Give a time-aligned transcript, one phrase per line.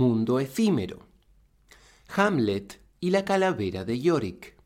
[0.00, 1.00] mundo efímero.
[2.16, 4.56] Hamlet y la calavera de Yorick.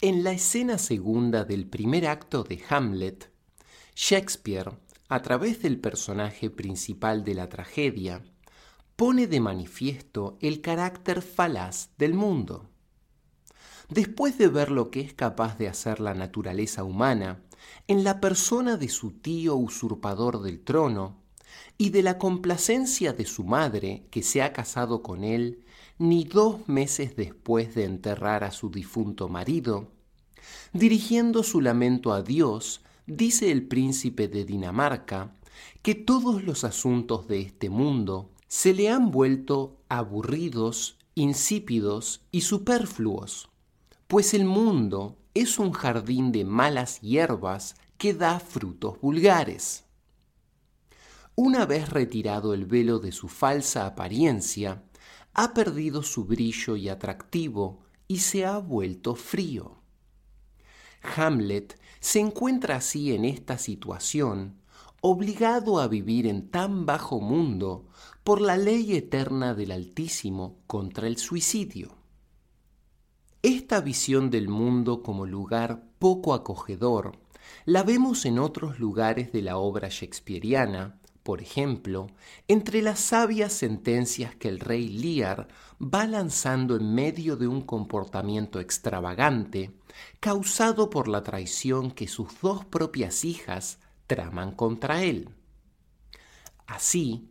[0.00, 3.32] En la escena segunda del primer acto de Hamlet,
[3.96, 4.78] Shakespeare,
[5.08, 8.22] a través del personaje principal de la tragedia,
[8.94, 12.70] pone de manifiesto el carácter falaz del mundo.
[13.88, 17.42] Después de ver lo que es capaz de hacer la naturaleza humana
[17.88, 21.23] en la persona de su tío usurpador del trono,
[21.78, 25.64] y de la complacencia de su madre, que se ha casado con él
[25.98, 29.92] ni dos meses después de enterrar a su difunto marido,
[30.72, 35.36] dirigiendo su lamento a Dios, dice el príncipe de Dinamarca,
[35.82, 43.48] que todos los asuntos de este mundo se le han vuelto aburridos, insípidos y superfluos,
[44.08, 49.83] pues el mundo es un jardín de malas hierbas que da frutos vulgares.
[51.36, 54.84] Una vez retirado el velo de su falsa apariencia,
[55.32, 59.78] ha perdido su brillo y atractivo y se ha vuelto frío.
[61.16, 64.60] Hamlet se encuentra así en esta situación,
[65.00, 67.88] obligado a vivir en tan bajo mundo
[68.22, 71.96] por la ley eterna del Altísimo contra el suicidio.
[73.42, 77.18] Esta visión del mundo como lugar poco acogedor
[77.66, 82.08] la vemos en otros lugares de la obra shakespeariana, por ejemplo,
[82.48, 85.48] entre las sabias sentencias que el rey Lear
[85.80, 89.72] va lanzando en medio de un comportamiento extravagante
[90.20, 95.30] causado por la traición que sus dos propias hijas traman contra él.
[96.66, 97.26] Así,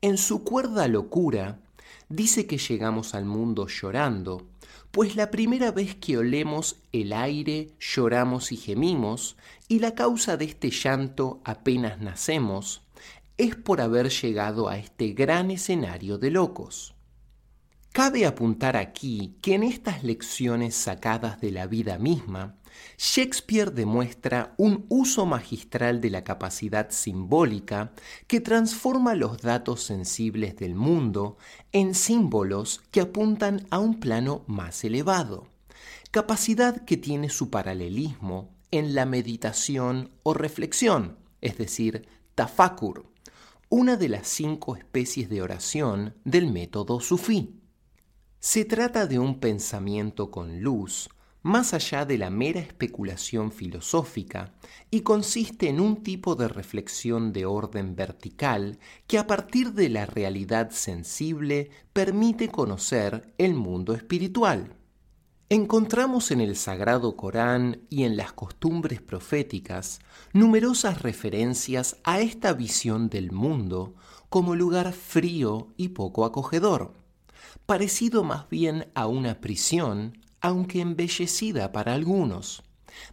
[0.00, 1.60] en su cuerda locura,
[2.08, 4.46] dice que llegamos al mundo llorando,
[4.90, 9.36] pues la primera vez que olemos el aire lloramos y gemimos,
[9.68, 12.83] y la causa de este llanto apenas nacemos,
[13.36, 16.94] es por haber llegado a este gran escenario de locos.
[17.92, 22.56] Cabe apuntar aquí que en estas lecciones sacadas de la vida misma,
[22.98, 27.92] Shakespeare demuestra un uso magistral de la capacidad simbólica
[28.26, 31.38] que transforma los datos sensibles del mundo
[31.70, 35.46] en símbolos que apuntan a un plano más elevado,
[36.10, 43.13] capacidad que tiene su paralelismo en la meditación o reflexión, es decir, tafakur,
[43.76, 47.60] una de las cinco especies de oración del método sufí.
[48.38, 51.08] Se trata de un pensamiento con luz,
[51.42, 54.54] más allá de la mera especulación filosófica,
[54.92, 60.06] y consiste en un tipo de reflexión de orden vertical que a partir de la
[60.06, 64.76] realidad sensible permite conocer el mundo espiritual.
[65.50, 70.00] Encontramos en el Sagrado Corán y en las costumbres proféticas
[70.32, 73.94] numerosas referencias a esta visión del mundo
[74.30, 76.94] como lugar frío y poco acogedor,
[77.66, 82.62] parecido más bien a una prisión, aunque embellecida para algunos,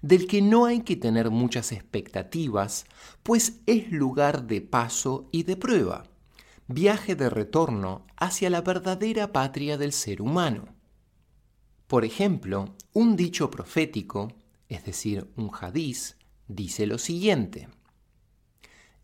[0.01, 2.85] del que no hay que tener muchas expectativas,
[3.23, 6.03] pues es lugar de paso y de prueba,
[6.69, 10.80] viaje de retorno hacia la verdadera patria del ser humano.
[11.91, 14.31] Por ejemplo, un dicho profético,
[14.69, 16.15] es decir, un hadiz,
[16.47, 17.67] dice lo siguiente.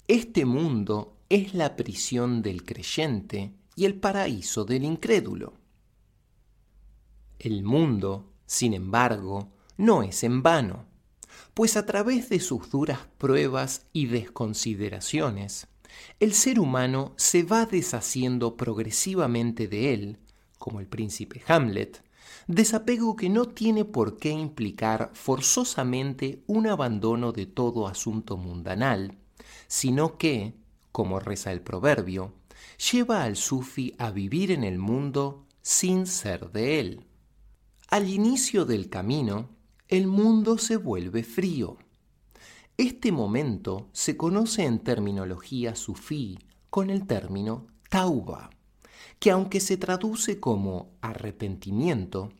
[0.07, 5.55] Este mundo es la prisión del creyente y el paraíso del incrédulo.
[7.39, 10.85] El mundo, sin embargo, no es en vano,
[11.53, 15.67] pues a través de sus duras pruebas y desconsideraciones,
[16.21, 20.19] el ser humano se va deshaciendo progresivamente de él,
[20.57, 22.06] como el príncipe Hamlet,
[22.47, 29.17] desapego que no tiene por qué implicar forzosamente un abandono de todo asunto mundanal,
[29.67, 30.53] sino que,
[30.91, 32.33] como reza el proverbio,
[32.91, 37.05] lleva al sufi a vivir en el mundo sin ser de él.
[37.89, 39.49] Al inicio del camino,
[39.89, 41.77] el mundo se vuelve frío.
[42.77, 46.39] Este momento se conoce en terminología sufí
[46.69, 48.49] con el término tauba
[49.19, 52.31] que aunque se traduce como arrepentimiento,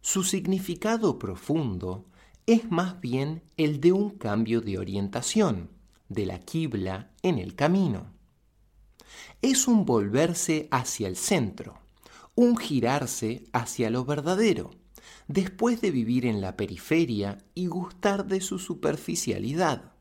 [0.00, 2.06] su significado profundo
[2.46, 5.70] es más bien el de un cambio de orientación,
[6.08, 8.12] de la quibla en el camino.
[9.42, 11.78] Es un volverse hacia el centro,
[12.34, 14.70] un girarse hacia lo verdadero,
[15.26, 19.92] después de vivir en la periferia y gustar de su superficialidad.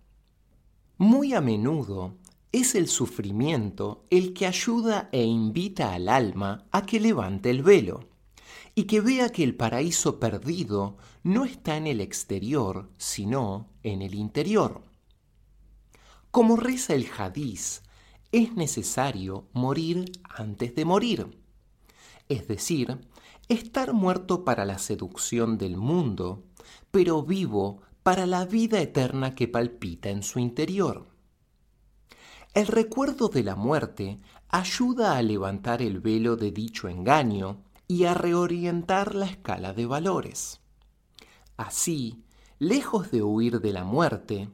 [0.98, 2.18] Muy a menudo
[2.52, 8.08] es el sufrimiento el que ayuda e invita al alma a que levante el velo
[8.76, 14.14] y que vea que el paraíso perdido no está en el exterior, sino en el
[14.14, 14.84] interior.
[16.32, 17.84] Como reza el hadiz,
[18.32, 21.42] es necesario morir antes de morir,
[22.28, 23.00] es decir,
[23.48, 26.44] estar muerto para la seducción del mundo,
[26.92, 31.15] pero vivo para la vida eterna que palpita en su interior.
[32.56, 34.18] El recuerdo de la muerte
[34.48, 40.62] ayuda a levantar el velo de dicho engaño y a reorientar la escala de valores.
[41.58, 42.24] Así,
[42.58, 44.48] lejos de huir de la muerte,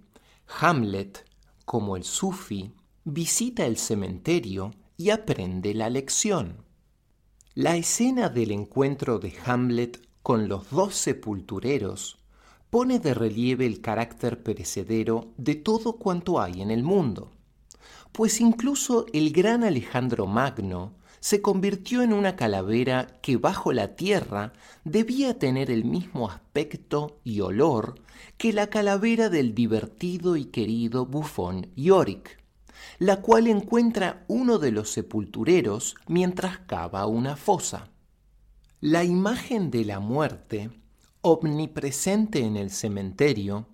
[0.60, 1.30] Hamlet,
[1.64, 6.66] como el sufi, visita el cementerio y aprende la lección.
[7.54, 12.18] La escena del encuentro de Hamlet con los dos sepultureros
[12.72, 17.34] pone de relieve el carácter perecedero de todo cuanto hay en el mundo
[18.12, 24.54] pues incluso el gran Alejandro Magno se convirtió en una calavera que bajo la tierra
[24.84, 27.96] debía tener el mismo aspecto y olor
[28.38, 32.40] que la calavera del divertido y querido bufón Yorick,
[32.98, 37.90] la cual encuentra uno de los sepultureros mientras cava una fosa.
[38.80, 40.72] La imagen de la muerte,
[41.22, 43.68] omnipresente en el cementerio,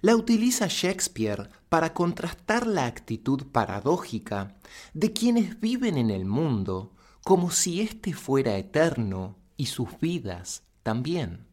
[0.00, 4.56] la utiliza Shakespeare para contrastar la actitud paradójica
[4.92, 6.92] de quienes viven en el mundo
[7.24, 11.46] como si éste fuera eterno y sus vidas también.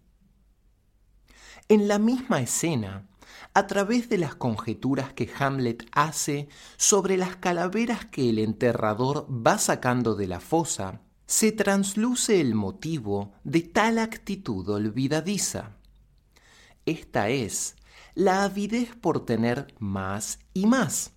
[1.69, 3.07] En la misma escena,
[3.54, 9.57] a través de las conjeturas que Hamlet hace sobre las calaveras que el enterrador va
[9.57, 15.77] sacando de la fosa, se transluce el motivo de tal actitud olvidadiza.
[16.86, 17.75] Esta es
[18.16, 21.13] la avidez por tener más y más,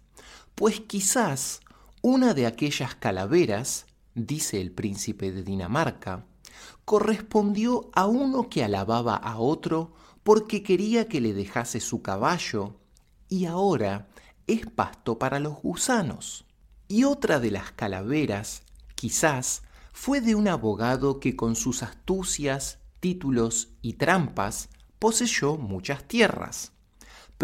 [0.55, 1.61] pues quizás
[2.03, 6.27] una de aquellas calaveras, dice el príncipe de Dinamarca,
[6.85, 12.77] correspondió a uno que alababa a otro porque quería que le dejase su caballo,
[13.29, 14.09] y ahora
[14.47, 16.45] es pasto para los gusanos.
[16.89, 18.63] Y otra de las calaveras,
[18.95, 19.63] quizás,
[19.93, 24.69] fue de un abogado que con sus astucias, títulos y trampas
[24.99, 26.74] poseyó muchas tierras.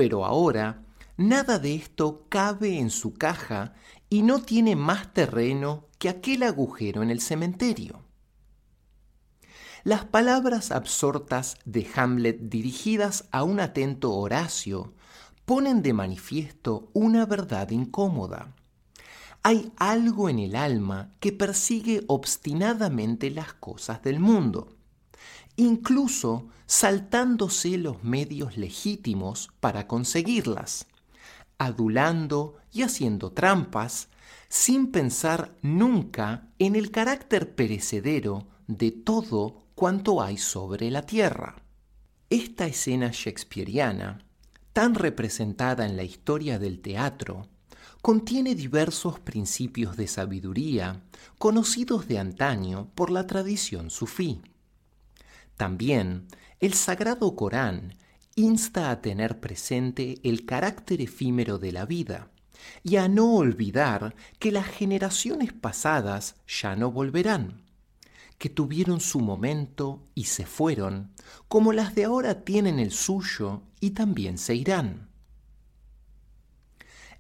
[0.01, 0.87] Pero ahora
[1.19, 3.75] nada de esto cabe en su caja
[4.09, 8.01] y no tiene más terreno que aquel agujero en el cementerio.
[9.85, 14.95] Las palabras absortas de Hamlet dirigidas a un atento Horacio
[15.45, 18.55] ponen de manifiesto una verdad incómoda.
[19.43, 24.80] Hay algo en el alma que persigue obstinadamente las cosas del mundo
[25.57, 30.87] incluso saltándose los medios legítimos para conseguirlas,
[31.59, 34.09] adulando y haciendo trampas,
[34.49, 41.63] sin pensar nunca en el carácter perecedero de todo cuanto hay sobre la tierra.
[42.31, 44.25] Esta escena shakespeariana,
[44.73, 47.49] tan representada en la historia del teatro,
[48.03, 51.03] contiene diversos principios de sabiduría
[51.39, 54.41] conocidos de antaño por la tradición sufí.
[55.61, 56.27] También
[56.59, 57.99] el Sagrado Corán
[58.35, 62.31] insta a tener presente el carácter efímero de la vida
[62.83, 67.61] y a no olvidar que las generaciones pasadas ya no volverán,
[68.39, 71.13] que tuvieron su momento y se fueron,
[71.47, 75.11] como las de ahora tienen el suyo y también se irán.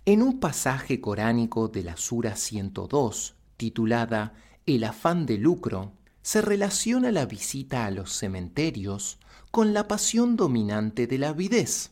[0.07, 4.33] En un pasaje coránico de la Sura 102, titulada
[4.65, 9.19] El afán de lucro, se relaciona la visita a los cementerios
[9.50, 11.91] con la pasión dominante de la avidez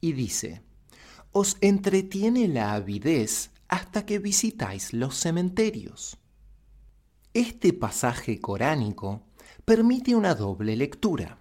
[0.00, 0.62] y dice,
[1.32, 6.18] os entretiene la avidez hasta que visitáis los cementerios.
[7.34, 9.22] Este pasaje coránico
[9.64, 11.38] permite una doble lectura,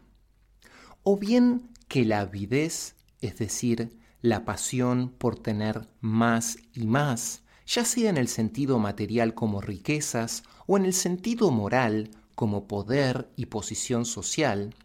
[1.03, 7.85] o bien que la avidez, es decir, la pasión por tener más y más, ya
[7.85, 13.47] sea en el sentido material como riquezas o en el sentido moral como poder y
[13.47, 14.75] posición social,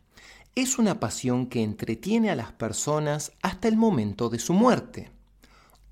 [0.55, 5.11] es una pasión que entretiene a las personas hasta el momento de su muerte,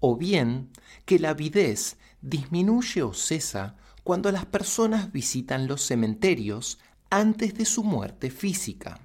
[0.01, 0.71] o bien
[1.05, 6.79] que la avidez disminuye o cesa cuando las personas visitan los cementerios
[7.11, 9.01] antes de su muerte física.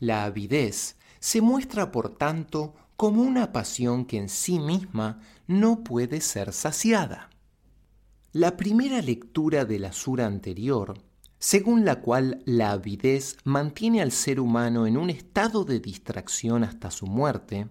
[0.00, 6.20] La avidez se muestra, por tanto, como una pasión que en sí misma no puede
[6.20, 7.30] ser saciada.
[8.32, 11.00] La primera lectura de la sura anterior
[11.38, 16.90] según la cual la avidez mantiene al ser humano en un estado de distracción hasta
[16.90, 17.68] su muerte,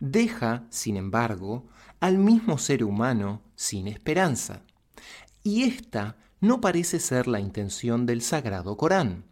[0.00, 1.66] deja, sin embargo,
[2.00, 4.62] al mismo ser humano sin esperanza.
[5.42, 9.24] Y esta no parece ser la intención del Sagrado Corán,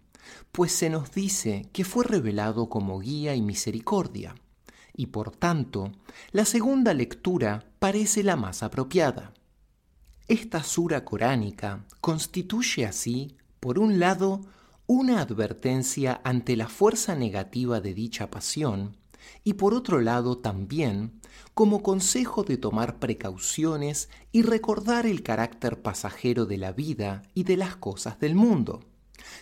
[0.52, 4.37] pues se nos dice que fue revelado como guía y misericordia,
[4.95, 5.93] y por tanto,
[6.33, 9.35] la segunda lectura parece la más apropiada.
[10.29, 14.40] Esta sura coránica constituye así, por un lado,
[14.87, 18.97] una advertencia ante la fuerza negativa de dicha pasión
[19.45, 21.21] y por otro lado también
[21.55, 27.57] como consejo de tomar precauciones y recordar el carácter pasajero de la vida y de
[27.57, 28.81] las cosas del mundo,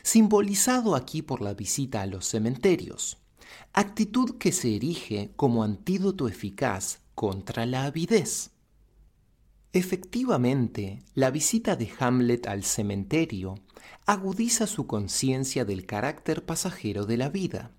[0.02, 3.18] simbolizado aquí por la visita a los cementerios,
[3.72, 8.50] actitud que se erige como antídoto eficaz contra la avidez.
[9.72, 13.56] Efectivamente, la visita de Hamlet al cementerio
[14.08, 17.72] agudiza su conciencia del carácter pasajero de la vida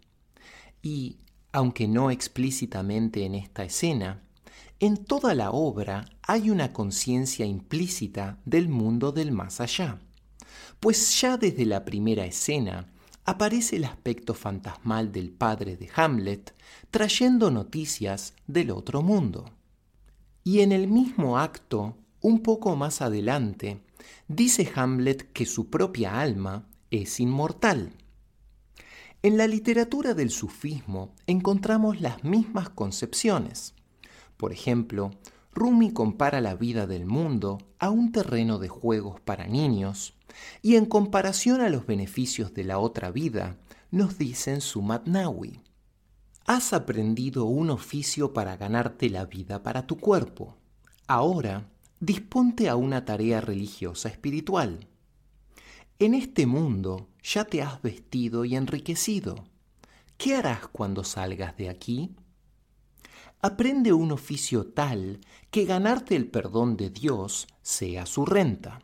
[0.84, 1.18] y,
[1.52, 4.22] aunque no explícitamente en esta escena,
[4.80, 10.02] en toda la obra hay una conciencia implícita del mundo del más allá,
[10.80, 12.94] pues ya desde la primera escena
[13.26, 16.54] aparece el aspecto fantasmal del padre de Hamlet
[16.92, 19.50] trayendo noticias del otro mundo.
[20.44, 23.82] Y en el mismo acto, un poco más adelante,
[24.28, 27.94] dice Hamlet que su propia alma es inmortal.
[29.22, 33.74] En la literatura del sufismo encontramos las mismas concepciones.
[34.38, 35.12] Por ejemplo,
[35.54, 40.14] Rumi compara la vida del mundo a un terreno de juegos para niños
[40.62, 43.58] y en comparación a los beneficios de la otra vida,
[43.92, 45.62] nos dicen su Matnawi.
[46.46, 50.58] Has aprendido un oficio para ganarte la vida para tu cuerpo.
[51.08, 54.88] Ahora, disponte a una tarea religiosa espiritual.
[56.00, 59.44] En este mundo ya te has vestido y enriquecido.
[60.18, 62.16] ¿Qué harás cuando salgas de aquí?
[63.42, 65.20] Aprende un oficio tal
[65.52, 68.82] que ganarte el perdón de Dios sea su renta.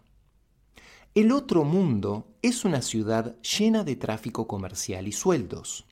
[1.13, 5.86] El otro mundo es una ciudad llena de tráfico comercial y sueldos.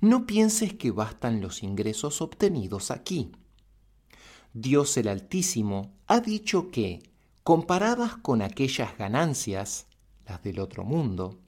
[0.00, 3.30] No pienses que bastan los ingresos obtenidos aquí.
[4.58, 7.02] Dios el Altísimo ha dicho que,
[7.42, 9.86] comparadas con aquellas ganancias,
[10.26, 11.38] las del otro mundo.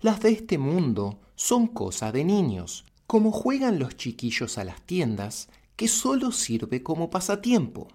[0.00, 5.50] Las de este mundo son cosa de niños, como juegan los chiquillos a las tiendas,
[5.76, 7.86] que solo sirve como pasatiempo.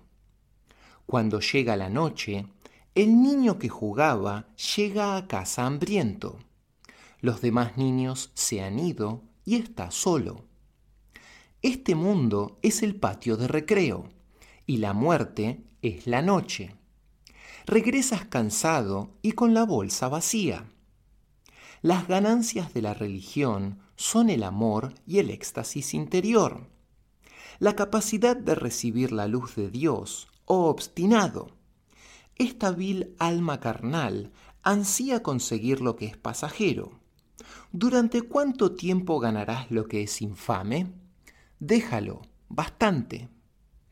[1.05, 2.47] Cuando llega la noche,
[2.95, 6.39] el niño que jugaba llega a casa hambriento.
[7.19, 10.45] Los demás niños se han ido y está solo.
[11.61, 14.15] Este mundo es el patio de recreo
[14.67, 16.77] y la muerte es la noche
[17.67, 20.65] regresas cansado y con la bolsa vacía.
[21.81, 26.69] Las ganancias de la religión son el amor y el éxtasis interior,
[27.59, 31.51] la capacidad de recibir la luz de Dios o obstinado.
[32.35, 34.31] Esta vil alma carnal
[34.63, 36.99] ansía conseguir lo que es pasajero.
[37.73, 40.93] ¿Durante cuánto tiempo ganarás lo que es infame?
[41.59, 43.27] Déjalo, bastante.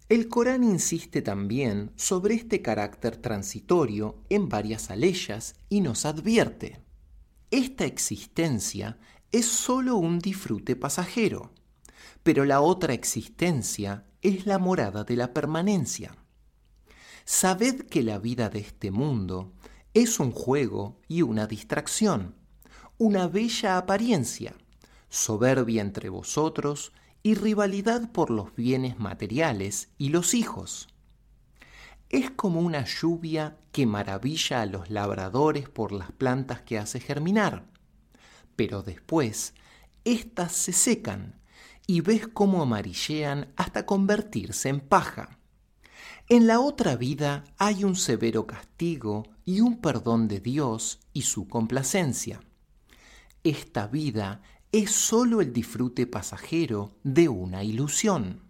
[0.07, 6.85] El Corán insiste también sobre este carácter transitorio en varias aleyas y nos advierte,
[7.49, 8.99] esta existencia
[9.31, 11.53] es sólo un disfrute pasajero,
[12.21, 16.15] pero la otra existencia es la morada de la permanencia.
[17.23, 19.53] Sabed que la vida de este mundo
[19.95, 22.35] es un juego y una distracción,
[22.97, 24.53] una bella apariencia,
[25.09, 26.91] soberbia entre vosotros
[27.25, 30.89] y rivalidad por los bienes materiales y los hijos.
[32.07, 37.65] Es como una lluvia que maravilla a los labradores por las plantas que hace germinar,
[38.55, 39.55] pero después
[40.03, 41.41] éstas se secan
[41.87, 45.39] y ves cómo amarillean hasta convertirse en paja.
[46.29, 51.47] En la otra vida hay un severo castigo y un perdón de Dios y su
[51.47, 52.39] complacencia.
[53.43, 54.43] Esta vida
[54.77, 58.41] es sólo el disfrute pasajero de una ilusión.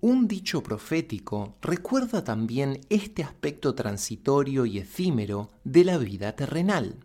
[0.00, 7.00] Un dicho profético recuerda también este aspecto transitorio y efímero de la vida terrenal.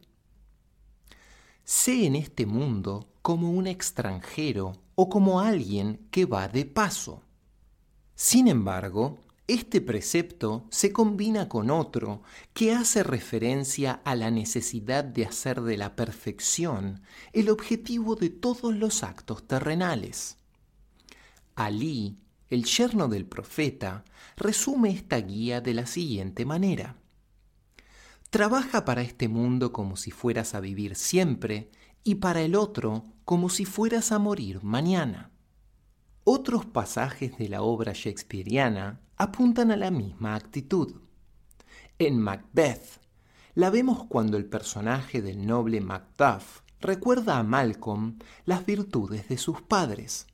[1.64, 7.24] Sé en este mundo como un extranjero o como alguien que va de paso.
[8.14, 9.18] Sin embargo,
[9.50, 12.22] este precepto se combina con otro
[12.54, 17.02] que hace referencia a la necesidad de hacer de la perfección
[17.34, 20.38] el objetivo de todos los actos terrenales.
[21.56, 24.06] Alí, el yerno del profeta,
[24.38, 26.96] resume esta guía de la siguiente manera.
[28.30, 31.72] Trabaja para este mundo como si fueras a vivir siempre
[32.04, 35.32] y para el otro como si fueras a morir mañana.
[36.24, 40.96] Otros pasajes de la obra shakespeariana apuntan a la misma actitud.
[42.00, 43.02] En Macbeth,
[43.54, 49.62] la vemos cuando el personaje del noble Macduff recuerda a Malcolm las virtudes de sus
[49.62, 50.26] padres,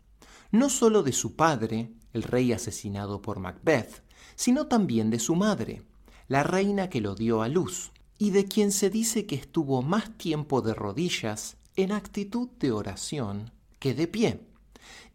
[0.52, 4.04] no sólo de su padre, el rey asesinado por Macbeth,
[4.36, 5.82] sino también de su madre,
[6.28, 10.16] la reina que lo dio a luz, y de quien se dice que estuvo más
[10.16, 14.46] tiempo de rodillas en actitud de oración que de pie,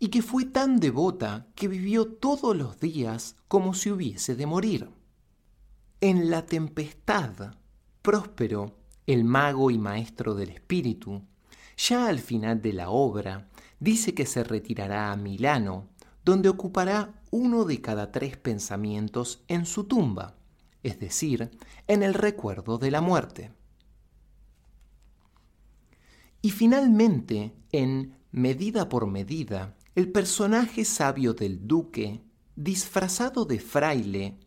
[0.02, 4.90] y que fue tan devota que vivió todos los días como si hubiese de morir.
[6.00, 7.54] En la tempestad,
[8.00, 11.23] Próspero, el mago y maestro del espíritu,
[11.76, 15.90] ya al final de la obra, dice que se retirará a Milano,
[16.25, 20.35] donde ocupará uno de cada tres pensamientos en su tumba,
[20.83, 21.50] es decir,
[21.87, 23.52] en el recuerdo de la muerte.
[26.40, 32.20] Y finalmente, en Medida por Medida, el personaje sabio del duque,
[32.54, 34.38] disfrazado de fraile,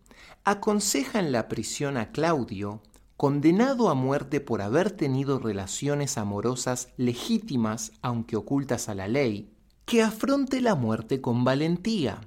[0.45, 2.81] aconseja en la prisión a Claudio,
[3.17, 9.53] condenado a muerte por haber tenido relaciones amorosas legítimas aunque ocultas a la ley,
[9.85, 12.21] que afronte la muerte con valentía,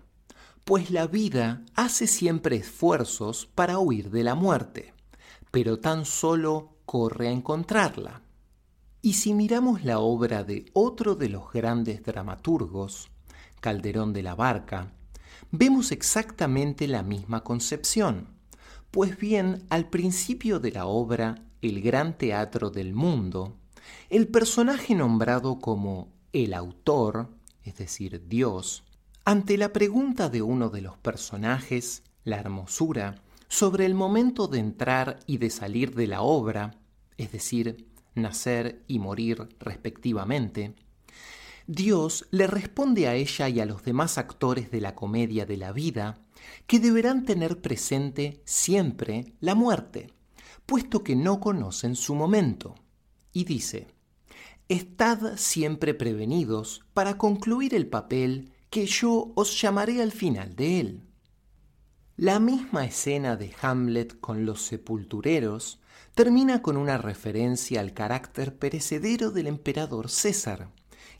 [0.64, 4.92] pues la vida hace siempre esfuerzos para huir de la muerte,
[5.50, 8.25] pero tan solo corre a encontrarla.
[9.06, 13.08] Y si miramos la obra de otro de los grandes dramaturgos,
[13.60, 14.94] Calderón de la Barca,
[15.52, 18.26] vemos exactamente la misma concepción.
[18.90, 23.54] Pues bien, al principio de la obra El Gran Teatro del Mundo,
[24.10, 27.30] el personaje nombrado como el autor,
[27.62, 28.82] es decir, Dios,
[29.24, 35.20] ante la pregunta de uno de los personajes, la hermosura, sobre el momento de entrar
[35.28, 36.80] y de salir de la obra,
[37.18, 40.74] es decir, nacer y morir respectivamente,
[41.66, 45.72] Dios le responde a ella y a los demás actores de la comedia de la
[45.72, 46.18] vida
[46.66, 50.12] que deberán tener presente siempre la muerte,
[50.64, 52.74] puesto que no conocen su momento.
[53.32, 53.88] Y dice,
[54.68, 61.02] Estad siempre prevenidos para concluir el papel que yo os llamaré al final de él.
[62.16, 65.80] La misma escena de Hamlet con los sepultureros
[66.14, 70.70] termina con una referencia al carácter perecedero del emperador César,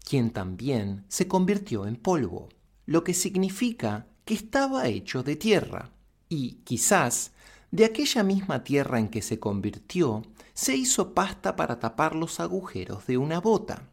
[0.04, 2.48] quien también se convirtió en polvo,
[2.86, 5.92] lo que significa que estaba hecho de tierra,
[6.28, 7.32] y quizás
[7.70, 10.22] de aquella misma tierra en que se convirtió,
[10.54, 13.90] se hizo pasta para tapar los agujeros de una bota.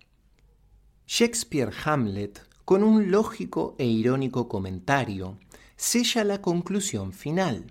[1.07, 5.37] Shakespeare Hamlet, con un lógico e irónico comentario,
[5.75, 7.65] sella la conclusión final,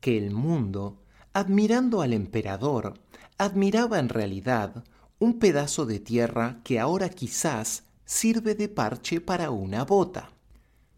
[0.00, 0.99] que el mundo,
[1.32, 2.94] admirando al emperador,
[3.38, 4.84] admiraba en realidad
[5.18, 10.32] un pedazo de tierra que ahora quizás sirve de parche para una bota.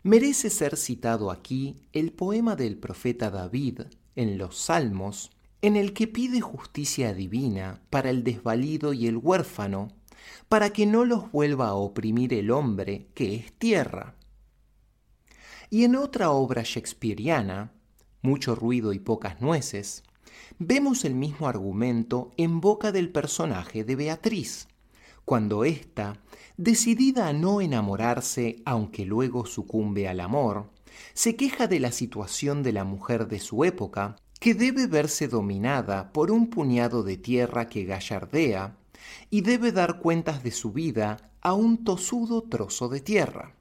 [0.03, 3.83] Merece ser citado aquí el poema del profeta David
[4.17, 9.89] en los Salmos, en el que pide justicia divina para el desvalido y el huérfano,
[10.49, 14.15] para que no los vuelva a oprimir el hombre que es tierra.
[15.71, 17.73] Y en otra obra shakespeariana,
[18.25, 20.05] Mucho ruido y pocas nueces,
[20.65, 24.69] vemos el mismo argumento en boca del personaje de Beatriz,
[25.25, 26.23] cuando ésta,
[26.57, 30.71] decidida a no enamorarse aunque luego sucumbe al amor,
[31.15, 36.13] se queja de la situación de la mujer de su época, que debe verse dominada
[36.13, 38.77] por un puñado de tierra que gallardea
[39.31, 43.57] y debe dar cuentas de su vida a un tosudo trozo de tierra.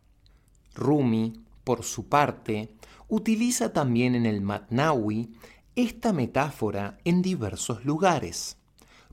[0.76, 2.76] Rumi, por su parte,
[3.08, 5.32] utiliza también en el Matnawi
[5.76, 8.58] esta metáfora en diversos lugares.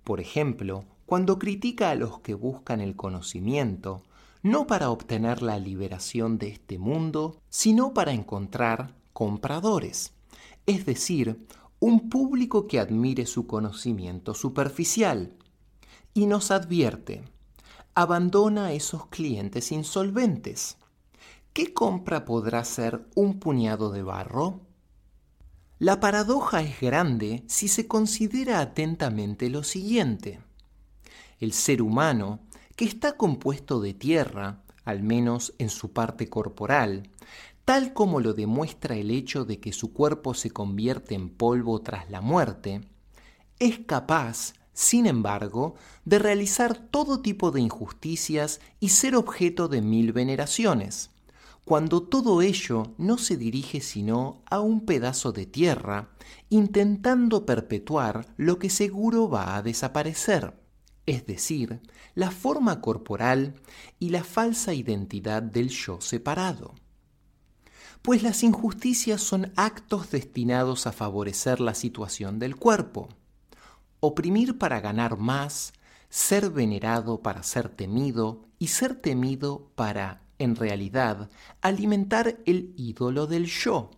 [0.03, 4.03] Por ejemplo, cuando critica a los que buscan el conocimiento,
[4.43, 10.13] no para obtener la liberación de este mundo, sino para encontrar compradores,
[10.67, 11.47] es decir,
[11.81, 15.35] un público que admire su conocimiento superficial.
[16.13, 17.23] Y nos advierte,
[17.95, 20.77] abandona a esos clientes insolventes.
[21.53, 24.68] ¿Qué compra podrá ser un puñado de barro?
[25.81, 30.41] La paradoja es grande si se considera atentamente lo siguiente.
[31.39, 32.41] El ser humano,
[32.75, 37.09] que está compuesto de tierra, al menos en su parte corporal,
[37.65, 42.11] tal como lo demuestra el hecho de que su cuerpo se convierte en polvo tras
[42.11, 42.81] la muerte,
[43.61, 50.13] es capaz, sin embargo, de realizar todo tipo de injusticias y ser objeto de mil
[50.13, 51.11] veneraciones
[51.69, 56.09] cuando todo ello no se dirige sino a un pedazo de tierra,
[56.49, 60.59] intentando perpetuar lo que seguro va a desaparecer,
[61.05, 61.83] es decir,
[62.15, 63.61] la forma corporal
[63.99, 66.75] y la falsa identidad del yo separado.
[68.01, 73.11] Pues las injusticias son actos destinados a favorecer la situación del cuerpo,
[74.01, 75.75] oprimir para ganar más,
[76.09, 83.47] ser venerado para ser temido y ser temido para en realidad, alimentar el ídolo del
[83.47, 83.91] yo.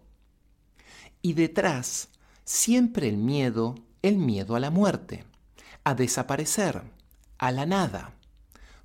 [1.22, 2.08] Y detrás,
[2.44, 5.24] siempre el miedo, el miedo a la muerte,
[5.84, 6.82] a desaparecer,
[7.38, 8.14] a la nada.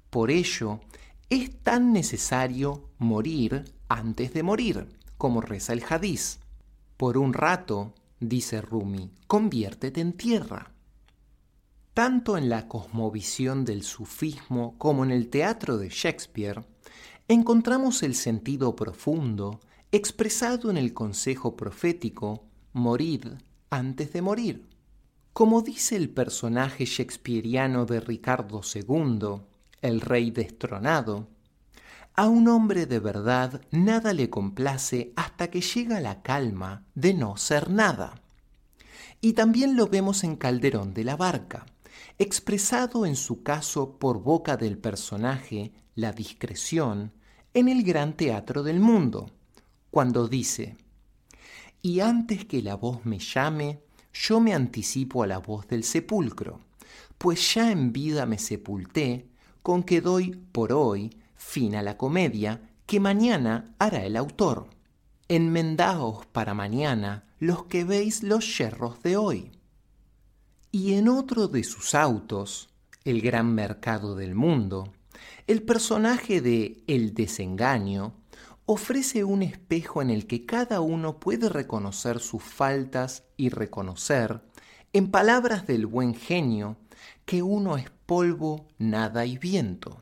[0.09, 0.81] Por ello,
[1.29, 4.87] es tan necesario morir antes de morir,
[5.17, 6.39] como reza el hadiz.
[6.97, 10.71] Por un rato, dice Rumi, conviértete en tierra.
[11.93, 16.65] Tanto en la cosmovisión del sufismo como en el teatro de Shakespeare,
[17.27, 19.59] encontramos el sentido profundo
[19.91, 23.25] expresado en el consejo profético morid
[23.69, 24.67] antes de morir.
[25.33, 29.41] Como dice el personaje shakespeariano de Ricardo II,
[29.81, 31.27] el rey destronado,
[32.13, 37.38] a un hombre de verdad nada le complace hasta que llega la calma de no
[37.38, 38.21] ser nada.
[39.19, 41.65] Y también lo vemos en Calderón de la Barca,
[42.17, 47.11] expresado en su caso por boca del personaje la discreción
[47.55, 49.31] en el gran teatro del mundo,
[49.89, 50.75] cuando dice,
[51.81, 53.79] y antes que la voz me llame,
[54.11, 56.59] yo me anticipo a la voz del sepulcro,
[57.17, 59.29] pues ya en vida me sepulté,
[59.63, 64.67] con que doy por hoy fin a la comedia que mañana hará el autor.
[65.29, 69.51] Enmendaos para mañana los que veis los yerros de hoy.
[70.73, 72.67] Y en otro de sus autos,
[73.05, 74.91] El gran mercado del mundo,
[75.47, 78.15] el personaje de El desengaño
[78.65, 84.41] ofrece un espejo en el que cada uno puede reconocer sus faltas y reconocer,
[84.91, 86.77] en palabras del buen genio,
[87.25, 90.01] que uno es polvo, nada y viento.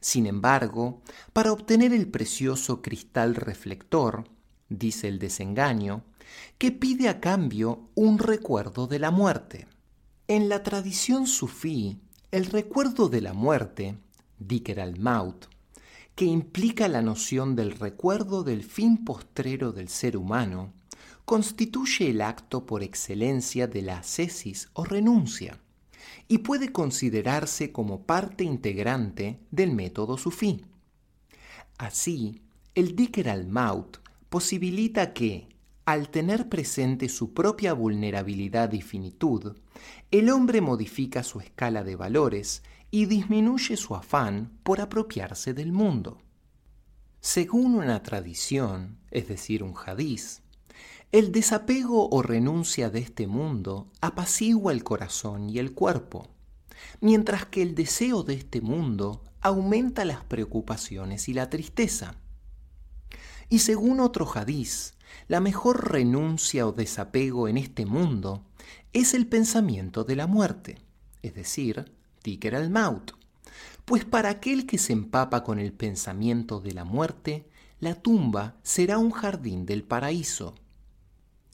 [0.00, 4.24] Sin embargo, para obtener el precioso cristal reflector,
[4.68, 6.02] dice el desengaño,
[6.58, 9.68] que pide a cambio un recuerdo de la muerte.
[10.26, 12.00] En la tradición sufí,
[12.32, 13.98] el recuerdo de la muerte,
[14.38, 15.46] Diker al-Maut,
[16.14, 20.72] que implica la noción del recuerdo del fin postrero del ser humano,
[21.24, 25.60] constituye el acto por excelencia de la ascesis o renuncia
[26.26, 30.64] y puede considerarse como parte integrante del método sufí.
[31.76, 32.42] Así,
[32.74, 32.94] el
[33.26, 33.98] al-Maut
[34.28, 35.48] posibilita que,
[35.84, 39.56] al tener presente su propia vulnerabilidad y finitud,
[40.10, 46.22] el hombre modifica su escala de valores y disminuye su afán por apropiarse del mundo.
[47.20, 50.42] Según una tradición, es decir, un hadiz,
[51.10, 56.28] el desapego o renuncia de este mundo apacigua el corazón y el cuerpo,
[57.00, 62.14] mientras que el deseo de este mundo aumenta las preocupaciones y la tristeza.
[63.48, 64.94] Y según otro hadiz,
[65.28, 68.44] la mejor renuncia o desapego en este mundo
[68.92, 70.78] es el pensamiento de la muerte,
[71.22, 71.97] es decir,
[73.84, 77.48] pues para aquel que se empapa con el pensamiento de la muerte,
[77.80, 80.54] la tumba será un jardín del paraíso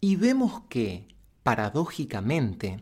[0.01, 1.09] y vemos que,
[1.43, 2.81] paradójicamente,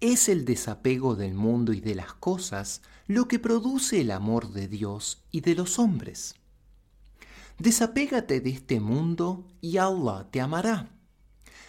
[0.00, 4.68] es el desapego del mundo y de las cosas lo que produce el amor de
[4.68, 6.34] Dios y de los hombres.
[7.58, 10.90] Desapégate de este mundo y Allah te amará.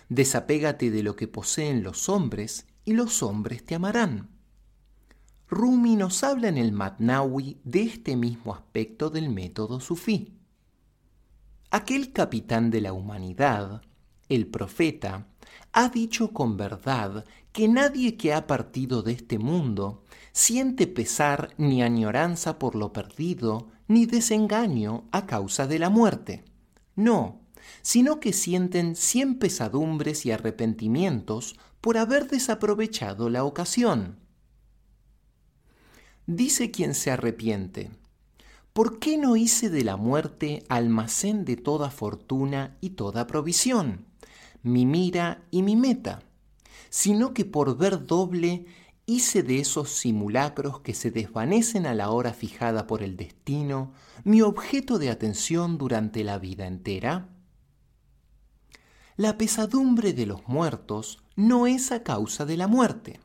[0.10, 4.30] Desapégate de lo que poseen los hombres y los hombres te amarán.
[5.54, 10.38] Rumi nos habla en el Matnawi de este mismo aspecto del método sufí.
[11.70, 13.82] Aquel capitán de la humanidad,
[14.30, 15.28] el profeta,
[15.74, 21.84] ha dicho con verdad que nadie que ha partido de este mundo siente pesar ni
[21.84, 26.46] añoranza por lo perdido, ni desengaño a causa de la muerte.
[26.96, 27.42] No,
[27.82, 34.22] sino que sienten cien pesadumbres y arrepentimientos por haber desaprovechado la ocasión.
[36.34, 37.92] Dice quien se arrepiente,
[38.72, 44.06] ¿por qué no hice de la muerte almacén de toda fortuna y toda provisión?
[44.64, 46.24] mi mira y mi meta,
[46.90, 48.66] sino que por ver doble
[49.06, 53.92] hice de esos simulacros que se desvanecen a la hora fijada por el destino
[54.24, 57.28] mi objeto de atención durante la vida entera?
[59.18, 63.20] La pesadumbre de los muertos no es a causa de la muerte,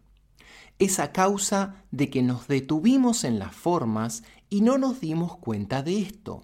[0.78, 5.82] es a causa de que nos detuvimos en las formas y no nos dimos cuenta
[5.82, 6.42] de esto,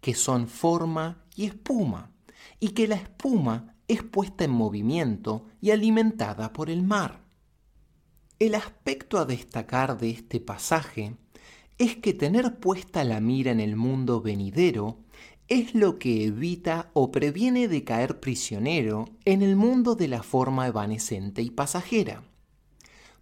[0.00, 2.12] que son forma y espuma,
[2.60, 7.24] y que la espuma es puesta en movimiento y alimentada por el mar.
[8.38, 11.16] El aspecto a destacar de este pasaje
[11.78, 14.98] es que tener puesta la mira en el mundo venidero
[15.48, 20.66] es lo que evita o previene de caer prisionero en el mundo de la forma
[20.66, 22.24] evanescente y pasajera.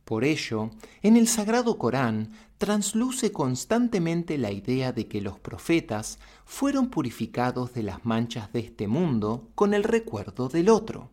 [0.05, 0.71] Por ello,
[1.03, 7.83] en el Sagrado Corán transluce constantemente la idea de que los profetas fueron purificados de
[7.83, 11.11] las manchas de este mundo con el recuerdo del otro.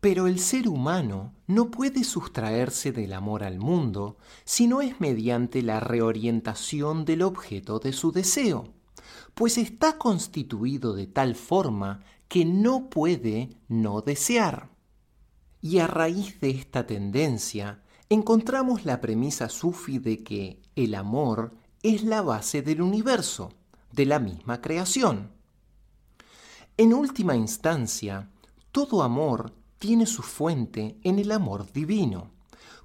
[0.00, 5.62] Pero el ser humano no puede sustraerse del amor al mundo si no es mediante
[5.62, 8.68] la reorientación del objeto de su deseo,
[9.34, 14.68] pues está constituido de tal forma que no puede no desear.
[15.60, 17.83] Y a raíz de esta tendencia,
[18.14, 23.52] encontramos la premisa sufi de que el amor es la base del universo,
[23.92, 25.32] de la misma creación.
[26.76, 28.30] En última instancia,
[28.70, 32.30] todo amor tiene su fuente en el amor divino,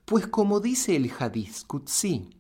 [0.06, 2.32] pues como dice el Hadith Qudsi,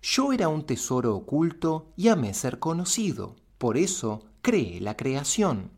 [0.00, 5.70] yo era un tesoro oculto y amé ser conocido, por eso creé la creación.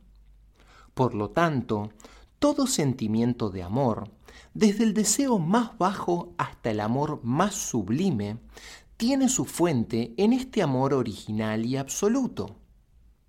[0.95, 1.91] Por lo tanto,
[2.39, 4.09] todo sentimiento de amor,
[4.55, 8.39] desde el deseo más bajo hasta el amor más sublime,
[8.97, 12.57] tiene su fuente en este amor original y absoluto.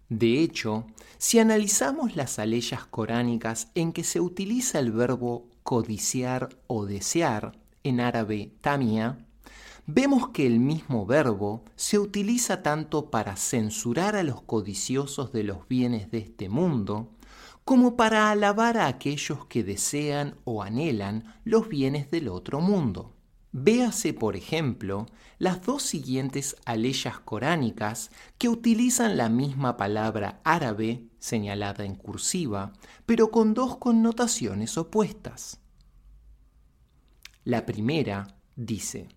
[0.07, 0.85] De hecho,
[1.17, 7.99] si analizamos las aleyas coránicas en que se utiliza el verbo codiciar o desear, en
[7.99, 9.25] árabe tamia,
[9.87, 15.67] vemos que el mismo verbo se utiliza tanto para censurar a los codiciosos de los
[15.67, 17.11] bienes de este mundo,
[17.65, 23.15] como para alabar a aquellos que desean o anhelan los bienes del otro mundo.
[23.51, 25.07] Véase, por ejemplo,
[25.39, 32.73] las dos siguientes aleyas coránicas que utilizan la misma palabra árabe, señalada en cursiva,
[33.07, 35.59] pero con dos connotaciones opuestas.
[37.45, 39.07] La primera dice,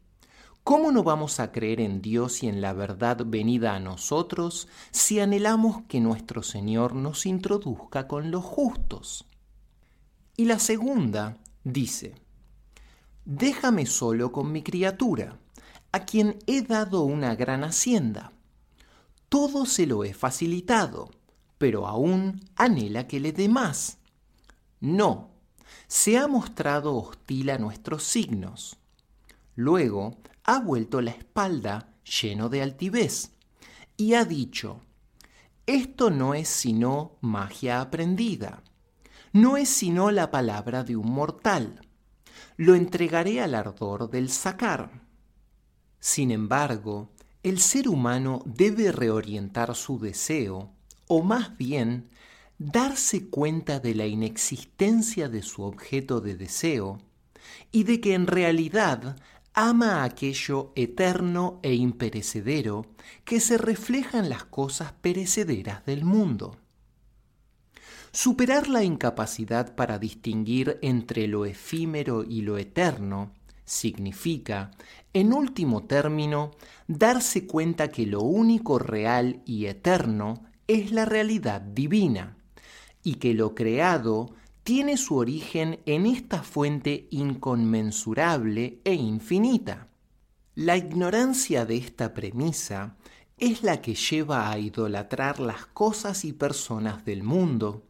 [0.68, 5.18] ¿Cómo no vamos a creer en Dios y en la verdad venida a nosotros si
[5.18, 9.24] anhelamos que nuestro Señor nos introduzca con los justos?
[10.36, 12.16] Y la segunda dice,
[13.24, 15.38] déjame solo con mi criatura,
[15.90, 18.32] a quien he dado una gran hacienda.
[19.30, 21.08] Todo se lo he facilitado,
[21.56, 23.96] pero aún anhela que le dé más.
[24.80, 25.30] No,
[25.86, 28.76] se ha mostrado hostil a nuestros signos.
[29.54, 30.18] Luego
[30.48, 33.32] ha vuelto la espalda lleno de altivez
[33.98, 34.80] y ha dicho,
[35.66, 38.62] esto no es sino magia aprendida,
[39.34, 41.82] no es sino la palabra de un mortal
[42.56, 45.02] lo entregaré al ardor del sacar.
[46.00, 50.72] Sin embargo, el ser humano debe reorientar su deseo,
[51.08, 52.08] o más bien,
[52.56, 57.02] darse cuenta de la inexistencia de su objeto de deseo
[57.70, 59.16] y de que en realidad
[59.60, 62.86] ama aquello eterno e imperecedero
[63.24, 66.58] que se refleja en las cosas perecederas del mundo.
[68.12, 73.32] Superar la incapacidad para distinguir entre lo efímero y lo eterno
[73.64, 74.70] significa,
[75.12, 76.52] en último término,
[76.86, 82.36] darse cuenta que lo único real y eterno es la realidad divina,
[83.02, 84.30] y que lo creado
[84.68, 89.88] tiene su origen en esta fuente inconmensurable e infinita.
[90.54, 92.98] La ignorancia de esta premisa
[93.38, 97.86] es la que lleva a idolatrar las cosas y personas del mundo,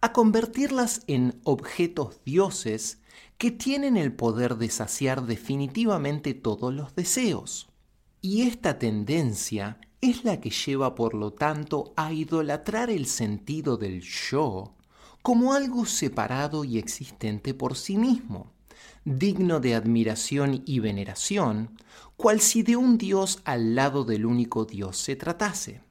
[0.00, 3.00] a convertirlas en objetos dioses
[3.36, 7.70] que tienen el poder de saciar definitivamente todos los deseos.
[8.20, 14.02] Y esta tendencia es la que lleva por lo tanto a idolatrar el sentido del
[14.02, 14.76] yo
[15.22, 18.52] como algo separado y existente por sí mismo,
[19.04, 21.76] digno de admiración y veneración,
[22.16, 25.82] cual si de un Dios al lado del único Dios se tratase.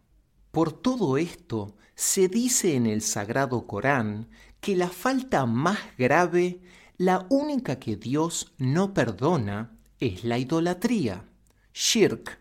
[0.51, 4.29] Por todo esto, se dice en el Sagrado Corán
[4.61, 6.61] que la falta más grave,
[6.97, 11.25] la única que Dios no perdona, es la idolatría,
[11.73, 12.39] shirk,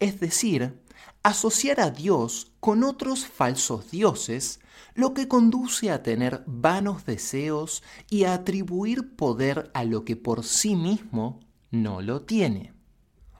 [0.00, 0.80] es decir,
[1.22, 4.60] asociar a Dios con otros falsos dioses,
[4.96, 10.42] lo que conduce a tener vanos deseos y a atribuir poder a lo que por
[10.42, 12.72] sí mismo no lo tiene.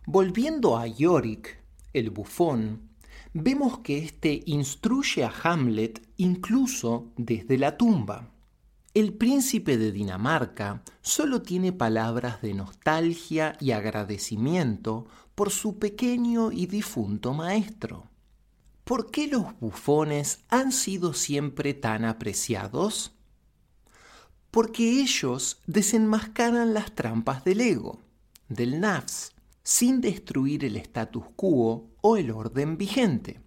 [0.06, 2.90] Volviendo a Yorick, el bufón,
[3.32, 8.30] vemos que éste instruye a Hamlet incluso desde la tumba.
[8.92, 16.66] El príncipe de Dinamarca solo tiene palabras de nostalgia y agradecimiento por su pequeño y
[16.66, 18.05] difunto maestro.
[18.86, 23.16] ¿Por qué los bufones han sido siempre tan apreciados?
[24.52, 27.98] Porque ellos desenmascaran las trampas del ego,
[28.48, 29.32] del nafs,
[29.64, 33.40] sin destruir el status quo o el orden vigente,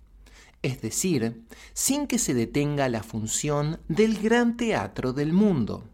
[0.62, 5.86] es decir, sin que se detenga la función del gran teatro del mundo.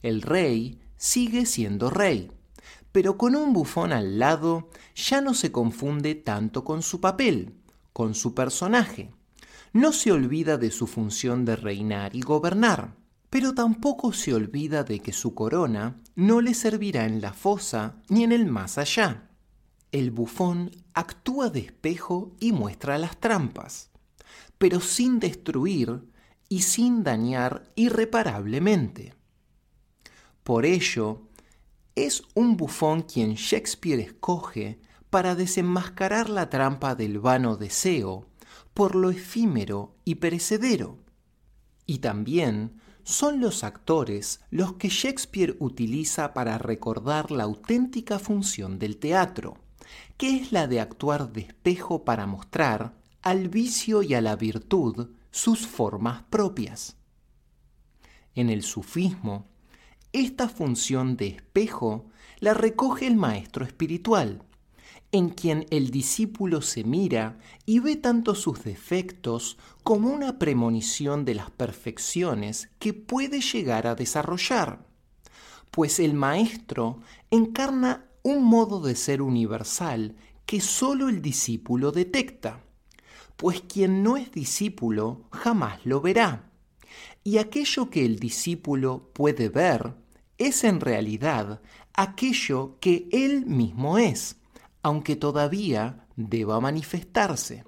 [0.00, 2.30] El rey sigue siendo rey,
[2.92, 7.57] pero con un bufón al lado ya no se confunde tanto con su papel,
[7.98, 9.10] con su personaje.
[9.72, 12.94] No se olvida de su función de reinar y gobernar,
[13.28, 18.22] pero tampoco se olvida de que su corona no le servirá en la fosa ni
[18.22, 19.32] en el más allá.
[19.90, 23.90] El bufón actúa de espejo y muestra las trampas,
[24.58, 26.04] pero sin destruir
[26.48, 29.12] y sin dañar irreparablemente.
[30.44, 31.22] Por ello,
[31.96, 34.78] es un bufón quien Shakespeare escoge
[35.10, 38.26] para desenmascarar la trampa del vano deseo
[38.74, 40.98] por lo efímero y perecedero.
[41.86, 48.98] Y también son los actores los que Shakespeare utiliza para recordar la auténtica función del
[48.98, 49.56] teatro,
[50.16, 55.08] que es la de actuar de espejo para mostrar al vicio y a la virtud
[55.30, 56.96] sus formas propias.
[58.34, 59.48] En el sufismo,
[60.12, 62.06] esta función de espejo
[62.40, 64.44] la recoge el maestro espiritual,
[65.10, 71.34] en quien el discípulo se mira y ve tanto sus defectos como una premonición de
[71.34, 74.86] las perfecciones que puede llegar a desarrollar,
[75.70, 82.62] pues el maestro encarna un modo de ser universal que sólo el discípulo detecta,
[83.36, 86.50] pues quien no es discípulo jamás lo verá,
[87.24, 89.94] y aquello que el discípulo puede ver
[90.36, 91.60] es en realidad
[91.94, 94.37] aquello que él mismo es
[94.82, 97.64] aunque todavía deba manifestarse.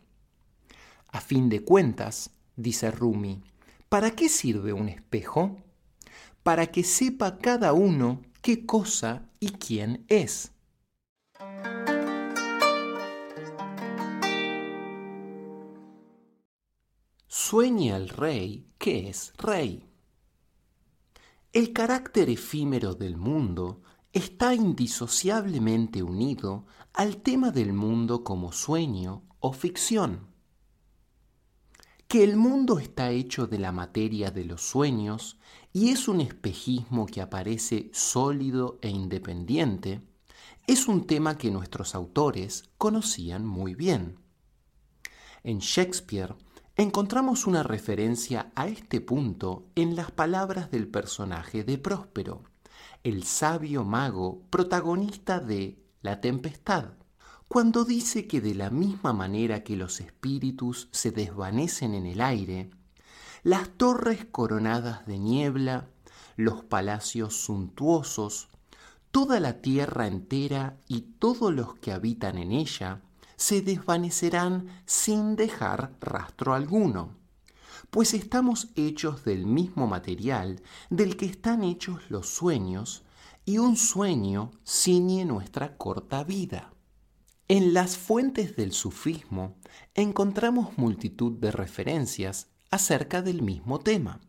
[1.08, 3.42] A fin de cuentas, dice Rumi,
[3.88, 5.58] ¿para qué sirve un espejo?
[6.42, 10.52] Para que sepa cada uno qué cosa y quién es.
[17.26, 19.86] Sueña el rey que es rey.
[21.52, 29.52] El carácter efímero del mundo está indisociablemente unido al tema del mundo como sueño o
[29.52, 30.26] ficción.
[32.08, 35.38] Que el mundo está hecho de la materia de los sueños
[35.72, 40.02] y es un espejismo que aparece sólido e independiente,
[40.66, 44.18] es un tema que nuestros autores conocían muy bien.
[45.44, 46.34] En Shakespeare
[46.74, 52.49] encontramos una referencia a este punto en las palabras del personaje de Próspero,
[53.02, 56.92] el sabio mago protagonista de La Tempestad,
[57.48, 62.70] cuando dice que de la misma manera que los espíritus se desvanecen en el aire,
[63.42, 65.88] las torres coronadas de niebla,
[66.36, 68.48] los palacios suntuosos,
[69.10, 73.00] toda la tierra entera y todos los que habitan en ella
[73.36, 77.19] se desvanecerán sin dejar rastro alguno
[77.90, 83.04] pues estamos hechos del mismo material del que están hechos los sueños,
[83.44, 86.72] y un sueño ciñe nuestra corta vida.
[87.48, 89.56] En las fuentes del sufismo
[89.94, 94.20] encontramos multitud de referencias acerca del mismo tema.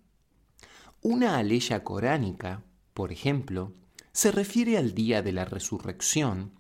[1.02, 2.64] Una aleya coránica,
[2.96, 3.74] por ejemplo,
[4.12, 6.54] se refiere al día de la resurrección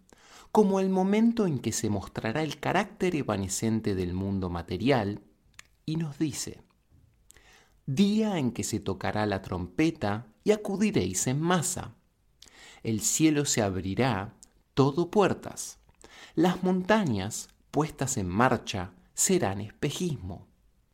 [0.51, 5.21] como el momento en que se mostrará el carácter evanescente del mundo material
[5.85, 6.61] y nos dice,
[7.85, 11.95] día en que se tocará la trompeta y acudiréis en masa.
[12.83, 14.35] El cielo se abrirá,
[14.73, 15.79] todo puertas.
[16.35, 20.47] Las montañas, puestas en marcha, serán espejismo.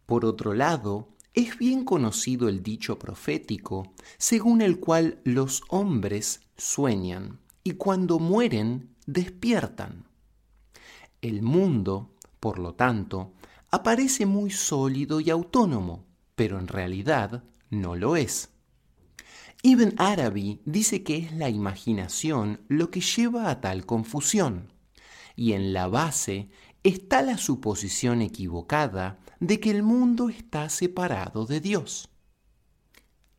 [0.05, 7.39] Por otro lado, es bien conocido el dicho profético, según el cual los hombres sueñan
[7.63, 10.05] y cuando mueren despiertan.
[11.21, 13.33] El mundo, por lo tanto,
[13.69, 16.06] aparece muy sólido y autónomo,
[16.37, 18.51] pero en realidad no lo es.
[19.63, 24.71] Ibn Arabi dice que es la imaginación lo que lleva a tal confusión,
[25.35, 26.49] y en la base
[26.83, 32.09] está la suposición equivocada de que el mundo está separado de Dios.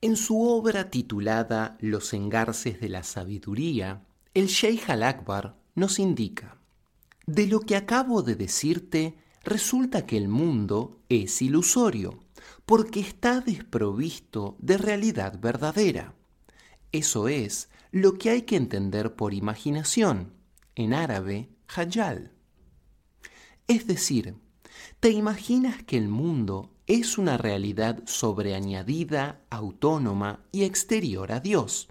[0.00, 4.02] En su obra titulada Los engarces de la sabiduría,
[4.34, 6.58] el Sheikh al-Akbar nos indica,
[7.26, 12.24] de lo que acabo de decirte, resulta que el mundo es ilusorio,
[12.68, 16.14] porque está desprovisto de realidad verdadera.
[16.92, 20.34] Eso es lo que hay que entender por imaginación,
[20.74, 22.30] en árabe, hayal.
[23.68, 24.36] Es decir,
[25.00, 31.88] te imaginas que el mundo es una realidad sobreañadida, autónoma y exterior a Dios,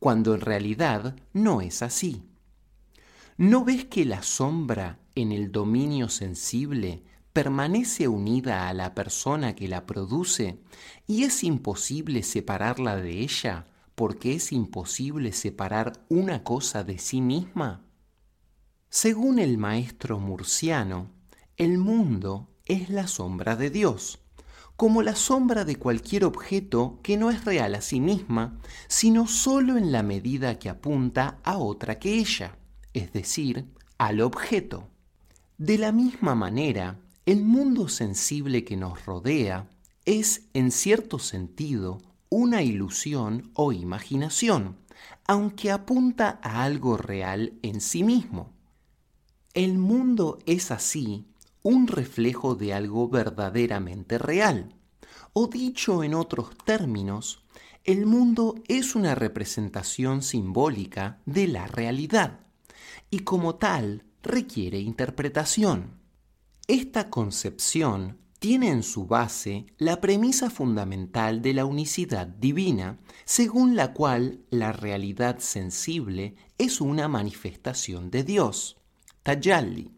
[0.00, 2.24] cuando en realidad no es así.
[3.36, 7.04] ¿No ves que la sombra en el dominio sensible
[7.36, 10.58] permanece unida a la persona que la produce
[11.06, 17.84] y es imposible separarla de ella porque es imposible separar una cosa de sí misma?
[18.88, 21.10] Según el maestro murciano,
[21.58, 24.18] el mundo es la sombra de Dios,
[24.74, 28.58] como la sombra de cualquier objeto que no es real a sí misma,
[28.88, 32.56] sino sólo en la medida que apunta a otra que ella,
[32.94, 33.66] es decir,
[33.98, 34.88] al objeto.
[35.58, 39.68] De la misma manera, el mundo sensible que nos rodea
[40.04, 41.98] es, en cierto sentido,
[42.28, 44.76] una ilusión o imaginación,
[45.26, 48.52] aunque apunta a algo real en sí mismo.
[49.54, 51.26] El mundo es así
[51.62, 54.76] un reflejo de algo verdaderamente real.
[55.32, 57.42] O dicho en otros términos,
[57.82, 62.38] el mundo es una representación simbólica de la realidad
[63.10, 66.05] y como tal requiere interpretación.
[66.68, 73.92] Esta concepción tiene en su base la premisa fundamental de la unicidad divina, según la
[73.92, 78.78] cual la realidad sensible es una manifestación de Dios,
[79.22, 79.92] Tajalli,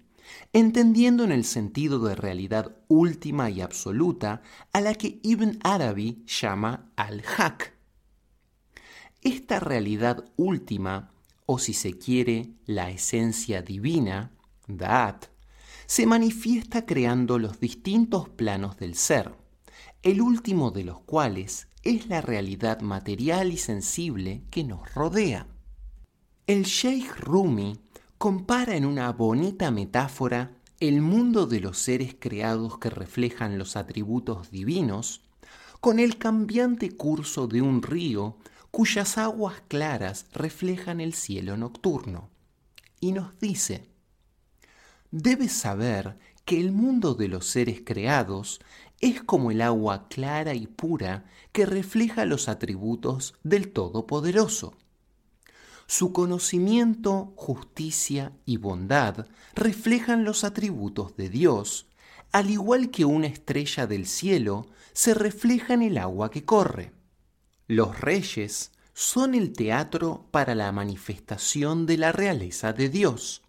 [0.53, 4.43] entendiendo en el sentido de realidad última y absoluta
[4.75, 7.73] a la que Ibn Arabi llama al-Haq.
[9.23, 11.13] Esta realidad última,
[11.47, 14.33] o si se quiere, la esencia divina,
[14.67, 15.29] Da'at,
[15.89, 19.35] se manifiesta creando los distintos planos del ser,
[20.03, 25.47] el último de los cuales es la realidad material y sensible que nos rodea.
[26.47, 27.81] El Sheikh Rumi
[28.19, 34.51] compara en una bonita metáfora el mundo de los seres creados que reflejan los atributos
[34.51, 35.23] divinos
[35.81, 38.37] con el cambiante curso de un río
[38.71, 42.29] cuyas aguas claras reflejan el cielo nocturno.
[43.01, 43.88] Y nos dice,
[45.11, 48.61] debes saber que el mundo de los seres creados
[49.01, 54.77] es como el agua clara y pura que refleja los atributos del Todopoderoso.
[55.87, 61.87] Su conocimiento, justicia y bondad reflejan los atributos de Dios,
[62.33, 66.93] al igual que una estrella del cielo se refleja en el agua que corre.
[67.67, 73.43] Los reyes son el teatro para la manifestación de la realeza de Dios,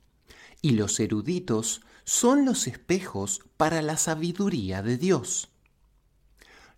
[0.61, 5.51] y los eruditos son los espejos para la sabiduría de Dios.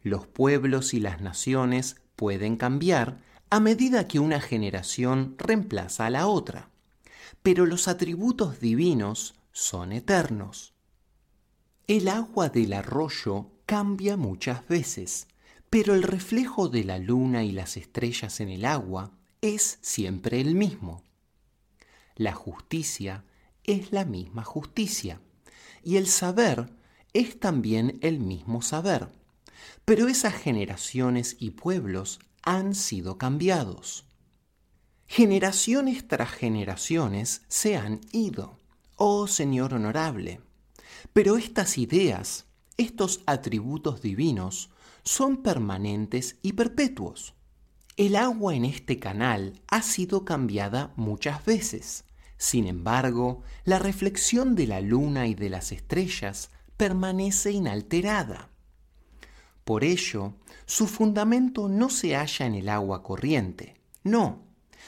[0.03, 3.19] Los pueblos y las naciones pueden cambiar
[3.49, 6.69] a medida que una generación reemplaza a la otra,
[7.43, 10.73] pero los atributos divinos son eternos.
[11.87, 15.27] El agua del arroyo cambia muchas veces,
[15.69, 19.11] pero el reflejo de la luna y las estrellas en el agua
[19.41, 21.03] es siempre el mismo.
[22.15, 23.25] La justicia
[23.63, 25.21] es la misma justicia,
[25.83, 26.69] y el saber
[27.13, 29.09] es también el mismo saber,
[29.85, 34.05] pero esas generaciones y pueblos han sido cambiados.
[35.05, 38.57] Generaciones tras generaciones se han ido,
[38.95, 40.39] oh Señor honorable,
[41.13, 42.45] pero estas ideas,
[42.77, 44.69] estos atributos divinos,
[45.03, 47.33] son permanentes y perpetuos.
[47.97, 52.05] El agua en este canal ha sido cambiada muchas veces.
[52.41, 58.49] Sin embargo, la reflexión de la luna y de las estrellas permanece inalterada.
[59.63, 60.33] Por ello,
[60.65, 64.41] su fundamento no se halla en el agua corriente, no,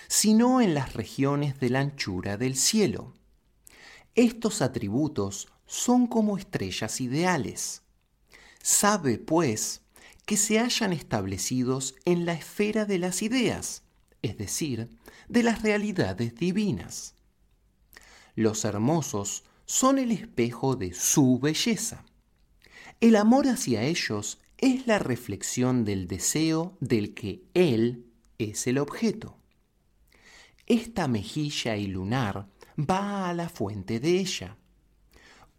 [0.08, 3.14] sino en las regiones de la anchura del cielo.
[4.16, 7.84] Estos atributos son como estrellas ideales.
[8.64, 9.84] Sabe, pues,
[10.26, 13.84] que se hallan establecidos en la esfera de las ideas,
[14.24, 14.89] es decir,
[15.30, 17.12] de las realidades divinas.
[18.36, 22.04] Los hermosos son el espejo de su belleza.
[23.00, 28.06] El amor hacia ellos es la reflexión del deseo del que Él
[28.38, 29.38] es el objeto.
[30.66, 32.48] Esta mejilla y lunar
[32.80, 34.58] va a la fuente de ella.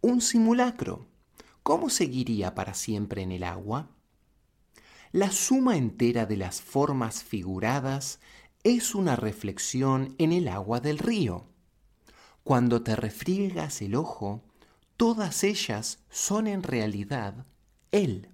[0.01, 1.07] Un simulacro,
[1.63, 3.89] ¿cómo seguiría para siempre en el agua?
[5.11, 8.19] La suma entera de las formas figuradas
[8.63, 11.45] es una reflexión en el agua del río.
[12.45, 14.43] Cuando te refriegas el ojo,
[14.97, 17.47] todas ellas son en realidad
[17.91, 18.29] Él.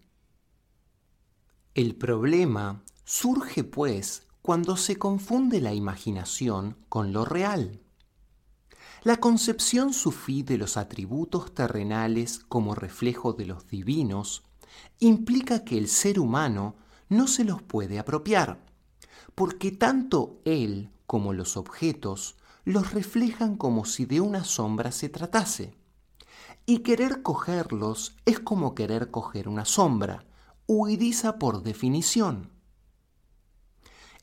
[1.76, 7.80] El problema surge, pues, cuando se confunde la imaginación con lo real.
[9.03, 14.43] La concepción sufí de los atributos terrenales como reflejo de los divinos
[14.99, 16.76] implica que el ser humano
[17.07, 18.59] no se los puede apropiar,
[19.36, 25.76] porque tanto él como los objetos los reflejan como si de una sombra se tratase.
[26.66, 30.26] Y querer cogerlos es como querer coger una sombra,
[30.68, 32.51] huidiza por definición.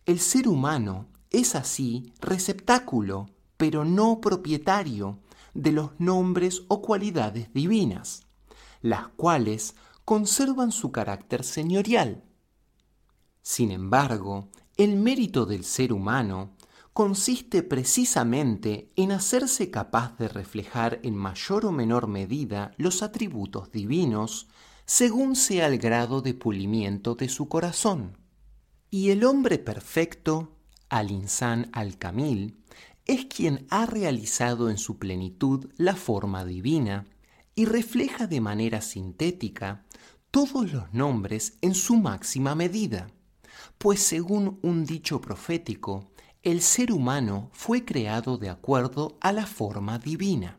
[0.07, 5.19] El ser humano es así receptáculo, pero no propietario
[5.53, 8.27] de los nombres o cualidades divinas,
[8.81, 9.75] las cuales
[10.05, 12.25] conservan su carácter señorial.
[13.43, 16.53] Sin embargo, el mérito del ser humano
[16.99, 24.49] consiste precisamente en hacerse capaz de reflejar en mayor o menor medida los atributos divinos
[24.85, 28.19] según sea el grado de pulimiento de su corazón.
[28.91, 30.57] Y el hombre perfecto,
[30.89, 32.59] al-insan al-kamil,
[33.07, 37.07] es quien ha realizado en su plenitud la forma divina
[37.55, 39.85] y refleja de manera sintética
[40.33, 43.07] todos los nombres en su máxima medida,
[43.79, 46.11] pues según un dicho profético,
[46.51, 50.59] el ser humano fue creado de acuerdo a la forma divina.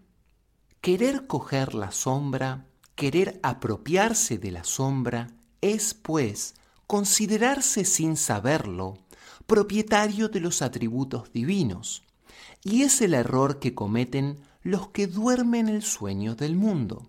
[0.81, 2.69] Querer coger la sombra
[2.99, 5.29] Querer apropiarse de la sombra
[5.61, 8.97] es, pues, considerarse sin saberlo
[9.47, 12.03] propietario de los atributos divinos,
[12.61, 17.07] y es el error que cometen los que duermen el sueño del mundo.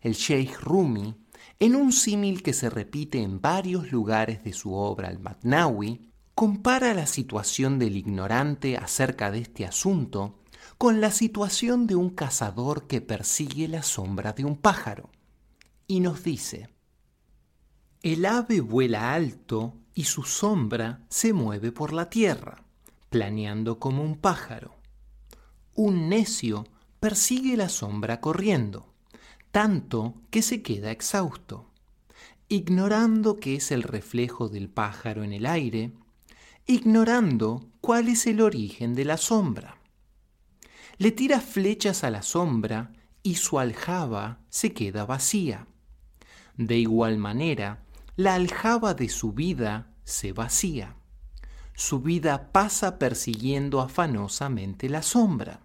[0.00, 1.16] El Sheikh Rumi,
[1.58, 7.06] en un símil que se repite en varios lugares de su obra Al-Matnawi, compara la
[7.06, 10.40] situación del ignorante acerca de este asunto
[10.78, 15.10] con la situación de un cazador que persigue la sombra de un pájaro.
[15.86, 16.68] Y nos dice,
[18.02, 22.64] el ave vuela alto y su sombra se mueve por la tierra,
[23.10, 24.74] planeando como un pájaro.
[25.74, 26.66] Un necio
[26.98, 28.92] persigue la sombra corriendo,
[29.52, 31.70] tanto que se queda exhausto,
[32.48, 35.92] ignorando que es el reflejo del pájaro en el aire,
[36.66, 39.78] ignorando cuál es el origen de la sombra
[40.98, 42.92] le tira flechas a la sombra
[43.22, 45.66] y su aljaba se queda vacía.
[46.56, 47.84] De igual manera,
[48.16, 50.96] la aljaba de su vida se vacía.
[51.74, 55.60] Su vida pasa persiguiendo afanosamente la sombra.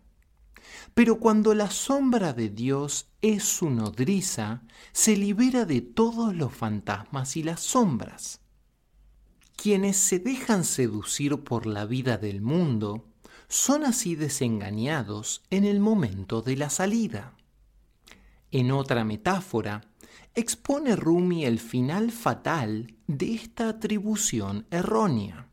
[0.96, 7.38] Pero cuando la sombra de Dios es su nodriza, se libera de todos los fantasmas
[7.38, 8.42] y las sombras.
[9.62, 13.04] Quienes se dejan seducir por la vida del mundo
[13.50, 17.34] son así desengañados en el momento de la salida.
[18.52, 19.82] En otra metáfora,
[20.34, 25.50] expone Rumi el final fatal de esta atribución errónea.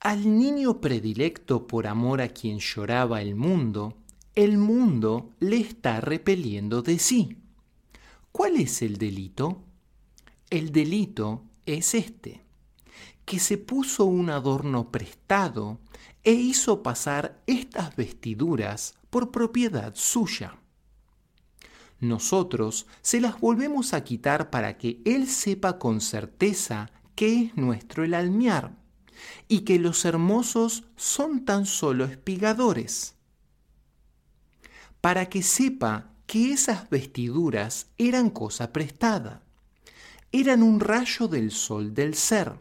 [0.00, 3.96] Al niño predilecto por amor a quien lloraba el mundo,
[4.34, 7.36] el mundo le está repeliendo de sí.
[8.32, 9.62] ¿Cuál es el delito?
[10.50, 12.42] El delito es este,
[13.24, 15.78] que se puso un adorno prestado
[16.24, 20.58] e hizo pasar estas vestiduras por propiedad suya.
[22.00, 28.04] Nosotros se las volvemos a quitar para que Él sepa con certeza que es nuestro
[28.04, 28.76] el almiar
[29.46, 33.14] y que los hermosos son tan solo espigadores.
[35.00, 39.42] Para que sepa que esas vestiduras eran cosa prestada,
[40.32, 42.54] eran un rayo del sol del ser.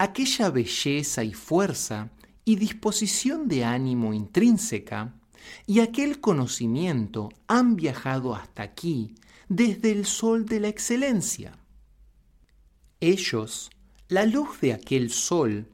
[0.00, 2.10] Aquella belleza y fuerza
[2.44, 5.12] y disposición de ánimo intrínseca
[5.66, 9.16] y aquel conocimiento han viajado hasta aquí
[9.48, 11.58] desde el sol de la excelencia.
[13.00, 13.70] Ellos,
[14.06, 15.66] la luz de aquel sol,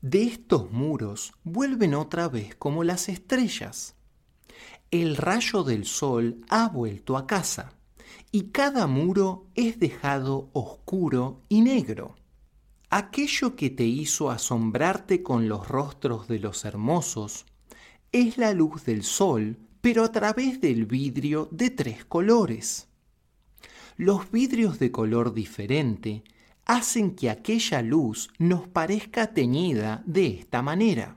[0.00, 3.96] de estos muros, vuelven otra vez como las estrellas.
[4.92, 7.72] El rayo del sol ha vuelto a casa,
[8.30, 12.14] y cada muro es dejado oscuro y negro
[12.92, 17.46] aquello que te hizo asombrarte con los rostros de los hermosos
[18.12, 22.88] es la luz del sol, pero a través del vidrio de tres colores.
[23.96, 26.22] Los vidrios de color diferente
[26.66, 31.16] hacen que aquella luz nos parezca teñida de esta manera.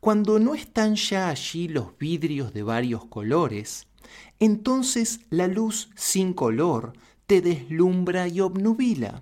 [0.00, 3.86] Cuando no están ya allí los vidrios de varios colores,
[4.38, 6.94] entonces la luz sin color
[7.26, 9.20] te deslumbra y obnubila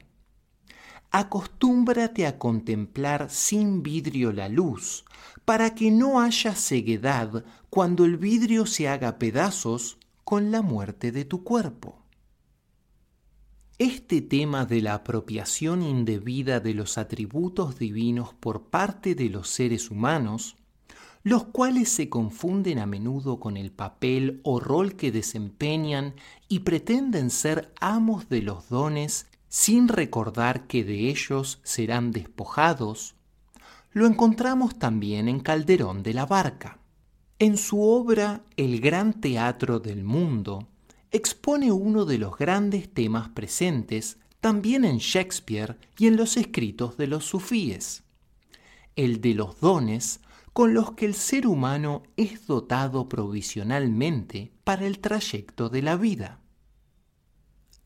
[1.18, 5.06] acostúmbrate a contemplar sin vidrio la luz,
[5.46, 11.24] para que no haya ceguedad cuando el vidrio se haga pedazos con la muerte de
[11.24, 12.02] tu cuerpo.
[13.78, 19.90] Este tema de la apropiación indebida de los atributos divinos por parte de los seres
[19.90, 20.56] humanos,
[21.22, 26.14] los cuales se confunden a menudo con el papel o rol que desempeñan
[26.46, 33.14] y pretenden ser amos de los dones sin recordar que de ellos serán despojados,
[33.92, 36.78] lo encontramos también en Calderón de la Barca.
[37.38, 40.68] En su obra El gran teatro del mundo,
[41.10, 47.06] expone uno de los grandes temas presentes también en Shakespeare y en los escritos de
[47.06, 48.04] los sufíes,
[48.96, 50.20] el de los dones
[50.52, 56.40] con los que el ser humano es dotado provisionalmente para el trayecto de la vida.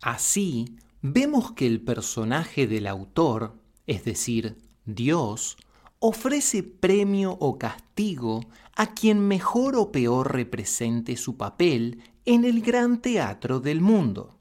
[0.00, 5.56] Así, vemos que el personaje del autor, es decir, Dios,
[5.98, 8.40] ofrece premio o castigo
[8.76, 14.38] a quien mejor o peor represente su papel en el gran teatro del mundo.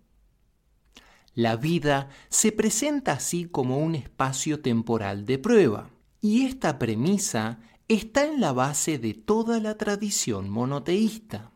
[1.36, 5.90] La vida se presenta así como un espacio temporal de prueba,
[6.22, 11.52] y esta premisa está en la base de toda la tradición monoteísta.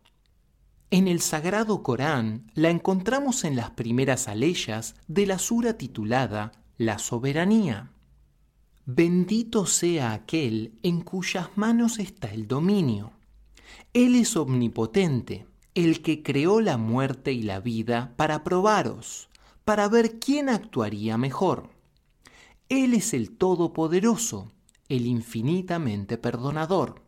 [0.91, 6.99] En el Sagrado Corán la encontramos en las primeras aleyas de la sura titulada La
[6.99, 7.91] soberanía.
[8.85, 13.13] Bendito sea aquel en cuyas manos está el dominio.
[13.93, 19.29] Él es omnipotente, el que creó la muerte y la vida para probaros,
[19.65, 21.69] para ver quién actuaría mejor.
[22.69, 24.51] Él es el Todopoderoso,
[24.89, 27.01] el infinitamente perdonador.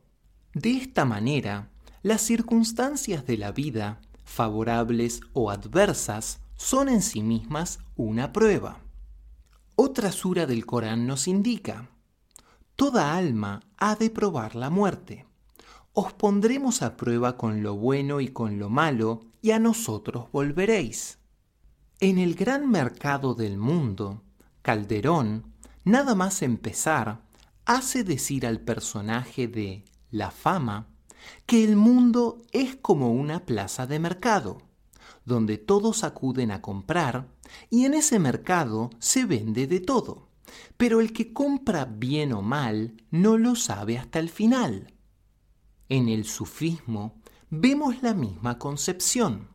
[0.53, 1.69] De esta manera,
[2.05, 8.83] las circunstancias de la vida, favorables o adversas, son en sí mismas una prueba.
[9.75, 11.89] Otra sura del Corán nos indica,
[12.75, 15.25] Toda alma ha de probar la muerte.
[15.93, 21.17] Os pondremos a prueba con lo bueno y con lo malo, y a nosotros volveréis.
[21.99, 24.21] En el gran mercado del mundo,
[24.61, 27.23] Calderón, nada más empezar,
[27.65, 30.89] hace decir al personaje de La fama
[31.45, 34.61] que el mundo es como una plaza de mercado,
[35.25, 37.27] donde todos acuden a comprar
[37.69, 40.29] y en ese mercado se vende de todo.
[40.77, 44.93] Pero el que compra bien o mal no lo sabe hasta el final.
[45.89, 47.15] En el sufismo
[47.49, 49.49] vemos la misma concepción.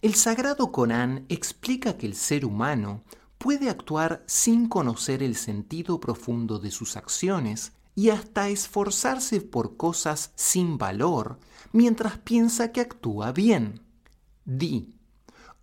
[0.00, 3.02] El sagrado Corán explica que el ser humano
[3.38, 10.30] puede actuar sin conocer el sentido profundo de sus acciones y hasta esforzarse por cosas
[10.36, 11.40] sin valor
[11.72, 13.80] mientras piensa que actúa bien.
[14.44, 14.94] Di,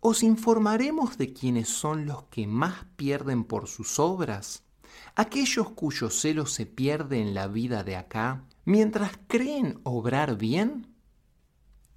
[0.01, 4.63] os informaremos de quiénes son los que más pierden por sus obras,
[5.15, 10.93] aquellos cuyo celo se pierde en la vida de acá, mientras creen obrar bien.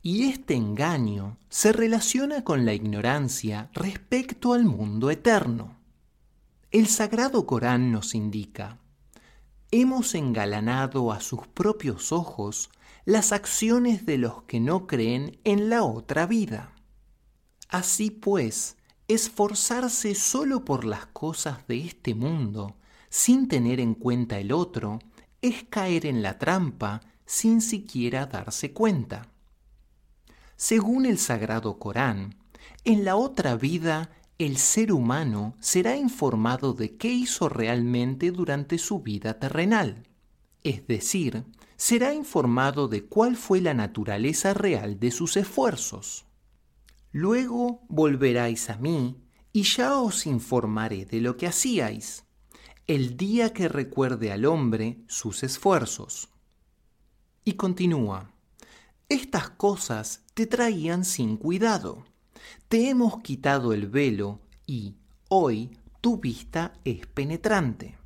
[0.03, 5.79] Y este engaño se relaciona con la ignorancia respecto al mundo eterno.
[6.71, 8.79] El Sagrado Corán nos indica,
[9.71, 12.71] hemos engalanado a sus propios ojos
[13.05, 16.73] las acciones de los que no creen en la otra vida.
[17.69, 18.77] Así pues,
[19.09, 22.77] esforzarse solo por las cosas de este mundo,
[23.09, 24.99] sin tener en cuenta el otro,
[25.41, 29.29] es caer en la trampa sin siquiera darse cuenta.
[30.57, 32.37] Según el Sagrado Corán,
[32.85, 39.01] en la otra vida el ser humano será informado de qué hizo realmente durante su
[39.01, 40.07] vida terrenal,
[40.63, 41.45] es decir,
[41.77, 46.25] será informado de cuál fue la naturaleza real de sus esfuerzos.
[47.11, 49.17] Luego volveráis a mí
[49.53, 52.25] y ya os informaré de lo que hacíais,
[52.87, 56.29] el día que recuerde al hombre sus esfuerzos.
[57.45, 58.31] Y continúa,
[59.09, 62.05] estas cosas te traían sin cuidado
[62.69, 64.95] te hemos quitado el velo y
[65.29, 65.71] hoy
[66.01, 67.99] tu vista es penetrante.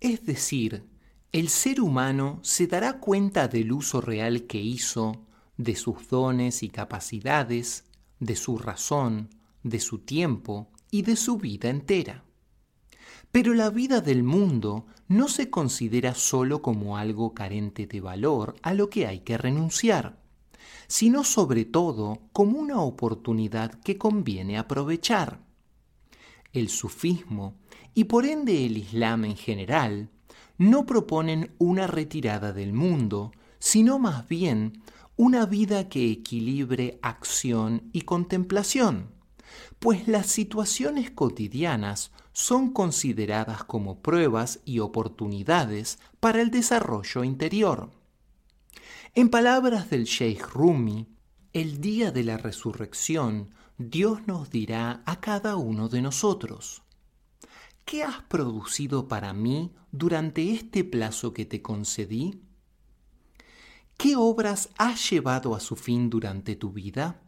[0.00, 0.84] Es decir,
[1.32, 6.68] el ser humano se dará cuenta del uso real que hizo de sus dones y
[6.68, 7.84] capacidades,
[8.20, 9.30] de su razón,
[9.62, 12.24] de su tiempo y de su vida entera.
[13.32, 18.74] Pero la vida del mundo no se considera sólo como algo carente de valor a
[18.74, 20.23] lo que hay que renunciar
[20.86, 25.40] sino sobre todo como una oportunidad que conviene aprovechar.
[26.52, 27.54] El sufismo,
[27.94, 30.10] y por ende el Islam en general,
[30.58, 34.82] no proponen una retirada del mundo, sino más bien
[35.16, 39.10] una vida que equilibre acción y contemplación,
[39.78, 47.90] pues las situaciones cotidianas son consideradas como pruebas y oportunidades para el desarrollo interior.
[49.16, 51.06] En palabras del Sheikh Rumi,
[51.52, 56.82] el día de la resurrección Dios nos dirá a cada uno de nosotros,
[57.84, 62.42] ¿qué has producido para mí durante este plazo que te concedí?
[63.96, 67.22] ¿Qué obras has llevado a su fin durante tu vida?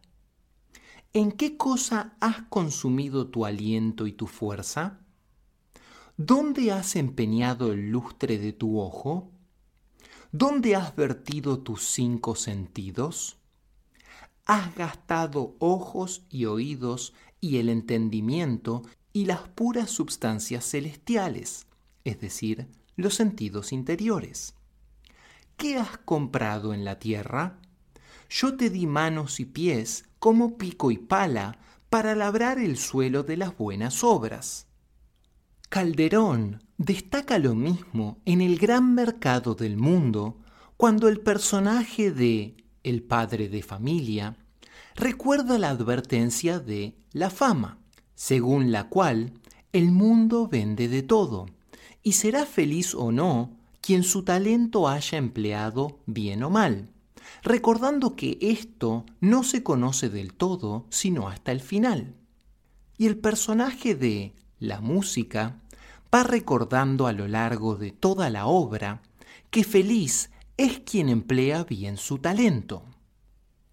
[1.12, 4.98] ¿En qué cosa has consumido tu aliento y tu fuerza?
[6.16, 9.35] ¿Dónde has empeñado el lustre de tu ojo?
[10.38, 13.38] ¿Dónde has vertido tus cinco sentidos?
[14.44, 18.82] Has gastado ojos y oídos y el entendimiento
[19.14, 21.66] y las puras substancias celestiales,
[22.04, 24.54] es decir, los sentidos interiores.
[25.56, 27.58] ¿Qué has comprado en la tierra?
[28.28, 33.38] Yo te di manos y pies como pico y pala para labrar el suelo de
[33.38, 34.65] las buenas obras.
[35.68, 40.38] Calderón destaca lo mismo en el gran mercado del mundo
[40.76, 44.36] cuando el personaje de el padre de familia
[44.94, 47.78] recuerda la advertencia de la fama,
[48.14, 49.32] según la cual
[49.72, 51.46] el mundo vende de todo,
[52.02, 56.90] y será feliz o no quien su talento haya empleado bien o mal,
[57.42, 62.14] recordando que esto no se conoce del todo sino hasta el final.
[62.96, 65.60] Y el personaje de la música
[66.14, 69.02] va recordando a lo largo de toda la obra
[69.50, 72.84] que feliz es quien emplea bien su talento.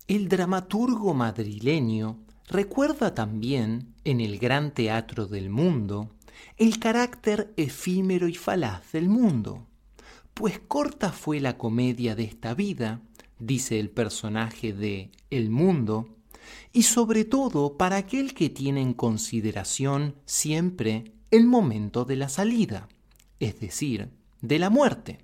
[0.08, 6.10] El dramaturgo madrileño recuerda también, en el gran teatro del mundo,
[6.58, 9.66] el carácter efímero y falaz del mundo,
[10.34, 13.02] pues corta fue la comedia de esta vida,
[13.40, 16.10] dice el personaje de El mundo,
[16.72, 22.88] y sobre todo para aquel que tiene en consideración siempre el momento de la salida,
[23.40, 24.10] es decir,
[24.42, 25.20] de la muerte,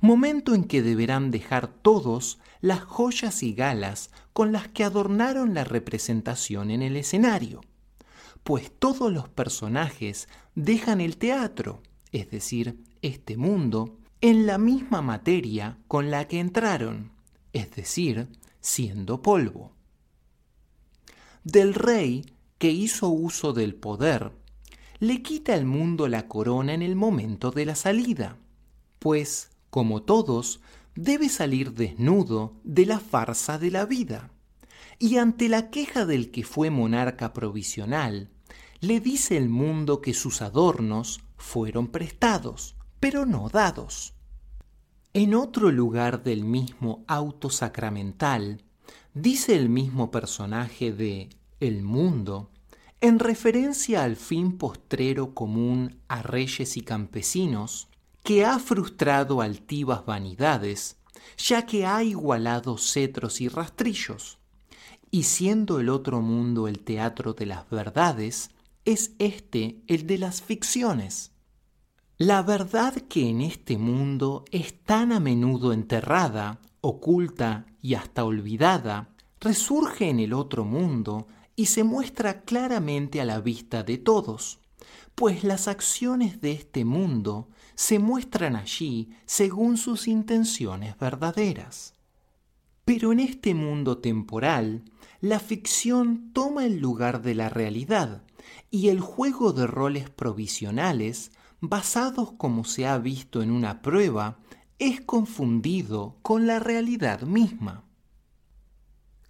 [0.00, 5.64] momento en que deberán dejar todos las joyas y galas con las que adornaron la
[5.64, 7.60] representación en el escenario,
[8.42, 11.82] pues todos los personajes dejan el teatro,
[12.12, 17.12] es decir, este mundo, en la misma materia con la que entraron,
[17.52, 18.28] es decir,
[18.60, 19.73] siendo polvo.
[21.44, 22.24] Del rey
[22.56, 24.32] que hizo uso del poder,
[24.98, 28.38] le quita al mundo la corona en el momento de la salida,
[28.98, 30.62] pues, como todos,
[30.94, 34.30] debe salir desnudo de la farsa de la vida.
[34.98, 38.30] Y ante la queja del que fue monarca provisional,
[38.80, 44.14] le dice el mundo que sus adornos fueron prestados, pero no dados.
[45.12, 48.63] En otro lugar del mismo auto sacramental,
[49.14, 52.50] dice el mismo personaje de El mundo,
[53.00, 57.88] en referencia al fin postrero común a reyes y campesinos,
[58.22, 60.96] que ha frustrado altivas vanidades,
[61.36, 64.38] ya que ha igualado cetros y rastrillos.
[65.10, 68.50] Y siendo el otro mundo el teatro de las verdades,
[68.84, 71.30] es este el de las ficciones.
[72.16, 79.08] La verdad que en este mundo es tan a menudo enterrada, oculta y hasta olvidada,
[79.40, 81.26] resurge en el otro mundo
[81.56, 84.60] y se muestra claramente a la vista de todos,
[85.14, 91.94] pues las acciones de este mundo se muestran allí según sus intenciones verdaderas.
[92.84, 94.84] Pero en este mundo temporal,
[95.20, 98.22] la ficción toma el lugar de la realidad
[98.70, 104.38] y el juego de roles provisionales, basados como se ha visto en una prueba,
[104.78, 107.84] es confundido con la realidad misma.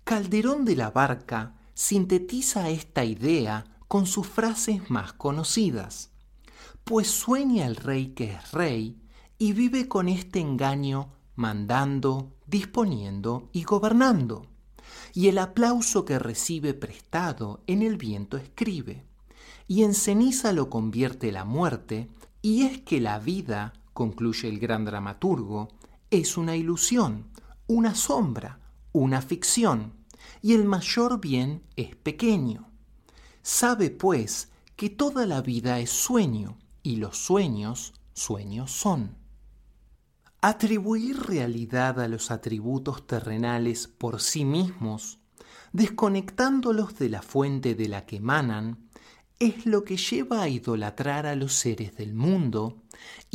[0.05, 6.11] Calderón de la Barca sintetiza esta idea con sus frases más conocidas
[6.85, 9.01] pues sueña el rey que es rey
[9.39, 14.47] y vive con este engaño mandando, disponiendo y gobernando.
[15.15, 19.05] Y el aplauso que recibe prestado en el viento escribe,
[19.67, 22.09] y en ceniza lo convierte la muerte,
[22.43, 25.69] y es que la vida, concluye el gran dramaturgo,
[26.11, 27.31] es una ilusión,
[27.67, 28.61] una sombra,
[28.93, 29.95] una ficción,
[30.43, 32.71] y el mayor bien es pequeño.
[33.43, 39.17] Sabe, pues, que toda la vida es sueño, y los sueños, sueños son.
[40.41, 45.19] Atribuir realidad a los atributos terrenales por sí mismos,
[45.73, 48.91] desconectándolos de la fuente de la que emanan,
[49.39, 52.83] es lo que lleva a idolatrar a los seres del mundo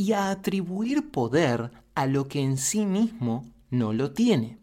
[0.00, 4.56] y a atribuir poder a lo que en sí mismo no lo tiene,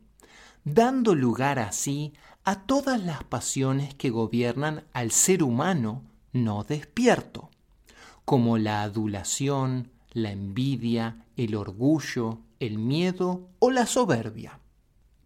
[0.63, 2.13] dando lugar así
[2.43, 6.01] a todas las pasiones que gobiernan al ser humano
[6.33, 7.51] no despierto
[8.25, 14.59] como la adulación, la envidia, el orgullo, el miedo o la soberbia.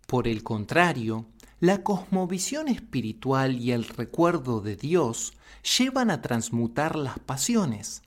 [0.08, 1.26] Por el contrario,
[1.62, 5.32] la cosmovisión espiritual y el recuerdo de Dios
[5.78, 8.04] llevan a transmutar las pasiones,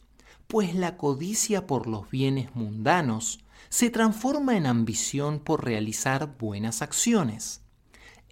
[0.54, 3.40] pues la codicia por los bienes mundanos
[3.70, 7.64] se transforma en ambición por realizar buenas acciones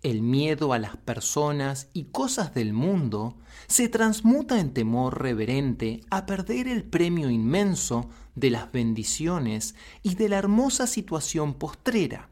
[0.05, 3.35] el miedo a las personas y cosas del mundo
[3.67, 10.29] se transmuta en temor reverente a perder el premio inmenso de las bendiciones y de
[10.29, 12.29] la hermosa situación postrera,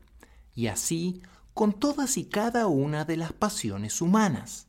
[0.54, 1.20] y así
[1.52, 4.68] con todas y cada una de las pasiones humanas.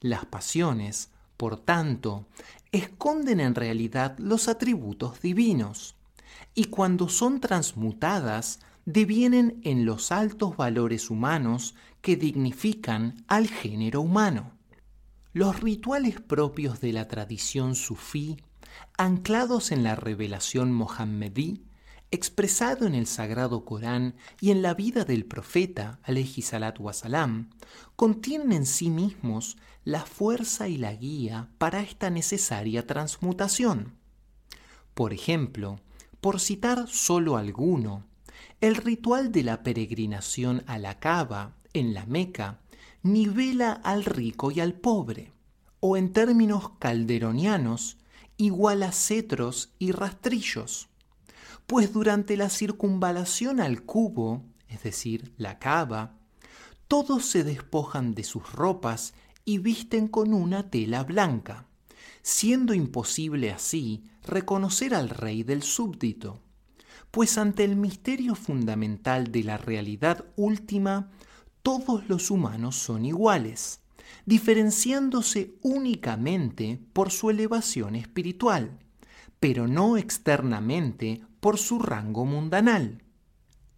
[0.00, 2.26] Las pasiones, por tanto,
[2.72, 5.96] esconden en realidad los atributos divinos,
[6.54, 14.52] y cuando son transmutadas devienen en los altos valores humanos que dignifican al género humano.
[15.32, 18.38] los rituales propios de la tradición sufí,
[18.96, 21.65] anclados en la revelación mohammedí,
[22.10, 27.50] expresado en el sagrado Corán y en la vida del profeta, alayhi salatu wasalam,
[27.96, 33.96] contienen en sí mismos la fuerza y la guía para esta necesaria transmutación.
[34.94, 35.80] Por ejemplo,
[36.20, 38.04] por citar solo alguno,
[38.60, 42.60] el ritual de la peregrinación a la Cava, en la Meca,
[43.02, 45.32] nivela al rico y al pobre,
[45.80, 47.98] o en términos calderonianos,
[48.38, 50.88] iguala cetros y rastrillos
[51.66, 56.16] pues durante la circunvalación al cubo, es decir, la cava,
[56.88, 59.14] todos se despojan de sus ropas
[59.44, 61.66] y visten con una tela blanca,
[62.22, 66.40] siendo imposible así reconocer al rey del súbdito,
[67.10, 71.10] pues ante el misterio fundamental de la realidad última,
[71.62, 73.80] todos los humanos son iguales,
[74.24, 78.78] diferenciándose únicamente por su elevación espiritual,
[79.40, 83.04] pero no externamente por su rango mundanal.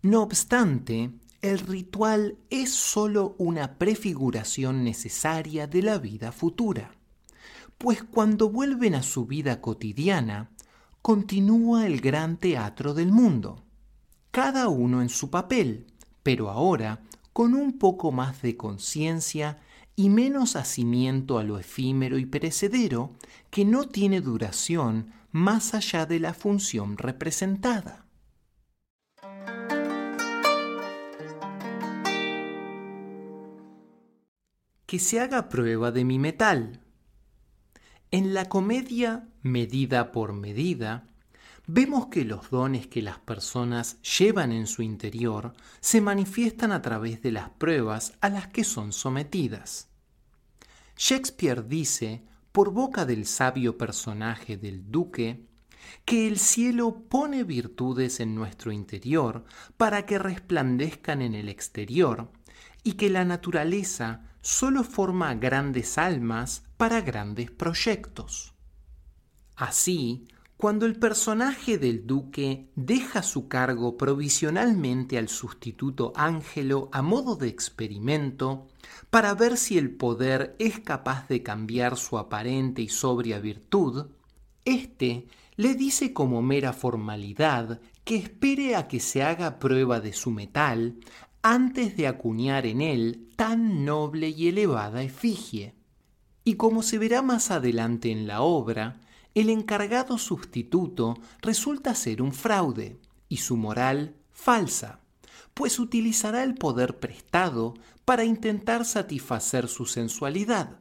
[0.00, 1.10] No obstante,
[1.42, 6.92] el ritual es sólo una prefiguración necesaria de la vida futura,
[7.76, 10.48] pues cuando vuelven a su vida cotidiana,
[11.02, 13.66] continúa el gran teatro del mundo,
[14.30, 15.88] cada uno en su papel,
[16.22, 17.02] pero ahora
[17.34, 19.58] con un poco más de conciencia
[19.94, 23.12] y menos hacimiento a lo efímero y perecedero
[23.50, 28.06] que no tiene duración más allá de la función representada.
[34.86, 36.80] Que se haga prueba de mi metal.
[38.10, 41.06] En la comedia Medida por Medida,
[41.66, 47.20] vemos que los dones que las personas llevan en su interior se manifiestan a través
[47.20, 49.88] de las pruebas a las que son sometidas.
[50.96, 55.46] Shakespeare dice por boca del sabio personaje del duque,
[56.04, 59.44] que el cielo pone virtudes en nuestro interior
[59.76, 62.30] para que resplandezcan en el exterior,
[62.82, 68.54] y que la naturaleza solo forma grandes almas para grandes proyectos.
[69.56, 70.26] Así,
[70.58, 77.46] cuando el personaje del duque deja su cargo provisionalmente al sustituto Ángelo a modo de
[77.46, 78.66] experimento,
[79.08, 84.06] para ver si el poder es capaz de cambiar su aparente y sobria virtud,
[84.64, 90.32] éste le dice como mera formalidad que espere a que se haga prueba de su
[90.32, 90.96] metal
[91.40, 95.74] antes de acuñar en él tan noble y elevada efigie.
[96.42, 99.00] Y como se verá más adelante en la obra,
[99.40, 105.00] el encargado sustituto resulta ser un fraude y su moral falsa,
[105.54, 107.74] pues utilizará el poder prestado
[108.04, 110.80] para intentar satisfacer su sensualidad,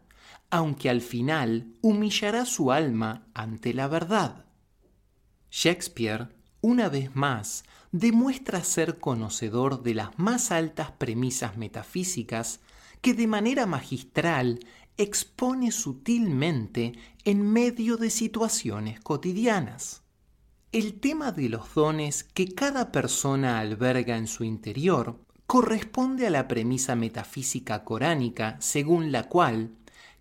[0.49, 4.45] aunque al final humillará su alma ante la verdad.
[5.51, 6.29] Shakespeare,
[6.61, 12.59] una vez más, demuestra ser conocedor de las más altas premisas metafísicas
[13.01, 14.59] que de manera magistral
[14.97, 16.93] expone sutilmente
[17.23, 20.01] en medio de situaciones cotidianas.
[20.71, 26.47] El tema de los dones que cada persona alberga en su interior corresponde a la
[26.47, 29.71] premisa metafísica coránica según la cual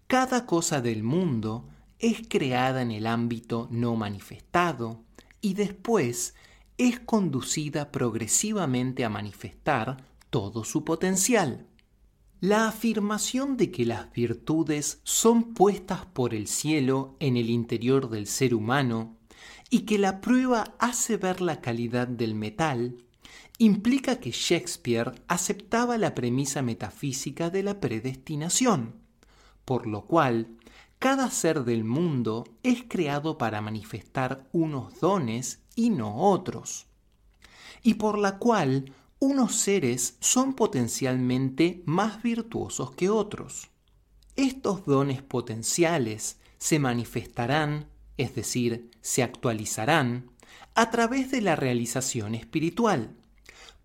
[0.07, 1.69] cada cosa del mundo
[1.99, 5.03] es creada en el ámbito no manifestado
[5.41, 6.35] y después
[6.79, 9.97] es conducida progresivamente a manifestar
[10.31, 11.67] todo su potencial.
[12.41, 18.27] La afirmación de que las virtudes son puestas por el cielo en el interior del
[18.27, 19.17] ser humano
[19.71, 22.99] y que la prueba hace ver la calidad del metal
[23.57, 28.97] implica que Shakespeare aceptaba la premisa metafísica de la predestinación,
[29.65, 30.59] por lo cual
[30.99, 36.87] cada ser del mundo es creado para manifestar unos dones y no otros,
[37.83, 38.93] y por la cual
[39.27, 43.69] unos seres son potencialmente más virtuosos que otros.
[44.37, 50.31] Estos dones potenciales se manifestarán, es decir, se actualizarán,
[50.75, 53.15] a través de la realización espiritual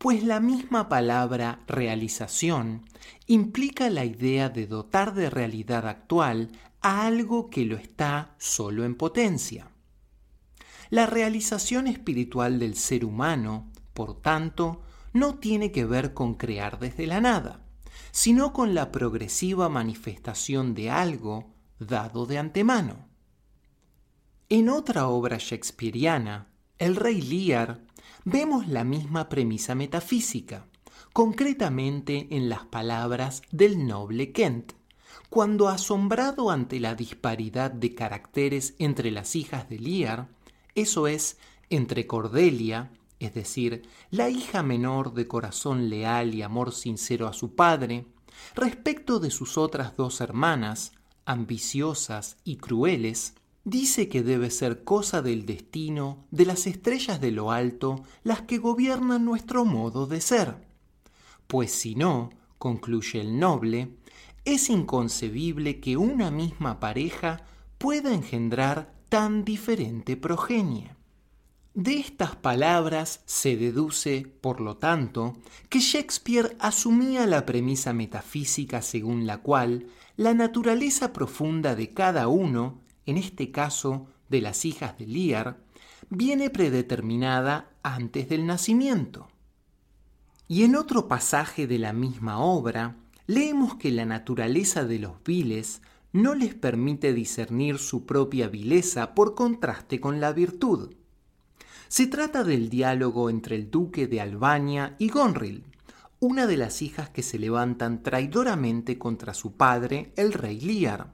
[0.01, 2.81] pues la misma palabra realización
[3.27, 6.49] implica la idea de dotar de realidad actual
[6.81, 9.69] a algo que lo está solo en potencia.
[10.89, 14.81] La realización espiritual del ser humano, por tanto,
[15.13, 17.65] no tiene que ver con crear desde la nada,
[18.11, 23.07] sino con la progresiva manifestación de algo dado de antemano.
[24.49, 26.47] En otra obra shakespeariana,
[26.77, 27.81] el rey Lear
[28.25, 30.67] vemos la misma premisa metafísica,
[31.13, 34.73] concretamente en las palabras del noble Kent,
[35.29, 40.29] cuando asombrado ante la disparidad de caracteres entre las hijas de Liar,
[40.75, 41.37] eso es,
[41.69, 42.91] entre Cordelia,
[43.25, 48.07] es decir, la hija menor de corazón leal y amor sincero a su padre,
[48.55, 50.93] respecto de sus otras dos hermanas,
[51.25, 57.51] ambiciosas y crueles, dice que debe ser cosa del destino de las estrellas de lo
[57.51, 60.67] alto las que gobiernan nuestro modo de ser.
[61.47, 63.97] Pues si no, concluye el noble,
[64.45, 67.45] es inconcebible que una misma pareja
[67.77, 70.95] pueda engendrar tan diferente progenie.
[71.73, 75.37] De estas palabras se deduce, por lo tanto,
[75.69, 82.81] que Shakespeare asumía la premisa metafísica según la cual la naturaleza profunda de cada uno,
[83.05, 85.63] en este caso de las hijas de Lear,
[86.09, 89.29] viene predeterminada antes del nacimiento.
[90.49, 92.97] Y en otro pasaje de la misma obra,
[93.27, 99.35] leemos que la naturaleza de los viles no les permite discernir su propia vileza por
[99.35, 100.95] contraste con la virtud.
[101.91, 105.65] Se trata del diálogo entre el duque de Albania y Gonril,
[106.21, 111.11] una de las hijas que se levantan traidoramente contra su padre, el rey Lear.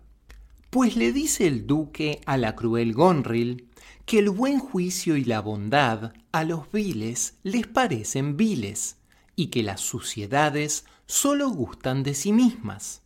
[0.70, 3.70] Pues le dice el duque a la cruel Gonril
[4.06, 8.98] que el buen juicio y la bondad a los viles les parecen viles,
[9.36, 13.02] y que las suciedades solo gustan de sí mismas.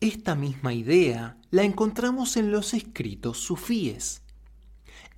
[0.00, 4.22] Esta misma idea la encontramos en los escritos sufíes.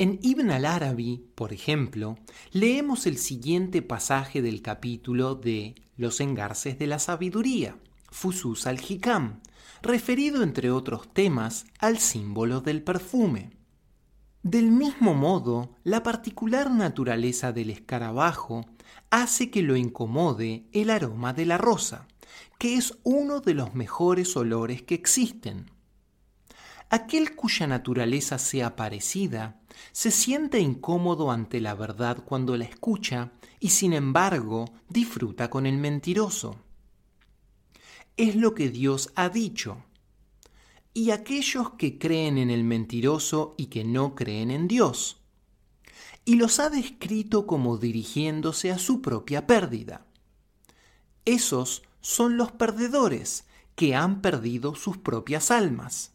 [0.01, 2.17] En Ibn al-Arabi, por ejemplo,
[2.53, 7.77] leemos el siguiente pasaje del capítulo de Los engarces de la sabiduría,
[8.11, 9.43] Fusus al-Hikam,
[9.83, 13.51] referido entre otros temas al símbolo del perfume.
[14.43, 18.65] Del mismo modo, la particular naturaleza del escarabajo
[19.11, 22.09] hace que lo incomode el aroma de la rosa,
[22.59, 25.71] que es uno de los mejores olores que existen.
[26.89, 29.60] Aquel cuya naturaleza sea parecida
[29.93, 35.79] se siente incómodo ante la verdad cuando la escucha y sin embargo disfruta con el
[35.79, 36.57] mentiroso.
[38.17, 39.85] Es lo que Dios ha dicho
[40.93, 45.19] y aquellos que creen en el mentiroso y que no creen en Dios.
[46.25, 50.05] Y los ha descrito como dirigiéndose a su propia pérdida.
[51.25, 56.13] Esos son los perdedores que han perdido sus propias almas.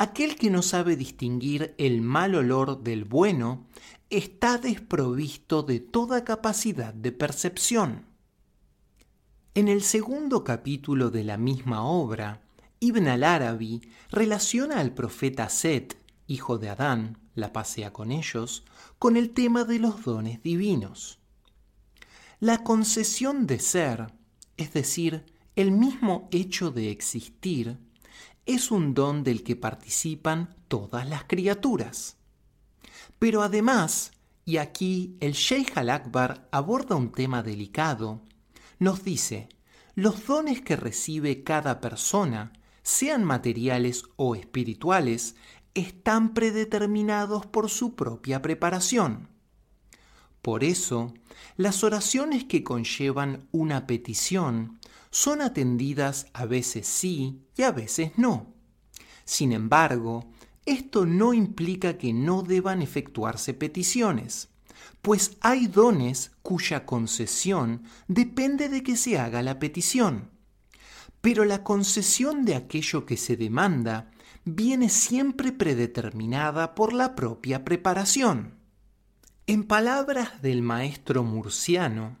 [0.00, 3.66] Aquel que no sabe distinguir el mal olor del bueno
[4.08, 8.06] está desprovisto de toda capacidad de percepción.
[9.52, 12.40] En el segundo capítulo de la misma obra,
[12.80, 18.64] Ibn al-Arabi relaciona al profeta Set, hijo de Adán, la pasea con ellos,
[18.98, 21.18] con el tema de los dones divinos.
[22.38, 24.14] La concesión de ser,
[24.56, 25.26] es decir,
[25.56, 27.76] el mismo hecho de existir,
[28.54, 32.16] es un don del que participan todas las criaturas.
[33.18, 34.12] Pero además,
[34.44, 38.22] y aquí el Sheikh al-Akbar aborda un tema delicado,
[38.78, 39.48] nos dice,
[39.94, 45.36] los dones que recibe cada persona sean materiales o espirituales,
[45.74, 49.28] están predeterminados por su propia preparación.
[50.42, 51.14] Por eso,
[51.56, 54.80] las oraciones que conllevan una petición
[55.10, 58.54] son atendidas a veces sí y a veces no.
[59.24, 60.30] Sin embargo,
[60.66, 64.48] esto no implica que no deban efectuarse peticiones,
[65.02, 70.30] pues hay dones cuya concesión depende de que se haga la petición
[71.20, 74.10] pero la concesión de aquello que se demanda
[74.44, 78.54] viene siempre predeterminada por la propia preparación.
[79.46, 82.16] En palabras del maestro murciano,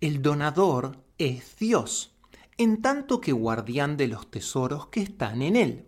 [0.00, 2.12] el donador es Dios,
[2.56, 5.86] en tanto que guardián de los tesoros que están en él.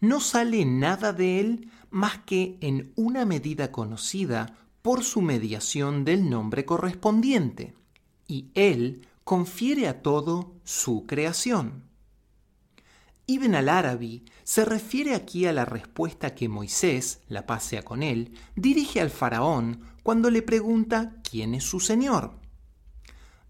[0.00, 6.28] No sale nada de él más que en una medida conocida por su mediación del
[6.28, 7.74] nombre correspondiente,
[8.26, 11.84] y él confiere a todo su creación.
[13.26, 19.00] Ibn al-Arabi se refiere aquí a la respuesta que Moisés, la pasea con él, dirige
[19.00, 22.37] al faraón cuando le pregunta quién es su Señor.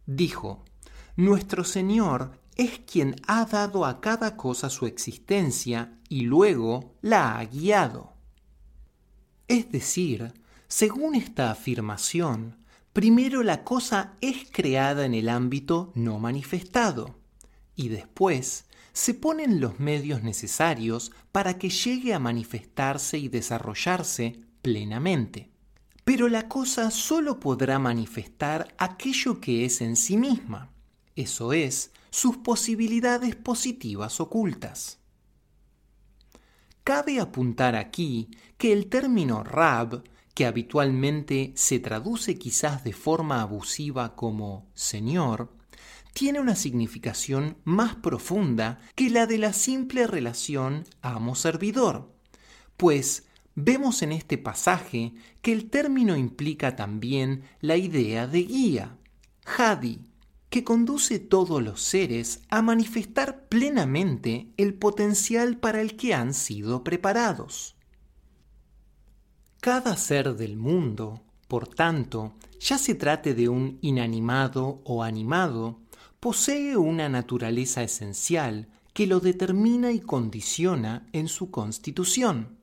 [0.09, 0.65] Dijo,
[1.15, 7.45] Nuestro Señor es quien ha dado a cada cosa su existencia y luego la ha
[7.45, 8.15] guiado.
[9.47, 10.33] Es decir,
[10.67, 12.57] según esta afirmación,
[12.99, 17.15] Primero la cosa es creada en el ámbito no manifestado
[17.77, 25.53] y después se ponen los medios necesarios para que llegue a manifestarse y desarrollarse plenamente.
[26.09, 30.71] Pero la cosa solo podrá manifestar aquello que es en sí misma,
[31.17, 35.01] eso es, sus posibilidades positivas ocultas.
[36.83, 40.03] Cabe apuntar aquí que el término Rab,
[40.33, 45.53] que habitualmente se traduce quizás de forma abusiva como Señor,
[46.15, 52.11] tiene una significación más profunda que la de la simple relación amo-servidor,
[52.79, 53.28] pues
[53.61, 58.97] vemos en este pasaje que el término implica también la idea de guía,
[59.45, 60.01] Hadi,
[60.49, 66.85] que conduce todos los seres a manifestar plenamente el potencial para el que han sido
[66.85, 67.75] preparados.
[69.61, 75.81] Cada ser del mundo, por tanto, ya se trate de un inanimado o animado,
[76.21, 82.58] posee una naturaleza esencial que lo determina y condiciona en su constitución.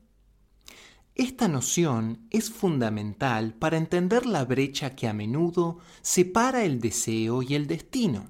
[1.16, 7.54] Esta noción es fundamental para entender la brecha que a menudo separa el deseo y
[7.54, 8.28] el destino.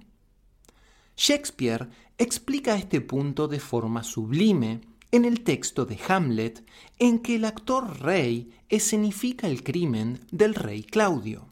[1.16, 6.64] Shakespeare explica este punto de forma sublime en el texto de Hamlet
[7.00, 11.48] en que el actor rey escenifica el crimen del rey Claudio.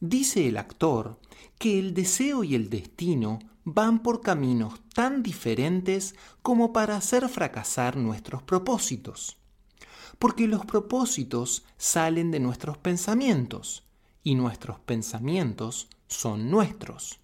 [0.00, 1.18] Dice el actor
[1.58, 7.96] que el deseo y el destino van por caminos tan diferentes como para hacer fracasar
[7.96, 9.38] nuestros propósitos
[10.18, 13.84] porque los propósitos salen de nuestros pensamientos
[14.22, 17.20] y nuestros pensamientos son nuestros.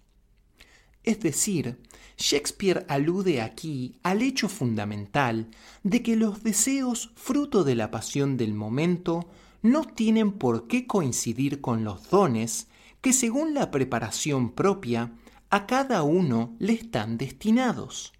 [1.03, 1.81] Es decir,
[2.17, 5.47] Shakespeare alude aquí al hecho fundamental
[5.83, 9.27] de que los deseos fruto de la pasión del momento
[9.63, 12.67] no tienen por qué coincidir con los dones
[13.01, 15.11] que según la preparación propia
[15.49, 18.13] a cada uno le están destinados.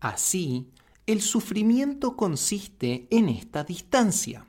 [0.00, 0.68] Así,
[1.12, 4.46] el sufrimiento consiste en esta distancia,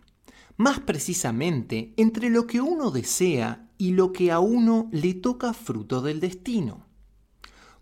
[0.57, 6.01] más precisamente entre lo que uno desea y lo que a uno le toca fruto
[6.01, 6.85] del destino.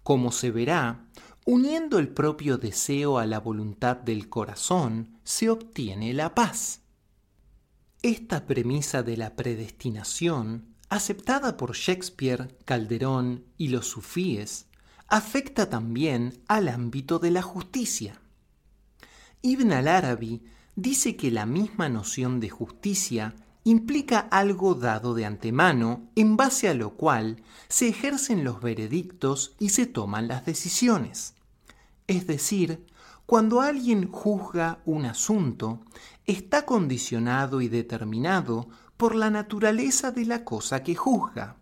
[0.02, 1.10] Como se verá,
[1.46, 6.82] uniendo el propio deseo a la voluntad del corazón, se obtiene la paz.
[8.02, 14.68] Esta premisa de la predestinación, aceptada por Shakespeare, Calderón y los sufíes,
[15.10, 18.22] afecta también al ámbito de la justicia.
[19.42, 20.44] Ibn al-Arabi
[20.76, 26.74] dice que la misma noción de justicia implica algo dado de antemano, en base a
[26.74, 31.36] lo cual se ejercen los veredictos y se toman las decisiones.
[32.08, 32.86] Es decir,
[33.26, 35.86] cuando alguien juzga un asunto,
[36.26, 38.68] está condicionado y determinado
[38.98, 41.56] por la naturaleza de la cosa que juzga.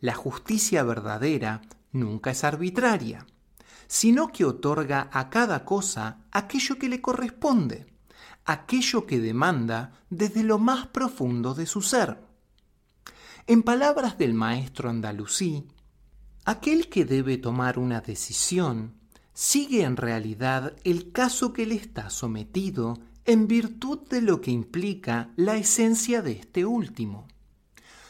[0.00, 1.62] La justicia verdadera
[1.92, 3.24] nunca es arbitraria
[3.86, 7.86] sino que otorga a cada cosa aquello que le corresponde,
[8.44, 12.18] aquello que demanda desde lo más profundo de su ser.
[13.46, 15.66] En palabras del maestro andalusí,
[16.44, 18.94] aquel que debe tomar una decisión
[19.32, 25.30] sigue en realidad el caso que le está sometido en virtud de lo que implica
[25.36, 27.26] la esencia de este último.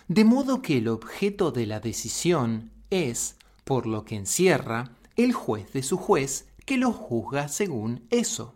[0.08, 5.72] De modo que el objeto de la decisión es, por lo que encierra, el juez
[5.72, 8.54] de su juez que lo juzga según eso.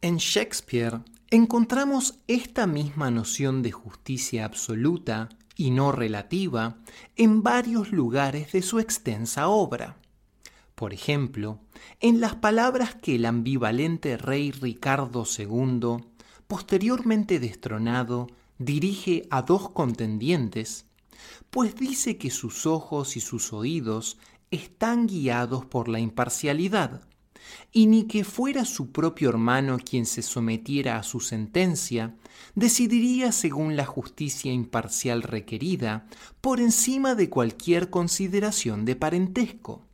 [0.00, 1.00] En Shakespeare
[1.30, 6.78] encontramos esta misma noción de justicia absoluta y no relativa
[7.16, 9.98] en varios lugares de su extensa obra.
[10.74, 11.58] Por ejemplo,
[12.00, 16.02] en las palabras que el ambivalente rey Ricardo II,
[16.46, 18.28] posteriormente destronado,
[18.58, 20.86] dirige a dos contendientes,
[21.50, 24.18] pues dice que sus ojos y sus oídos
[24.50, 27.02] están guiados por la imparcialidad,
[27.72, 32.16] y ni que fuera su propio hermano quien se sometiera a su sentencia,
[32.56, 36.06] decidiría según la justicia imparcial requerida,
[36.40, 39.86] por encima de cualquier consideración de parentesco,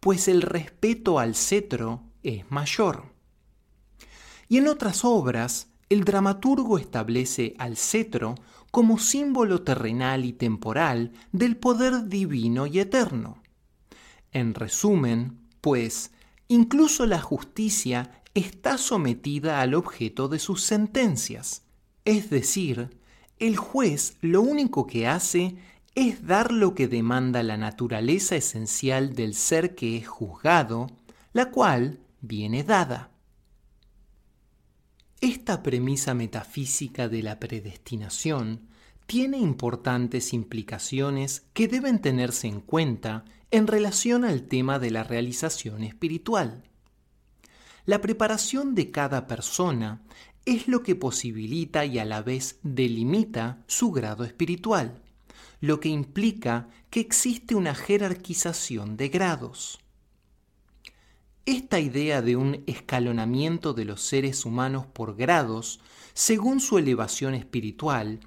[0.00, 3.14] pues el respeto al cetro es mayor.
[4.48, 8.34] Y en otras obras, el dramaturgo establece al cetro
[8.70, 13.43] como símbolo terrenal y temporal del poder divino y eterno
[14.34, 16.10] en resumen, pues,
[16.48, 21.62] incluso la justicia está sometida al objeto de sus sentencias.
[22.04, 22.98] Es decir,
[23.38, 25.56] el juez lo único que hace
[25.94, 30.88] es dar lo que demanda la naturaleza esencial del ser que es juzgado,
[31.32, 33.10] la cual viene dada.
[35.20, 38.68] Esta premisa metafísica de la predestinación
[39.06, 43.24] tiene importantes implicaciones que deben tenerse en cuenta
[43.54, 46.64] en relación al tema de la realización espiritual.
[47.86, 50.02] La preparación de cada persona
[50.44, 55.00] es lo que posibilita y a la vez delimita su grado espiritual,
[55.60, 59.78] lo que implica que existe una jerarquización de grados.
[61.46, 65.78] Esta idea de un escalonamiento de los seres humanos por grados,
[66.12, 68.18] según su elevación espiritual,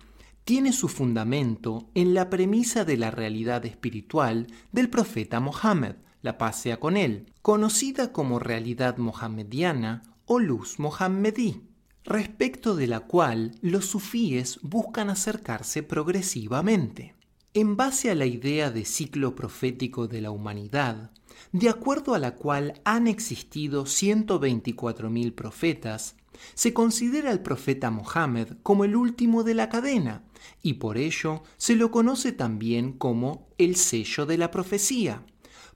[0.48, 6.62] tiene su fundamento en la premisa de la realidad espiritual del profeta Mohammed, la paz
[6.62, 11.64] sea con él, conocida como realidad mohammediana o luz mohammedí,
[12.06, 17.14] respecto de la cual los sufíes buscan acercarse progresivamente.
[17.54, 21.12] En base a la idea de ciclo profético de la humanidad,
[21.52, 26.16] de acuerdo a la cual han existido 124.000 profetas,
[26.54, 30.24] se considera al profeta Mohammed como el último de la cadena,
[30.62, 35.24] y por ello se lo conoce también como el sello de la profecía,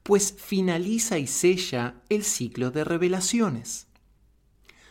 [0.03, 3.87] pues finaliza y sella el ciclo de revelaciones.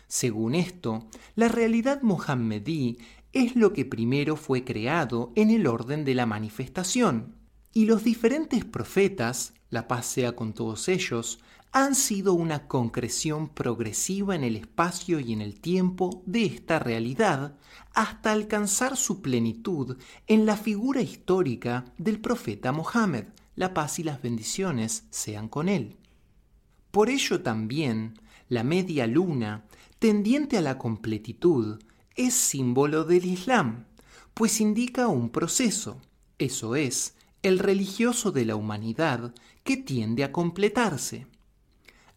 [0.06, 1.06] Según esto,
[1.36, 2.98] la realidad mohammedí
[3.32, 7.36] es lo que primero fue creado en el orden de la manifestación,
[7.72, 11.38] y los diferentes profetas, la paz sea con todos ellos,
[11.72, 17.56] han sido una concreción progresiva en el espacio y en el tiempo de esta realidad
[17.94, 19.96] hasta alcanzar su plenitud
[20.26, 23.26] en la figura histórica del profeta Mohammed,
[23.56, 25.96] la paz y las bendiciones sean con él.
[26.90, 28.14] Por ello también
[28.48, 29.64] la media luna,
[29.98, 31.80] tendiente a la completitud,
[32.16, 33.84] es símbolo del Islam,
[34.34, 36.00] pues indica un proceso,
[36.38, 41.26] eso es, el religioso de la humanidad que tiende a completarse.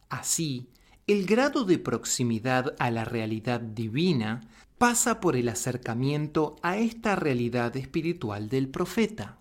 [0.09, 0.69] Así,
[1.07, 4.41] el grado de proximidad a la realidad divina
[4.84, 9.39] pasa por el acercamiento a esta realidad espiritual del profeta.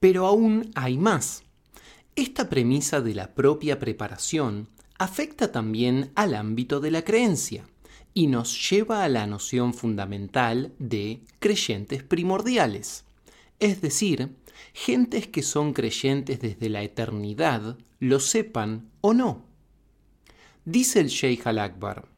[0.00, 1.44] Pero aún hay más.
[2.14, 4.68] Esta premisa de la propia preparación
[4.98, 7.64] afecta también al ámbito de la creencia
[8.12, 13.06] y nos lleva a la noción fundamental de creyentes primordiales,
[13.60, 14.36] es decir,
[14.74, 19.46] gentes que son creyentes desde la eternidad, lo sepan o no.
[20.66, 22.14] Dice el Sheikh al-Akbar,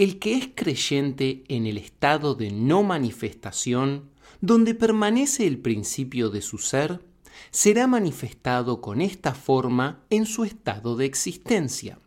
[0.00, 4.08] el que es creyente en el estado de no manifestación,
[4.40, 7.04] donde permanece el principio de su ser,
[7.50, 11.98] será manifestado con esta forma en su estado de existencia.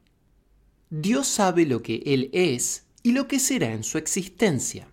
[0.89, 4.87] Dios sabe lo que Él es y lo que será en su existencia.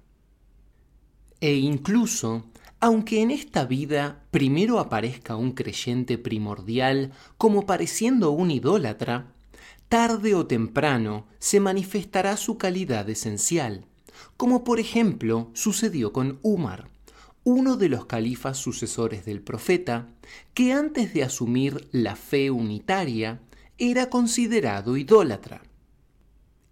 [1.41, 2.51] E incluso,
[2.81, 9.33] aunque en esta vida primero aparezca un creyente primordial como pareciendo un idólatra,
[9.89, 13.87] tarde o temprano se manifestará su calidad esencial,
[14.37, 16.89] como por ejemplo sucedió con Umar,
[17.45, 20.09] uno de los califas sucesores del profeta,
[20.55, 23.41] que antes de asumir la fe unitaria
[23.79, 25.63] era considerado idólatra.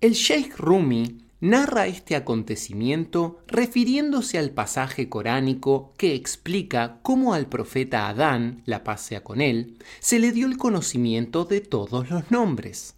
[0.00, 8.08] El Sheikh Rumi narra este acontecimiento refiriéndose al pasaje coránico que explica cómo al profeta
[8.08, 12.96] Adán, la paz sea con él, se le dio el conocimiento de todos los nombres.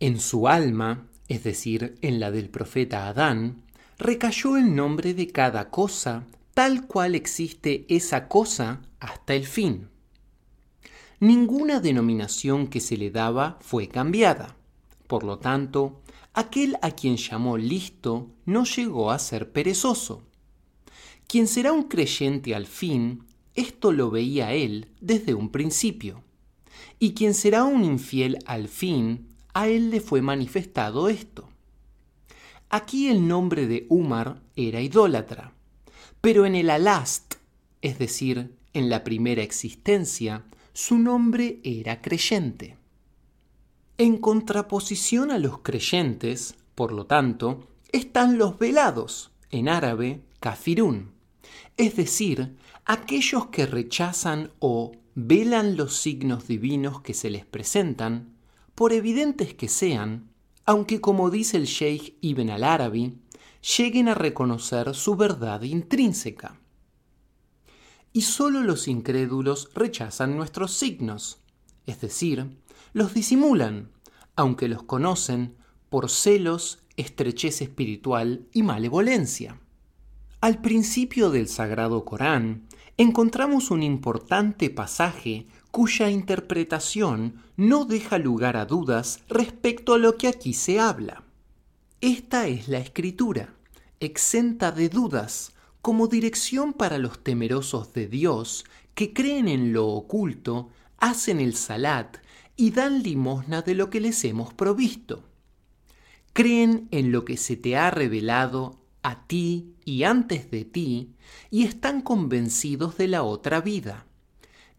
[0.00, 3.62] En su alma, es decir, en la del profeta Adán,
[3.98, 6.24] recayó el nombre de cada cosa
[6.54, 9.88] tal cual existe esa cosa hasta el fin.
[11.18, 14.56] Ninguna denominación que se le daba fue cambiada.
[15.06, 16.00] Por lo tanto,
[16.34, 20.22] aquel a quien llamó listo no llegó a ser perezoso.
[21.26, 23.24] Quien será un creyente al fin,
[23.54, 26.22] esto lo veía él desde un principio.
[26.98, 31.48] Y quien será un infiel al fin, a él le fue manifestado esto.
[32.68, 35.54] Aquí el nombre de Umar era idólatra
[36.24, 37.34] pero en el alast,
[37.82, 40.42] es decir, en la primera existencia,
[40.72, 42.78] su nombre era creyente.
[43.96, 51.12] En contraposición a los creyentes, por lo tanto, están los velados, en árabe kafirún,
[51.76, 58.34] es decir, aquellos que rechazan o velan los signos divinos que se les presentan,
[58.74, 60.28] por evidentes que sean,
[60.66, 63.20] aunque como dice el Sheikh Ibn al-Arabi,
[63.76, 66.58] lleguen a reconocer su verdad intrínseca.
[68.12, 71.38] Y solo los incrédulos rechazan nuestros signos,
[71.86, 72.56] es decir,
[72.94, 73.90] los disimulan,
[74.36, 75.56] aunque los conocen
[75.90, 79.60] por celos, estrechez espiritual y malevolencia.
[80.40, 82.66] Al principio del Sagrado Corán
[82.96, 90.28] encontramos un importante pasaje cuya interpretación no deja lugar a dudas respecto a lo que
[90.28, 91.24] aquí se habla.
[92.00, 93.54] Esta es la escritura,
[93.98, 95.52] exenta de dudas,
[95.82, 98.64] como dirección para los temerosos de Dios
[98.94, 102.18] que creen en lo oculto, hacen el salat
[102.56, 105.24] y dan limosna de lo que les hemos provisto.
[106.32, 111.14] Creen en lo que se te ha revelado a ti y antes de ti,
[111.50, 114.06] y están convencidos de la otra vida.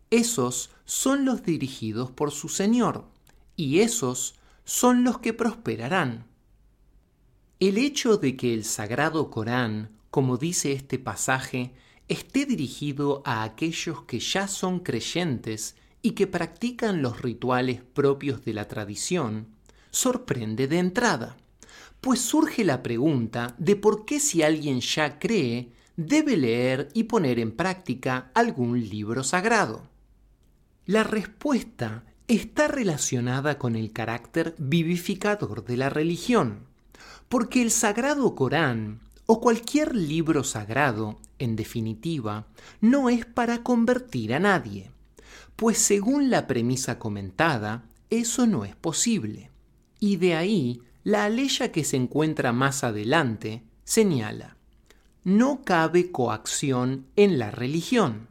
[0.09, 3.07] Esos son los dirigidos por su Señor,
[3.55, 6.25] y esos son los que prosperarán.
[7.59, 11.73] El hecho de que el Sagrado Corán, como dice este pasaje,
[12.07, 15.75] esté dirigido a aquellos que ya son creyentes
[16.05, 19.47] y que practican los rituales propios de la tradición,
[19.89, 21.35] sorprende de entrada,
[21.99, 27.39] pues surge la pregunta de por qué si alguien ya cree, debe leer y poner
[27.39, 29.89] en práctica algún libro sagrado.
[30.85, 36.67] La respuesta está relacionada con el carácter vivificador de la religión,
[37.29, 42.45] porque el Sagrado Corán o cualquier libro sagrado, en definitiva,
[42.79, 44.91] no es para convertir a nadie,
[45.55, 49.51] pues según la premisa comentada, eso no es posible.
[49.99, 54.57] Y de ahí la aleya que se encuentra más adelante señala,
[55.23, 58.27] no cabe coacción en la religión.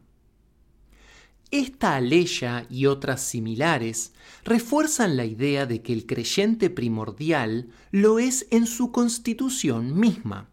[1.51, 4.13] Esta aleya y otras similares
[4.45, 10.49] refuerzan la idea de que el creyente primordial lo es en su constitución misma,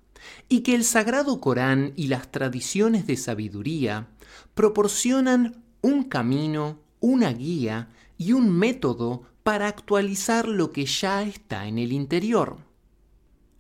[0.48, 4.10] y que el Sagrado Corán y las tradiciones de sabiduría
[4.54, 11.78] proporcionan un camino, una guía y un método para actualizar lo que ya está en
[11.78, 12.58] el interior.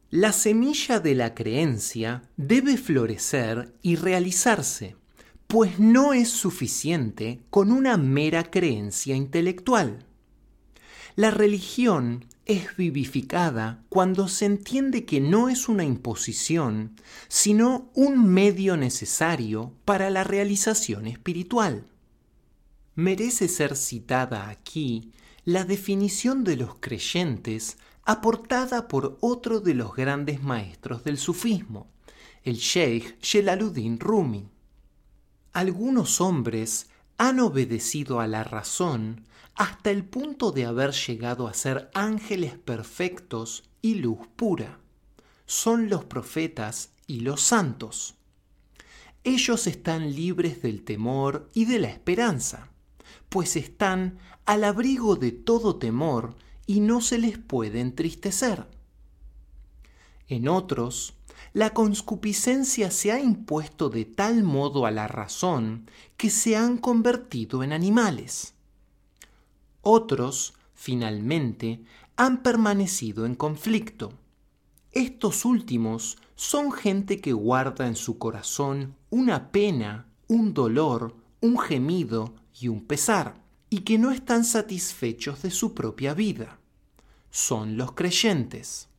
[0.09, 4.95] La semilla de la creencia debe florecer y realizarse,
[5.47, 10.05] pues no es suficiente con una mera creencia intelectual.
[11.15, 16.95] La religión es vivificada cuando se entiende que no es una imposición,
[17.27, 21.85] sino un medio necesario para la realización espiritual.
[23.01, 25.11] Merece ser citada aquí
[25.43, 31.89] la definición de los creyentes aportada por otro de los grandes maestros del sufismo,
[32.43, 34.47] el Sheikh Jelaluddin Rumi.
[35.51, 39.25] Algunos hombres han obedecido a la razón
[39.55, 44.79] hasta el punto de haber llegado a ser ángeles perfectos y luz pura.
[45.47, 48.13] Son los profetas y los santos.
[49.23, 52.70] Ellos están libres del temor y de la esperanza
[53.31, 56.35] pues están al abrigo de todo temor
[56.67, 58.67] y no se les puede entristecer.
[60.27, 61.13] En otros,
[61.53, 67.63] la conscupiscencia se ha impuesto de tal modo a la razón que se han convertido
[67.63, 68.53] en animales.
[69.81, 71.85] Otros, finalmente,
[72.17, 74.11] han permanecido en conflicto.
[74.91, 82.40] Estos últimos son gente que guarda en su corazón una pena, un dolor, un gemido
[82.61, 86.59] y un pesar, y que no están satisfechos de su propia vida.
[87.31, 88.89] Son los creyentes.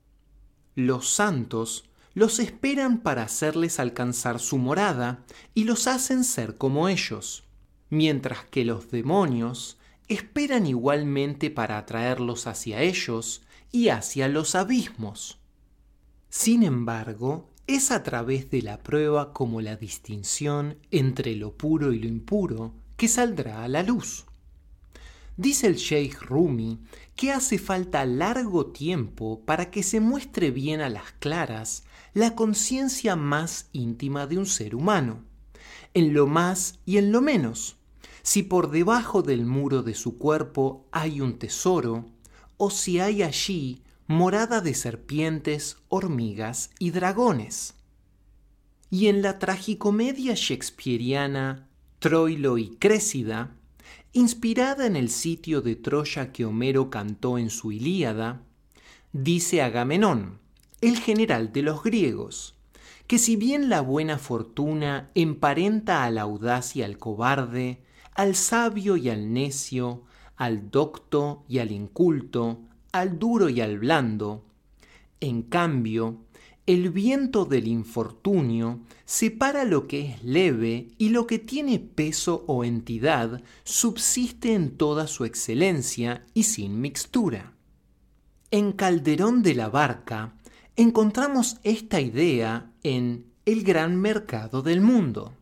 [0.75, 1.85] Los santos
[2.15, 5.25] los esperan para hacerles alcanzar su morada
[5.55, 7.45] y los hacen ser como ellos,
[7.89, 9.79] mientras que los demonios
[10.09, 15.39] esperan igualmente para atraerlos hacia ellos y hacia los abismos.
[16.29, 22.01] Sin embargo, es a través de la prueba como la distinción entre lo puro y
[22.01, 24.27] lo impuro que saldrá a la luz.
[25.37, 26.79] Dice el Sheikh Rumi
[27.17, 31.83] que hace falta largo tiempo para que se muestre bien a las claras
[32.15, 35.25] la conciencia más íntima de un ser humano,
[35.95, 37.75] en lo más y en lo menos,
[38.23, 42.05] si por debajo del muro de su cuerpo hay un tesoro,
[42.57, 47.75] o si hay allí morada de serpientes, hormigas y dragones.
[48.91, 51.69] Y en la tragicomedia shakespeariana
[52.03, 53.53] Troilo y Crécida,
[54.13, 58.43] inspirada en el sitio de Troya que Homero cantó en su Ilíada,
[59.13, 60.41] dice Agamenón,
[60.81, 62.57] el general de los griegos,
[63.07, 67.85] que si bien la buena fortuna emparenta al audaz y al cobarde,
[68.17, 70.03] al sabio y al necio,
[70.35, 74.45] al docto y al inculto, al duro y al blando,
[75.21, 76.19] en cambio,
[76.67, 82.63] el viento del infortunio separa lo que es leve y lo que tiene peso o
[82.63, 87.55] entidad subsiste en toda su excelencia y sin mixtura.
[88.53, 90.35] En Calderón de la Barca
[90.77, 95.35] encontramos esta idea en El gran mercado del mundo,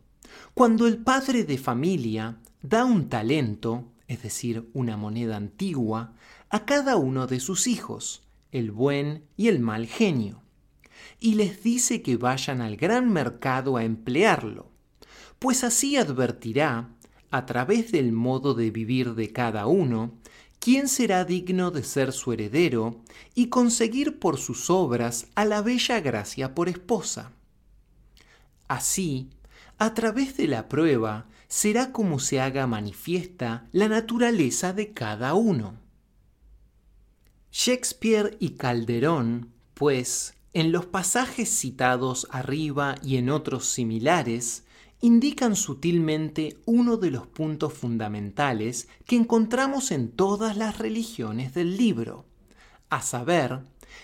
[0.55, 6.15] cuando el padre de familia da un talento, es decir, una moneda antigua,
[6.49, 10.41] a cada uno de sus hijos, el buen y el mal genio
[11.19, 14.71] y les dice que vayan al gran mercado a emplearlo,
[15.39, 16.89] pues así advertirá,
[17.31, 20.19] a través del modo de vivir de cada uno,
[20.59, 23.01] quién será digno de ser su heredero
[23.33, 27.31] y conseguir por sus obras a la bella Gracia por esposa.
[28.67, 29.29] Así,
[29.77, 35.79] a través de la prueba, será como se haga manifiesta la naturaleza de cada uno.
[37.51, 44.65] Shakespeare y Calderón, pues, en los pasajes citados arriba y en otros similares,
[44.99, 52.25] indican sutilmente uno de los puntos fundamentales que encontramos en todas las religiones del libro,
[52.89, 53.61] a saber,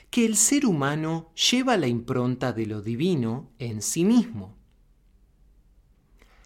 [0.10, 4.56] que el ser humano lleva la impronta de lo divino en sí mismo.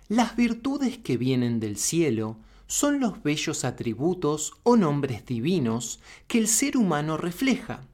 [0.10, 2.38] Las virtudes que vienen del cielo
[2.68, 7.88] son los bellos atributos o nombres divinos que el ser humano refleja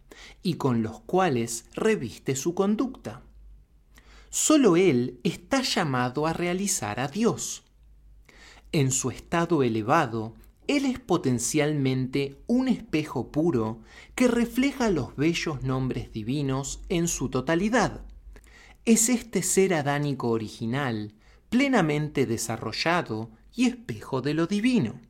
[0.47, 3.21] y con los cuales reviste su conducta.
[4.29, 7.65] Solo Él está llamado a realizar a Dios.
[8.71, 10.35] En su estado elevado,
[10.67, 13.81] Él es potencialmente un espejo puro
[14.15, 18.05] que refleja los bellos nombres divinos en su totalidad.
[18.85, 21.13] Es este ser adánico original,
[21.49, 25.01] plenamente desarrollado y espejo de lo divino.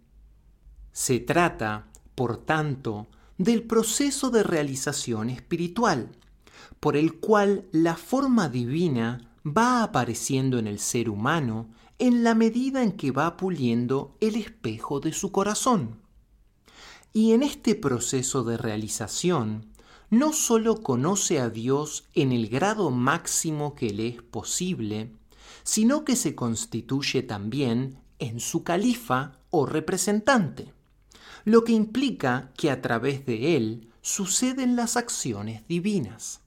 [0.94, 3.08] Se trata, por tanto,
[3.38, 6.12] del proceso de realización espiritual,
[6.80, 11.70] por el cual la forma divina va apareciendo en el ser humano
[12.00, 16.00] en la medida en que va puliendo el espejo de su corazón.
[17.14, 19.66] Y en este proceso de realización,
[20.10, 25.12] no sólo conoce a Dios en el grado máximo que le es posible,
[25.64, 30.74] sino que se constituye también en su califa o representante,
[31.48, 36.42] lo que implica que a través de él suceden las acciones divinas.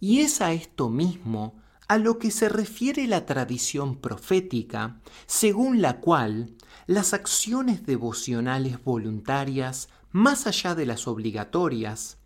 [0.00, 6.00] Y es a esto mismo a lo que se refiere la tradición profética, según la
[6.00, 6.54] cual
[6.86, 12.16] las acciones devocionales voluntarias, más allá de las obligatorias,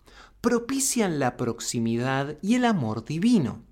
[0.40, 3.64] propician la proximidad y el amor divino.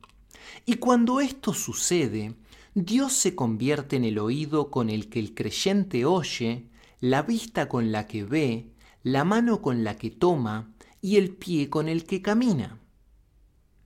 [0.65, 2.35] Y cuando esto sucede,
[2.75, 6.67] Dios se convierte en el oído con el que el creyente oye,
[7.01, 11.71] la vista con la que ve, la mano con la que toma y el pie
[11.71, 12.81] con el que camina.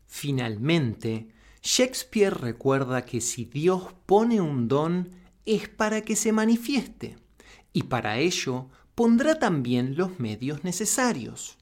[0.07, 1.29] Finalmente,
[1.63, 5.11] Shakespeare recuerda que si Dios pone un don
[5.45, 7.17] es para que se manifieste,
[7.73, 11.59] y para ello pondrá también los medios necesarios.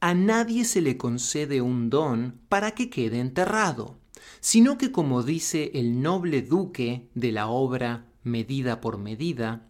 [0.00, 3.98] A nadie se le concede un don para que quede enterrado,
[4.40, 9.68] sino que como dice el noble duque de la obra Medida por Medida,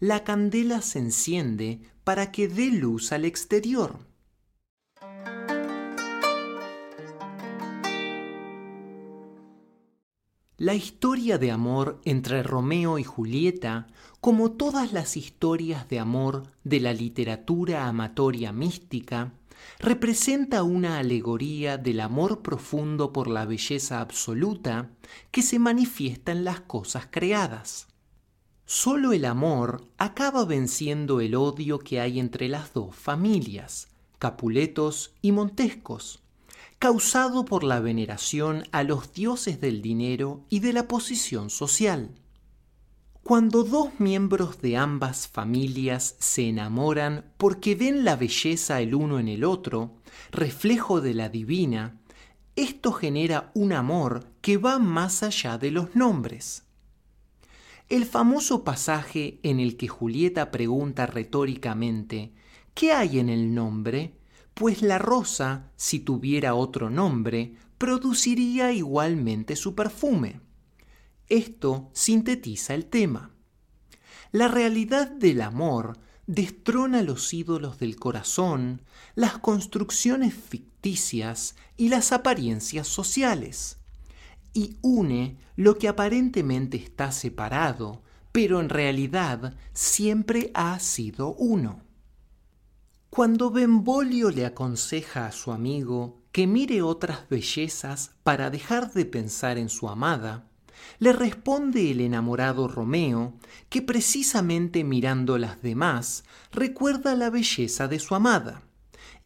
[0.00, 3.98] la candela se enciende para que dé luz al exterior.
[10.56, 13.88] La historia de amor entre Romeo y Julieta,
[14.20, 19.34] como todas las historias de amor de la literatura amatoria mística,
[19.78, 24.90] representa una alegoría del amor profundo por la belleza absoluta
[25.30, 27.88] que se manifiesta en las cosas creadas.
[28.66, 33.88] Solo el amor acaba venciendo el odio que hay entre las dos familias,
[34.18, 36.22] Capuletos y Montescos,
[36.78, 42.14] causado por la veneración a los dioses del dinero y de la posición social.
[43.22, 49.28] Cuando dos miembros de ambas familias se enamoran porque ven la belleza el uno en
[49.28, 49.92] el otro,
[50.30, 52.00] reflejo de la divina,
[52.56, 56.63] esto genera un amor que va más allá de los nombres.
[57.88, 62.32] El famoso pasaje en el que Julieta pregunta retóricamente,
[62.74, 64.14] ¿qué hay en el nombre?
[64.54, 70.40] pues la rosa, si tuviera otro nombre, produciría igualmente su perfume.
[71.28, 73.32] Esto sintetiza el tema.
[74.30, 78.82] La realidad del amor destrona los ídolos del corazón,
[79.14, 83.78] las construcciones ficticias y las apariencias sociales,
[84.54, 88.02] y une lo que aparentemente está separado,
[88.32, 91.82] pero en realidad siempre ha sido uno.
[93.10, 99.58] Cuando Benvolio le aconseja a su amigo que mire otras bellezas para dejar de pensar
[99.58, 100.48] en su amada,
[100.98, 103.34] le responde el enamorado Romeo
[103.68, 108.62] que precisamente mirando las demás recuerda la belleza de su amada,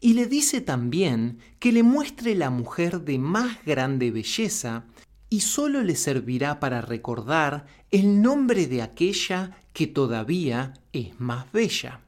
[0.00, 4.84] y le dice también que le muestre la mujer de más grande belleza
[5.30, 12.00] y sólo le servirá para recordar el nombre de aquella que todavía es más bella.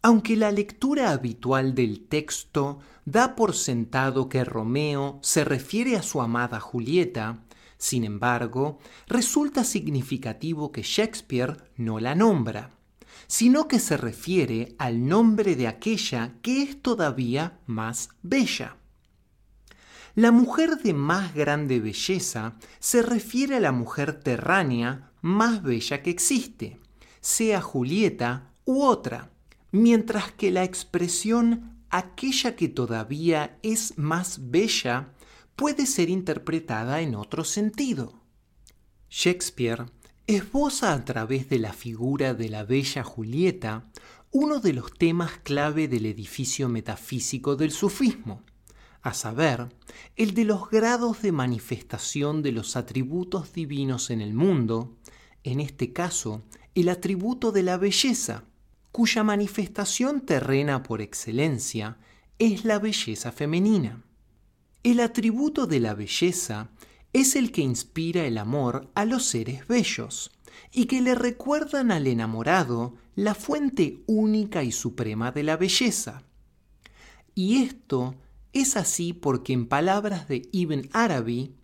[0.00, 6.20] Aunque la lectura habitual del texto da por sentado que Romeo se refiere a su
[6.20, 7.42] amada Julieta,
[7.76, 12.72] sin embargo, resulta significativo que Shakespeare no la nombra,
[13.26, 18.77] sino que se refiere al nombre de aquella que es todavía más bella.
[20.18, 26.10] La mujer de más grande belleza se refiere a la mujer terránea más bella que
[26.10, 26.80] existe,
[27.20, 29.30] sea Julieta u otra,
[29.70, 35.14] mientras que la expresión aquella que todavía es más bella
[35.54, 38.20] puede ser interpretada en otro sentido.
[39.08, 39.86] Shakespeare
[40.26, 43.88] esboza a través de la figura de la bella Julieta
[44.32, 48.42] uno de los temas clave del edificio metafísico del sufismo,
[49.08, 49.68] a saber,
[50.16, 54.96] el de los grados de manifestación de los atributos divinos en el mundo,
[55.44, 56.42] en este caso,
[56.74, 58.44] el atributo de la belleza,
[58.92, 61.98] cuya manifestación terrena por excelencia
[62.38, 64.02] es la belleza femenina.
[64.82, 66.70] El atributo de la belleza
[67.12, 70.30] es el que inspira el amor a los seres bellos
[70.72, 76.22] y que le recuerdan al enamorado la fuente única y suprema de la belleza.
[77.34, 78.14] Y esto
[78.60, 81.54] es así porque en palabras de Ibn Arabi,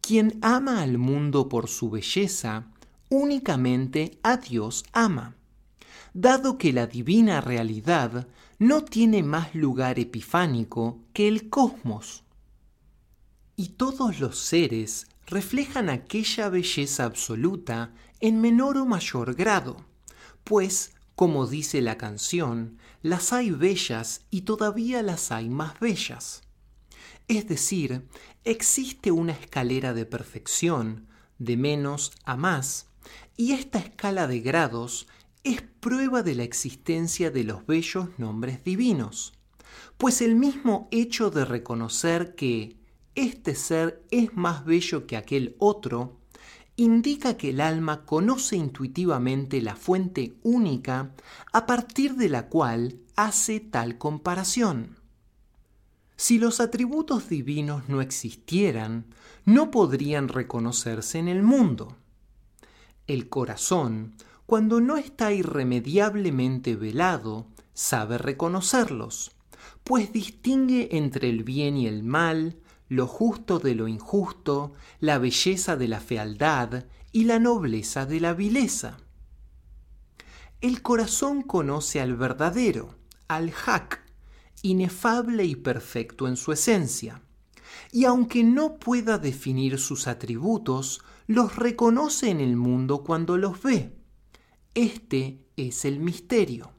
[0.00, 2.66] quien ama al mundo por su belleza,
[3.08, 5.36] únicamente a Dios ama,
[6.12, 8.28] dado que la divina realidad
[8.58, 12.24] no tiene más lugar epifánico que el cosmos.
[13.56, 19.84] Y todos los seres reflejan aquella belleza absoluta en menor o mayor grado,
[20.44, 26.40] pues, como dice la canción, las hay bellas y todavía las hay más bellas.
[27.28, 28.08] Es decir,
[28.44, 31.06] existe una escalera de perfección,
[31.38, 32.86] de menos a más,
[33.36, 35.06] y esta escala de grados
[35.42, 39.34] es prueba de la existencia de los bellos nombres divinos,
[39.98, 42.78] pues el mismo hecho de reconocer que
[43.14, 46.22] este ser es más bello que aquel otro,
[46.76, 51.12] indica que el alma conoce intuitivamente la fuente única
[51.52, 54.98] a partir de la cual hace tal comparación.
[56.16, 59.06] Si los atributos divinos no existieran,
[59.44, 61.96] no podrían reconocerse en el mundo.
[63.06, 64.14] El corazón,
[64.46, 69.32] cuando no está irremediablemente velado, sabe reconocerlos,
[69.82, 72.56] pues distingue entre el bien y el mal,
[72.88, 78.34] lo justo de lo injusto, la belleza de la fealdad y la nobleza de la
[78.34, 78.98] vileza.
[80.60, 82.94] El corazón conoce al verdadero,
[83.28, 84.04] al hak,
[84.62, 87.22] inefable y perfecto en su esencia,
[87.92, 93.96] y aunque no pueda definir sus atributos, los reconoce en el mundo cuando los ve.
[94.74, 96.72] Este es el misterio.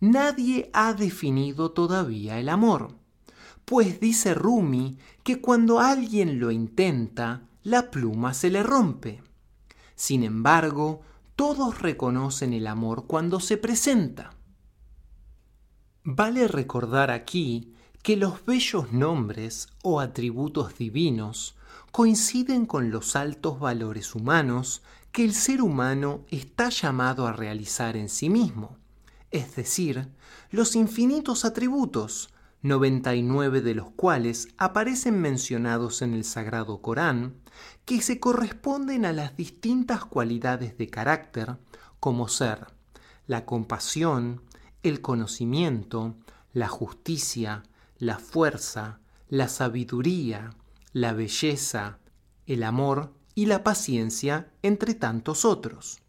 [0.00, 3.03] Nadie ha definido todavía el amor
[3.64, 9.22] pues dice Rumi que cuando alguien lo intenta, la pluma se le rompe.
[9.94, 11.00] Sin embargo,
[11.36, 14.34] todos reconocen el amor cuando se presenta.
[16.04, 21.56] Vale recordar aquí que los bellos nombres o atributos divinos
[21.90, 28.08] coinciden con los altos valores humanos que el ser humano está llamado a realizar en
[28.08, 28.76] sí mismo,
[29.30, 30.08] es decir,
[30.50, 32.33] los infinitos atributos
[32.64, 37.34] 99 de los cuales aparecen mencionados en el Sagrado Corán,
[37.84, 41.58] que se corresponden a las distintas cualidades de carácter,
[42.00, 42.68] como ser
[43.26, 44.40] la compasión,
[44.82, 46.14] el conocimiento,
[46.54, 47.64] la justicia,
[47.98, 50.54] la fuerza, la sabiduría,
[50.94, 51.98] la belleza,
[52.46, 56.00] el amor y la paciencia, entre tantos otros.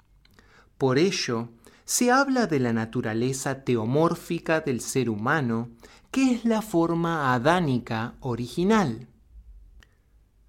[0.77, 1.49] Por ello,
[1.85, 5.69] se habla de la naturaleza teomórfica del ser humano
[6.15, 9.09] ¿Qué es la forma adánica original.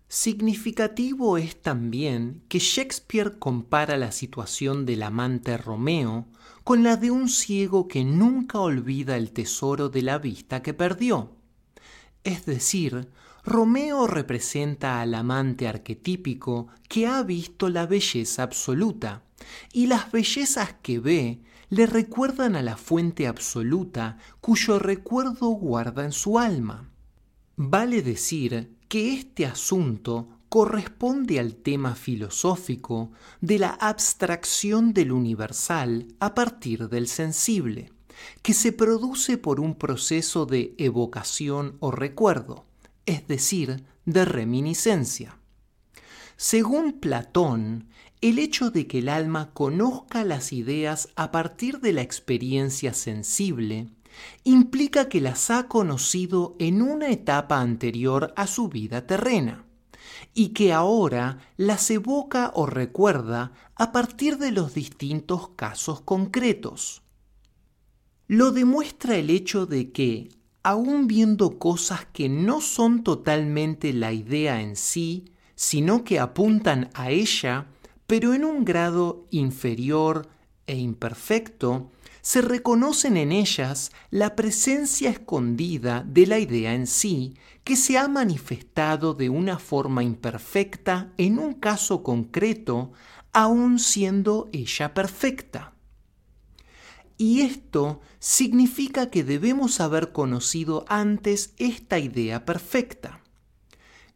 [0.07, 6.29] Significativo es también que Shakespeare compara la situación del amante Romeo
[6.63, 11.33] con la de un ciego que nunca olvida el tesoro de la vista que perdió.
[12.23, 13.11] Es decir,
[13.45, 19.25] Romeo representa al amante arquetípico que ha visto la belleza absoluta,
[19.73, 26.13] y las bellezas que ve le recuerdan a la fuente absoluta cuyo recuerdo guarda en
[26.13, 26.91] su alma.
[27.57, 33.11] Vale decir que este asunto corresponde al tema filosófico
[33.41, 37.93] de la abstracción del universal a partir del sensible,
[38.43, 42.65] que se produce por un proceso de evocación o recuerdo,
[43.07, 45.37] es decir, de reminiscencia.
[46.37, 47.89] Según Platón,
[48.21, 53.89] el hecho de que el alma conozca las ideas a partir de la experiencia sensible
[54.45, 59.67] implica que las ha conocido en una etapa anterior a su vida terrena,
[60.35, 67.03] y que ahora las evoca o recuerda a partir de los distintos casos concretos.
[68.27, 70.31] Lo demuestra el hecho de que,
[70.63, 77.11] aun viendo cosas que no son totalmente la idea en sí, sino que apuntan a
[77.11, 77.69] ella,
[78.07, 80.29] pero en un grado inferior
[80.67, 81.91] e imperfecto,
[82.27, 88.09] se reconocen en ellas la presencia escondida de la idea en sí, que se ha
[88.09, 92.93] manifestado de una forma imperfecta en un caso concreto,
[93.33, 95.75] aun siendo ella perfecta.
[97.17, 103.21] Y esto significa que debemos haber conocido antes esta idea perfecta.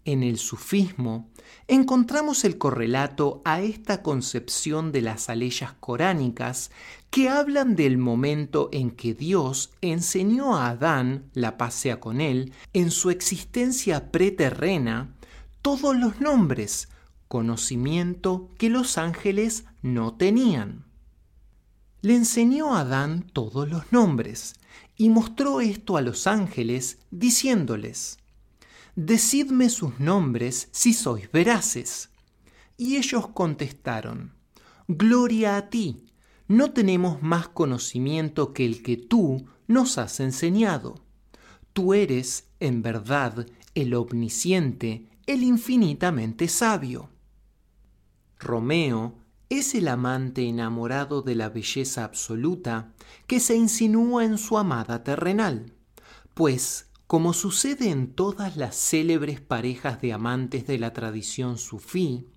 [0.05, 1.30] En el sufismo
[1.69, 6.71] encontramos el correlato a esta concepción de las aleyas coránicas
[7.11, 12.91] que hablan del momento en que Dios enseñó a Adán, la pasea con él, en
[12.91, 15.15] su existencia preterrena,
[15.63, 16.89] todos los nombres,
[17.29, 20.85] conocimiento que los ángeles no tenían.
[22.03, 24.55] Le enseñó a Adán todos los nombres
[24.97, 28.20] y mostró esto a los ángeles diciéndoles,
[28.97, 32.11] Decidme sus nombres si sois veraces.
[32.77, 34.35] Y ellos contestaron,
[34.89, 36.07] Gloria a ti,
[36.49, 41.05] no tenemos más conocimiento que el que tú nos has enseñado.
[41.73, 43.47] Tú eres, en verdad,
[43.77, 47.11] el omnisciente, el infinitamente sabio.
[48.41, 49.19] Romeo
[49.49, 52.93] es el amante enamorado de la belleza absoluta
[53.29, 55.75] que se insinúa en su amada terrenal,
[56.35, 62.29] pues, como sucede en todas las célebres parejas de amantes de la tradición sufí,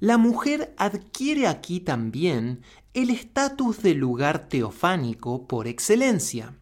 [0.00, 2.62] la mujer adquiere aquí también
[2.94, 6.58] el estatus de lugar teofánico por excelencia.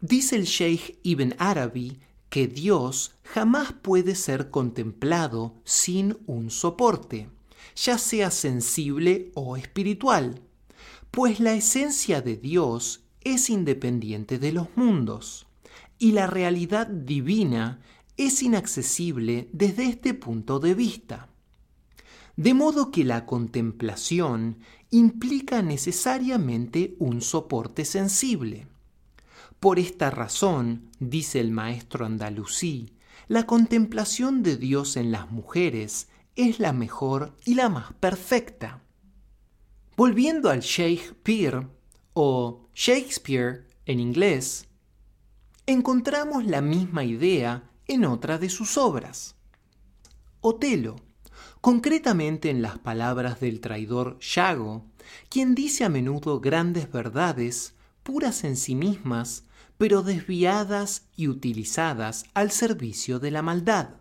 [0.00, 1.98] Dice el Sheikh Ibn Arabi
[2.28, 7.30] que Dios jamás puede ser contemplado sin un soporte
[7.74, 10.40] ya sea sensible o espiritual,
[11.10, 15.48] pues la esencia de Dios es independiente de los mundos
[16.02, 17.78] y la realidad divina
[18.16, 21.28] es inaccesible desde este punto de vista.
[22.34, 24.58] De modo que la contemplación
[24.90, 28.66] implica necesariamente un soporte sensible.
[29.60, 32.96] Por esta razón, dice el maestro andalusí,
[33.28, 38.82] la contemplación de Dios en las mujeres es la mejor y la más perfecta.
[39.96, 41.68] Volviendo al Shakespeare
[42.12, 44.66] o Shakespeare en inglés,
[45.72, 49.36] encontramos la misma idea en otra de sus obras.
[50.40, 50.96] Otelo,
[51.60, 54.86] concretamente en las palabras del traidor Yago,
[55.28, 59.44] quien dice a menudo grandes verdades, puras en sí mismas,
[59.78, 63.96] pero desviadas y utilizadas al servicio de la maldad.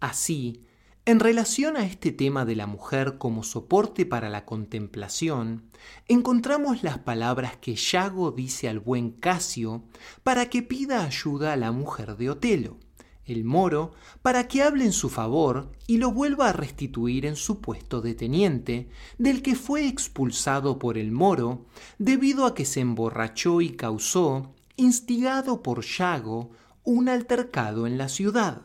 [0.00, 0.64] Así,
[1.08, 5.70] en relación a este tema de la mujer como soporte para la contemplación,
[6.06, 9.84] encontramos las palabras que Yago dice al buen Casio
[10.22, 12.76] para que pida ayuda a la mujer de Otelo,
[13.24, 17.62] el moro, para que hable en su favor y lo vuelva a restituir en su
[17.62, 21.64] puesto de teniente, del que fue expulsado por el moro
[21.96, 26.50] debido a que se emborrachó y causó, instigado por Yago,
[26.84, 28.60] un altercado en la ciudad.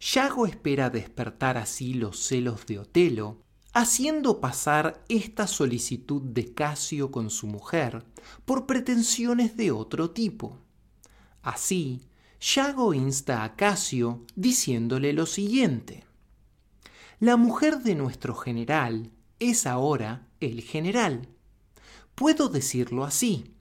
[0.00, 3.42] Yago espera despertar así los celos de Otelo,
[3.72, 8.04] haciendo pasar esta solicitud de Casio con su mujer
[8.44, 10.58] por pretensiones de otro tipo.
[11.42, 12.02] Así,
[12.40, 16.04] Yago insta a Casio diciéndole lo siguiente.
[17.18, 19.10] La mujer de nuestro general
[19.40, 21.28] es ahora el general.
[22.14, 23.54] Puedo decirlo así,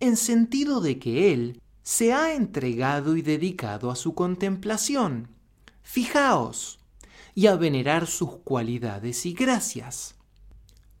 [0.00, 5.37] en sentido de que él se ha entregado y dedicado a su contemplación,
[5.90, 6.80] Fijaos
[7.34, 10.16] y a venerar sus cualidades y gracias.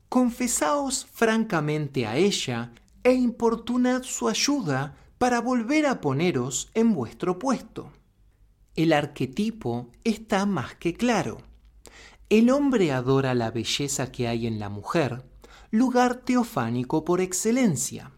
[0.08, 2.72] Confesaos francamente a ella
[3.04, 7.92] e importunad su ayuda para volver a poneros en vuestro puesto.
[8.76, 11.42] El arquetipo está más que claro.
[12.30, 15.22] El hombre adora la belleza que hay en la mujer,
[15.70, 18.12] lugar teofánico por excelencia.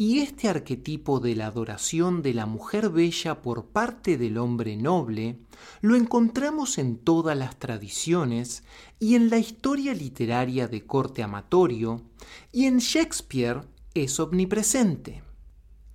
[0.00, 5.40] Y este arquetipo de la adoración de la mujer bella por parte del hombre noble
[5.80, 8.62] lo encontramos en todas las tradiciones
[9.00, 12.04] y en la historia literaria de corte amatorio,
[12.52, 13.62] y en Shakespeare
[13.92, 15.24] es omnipresente.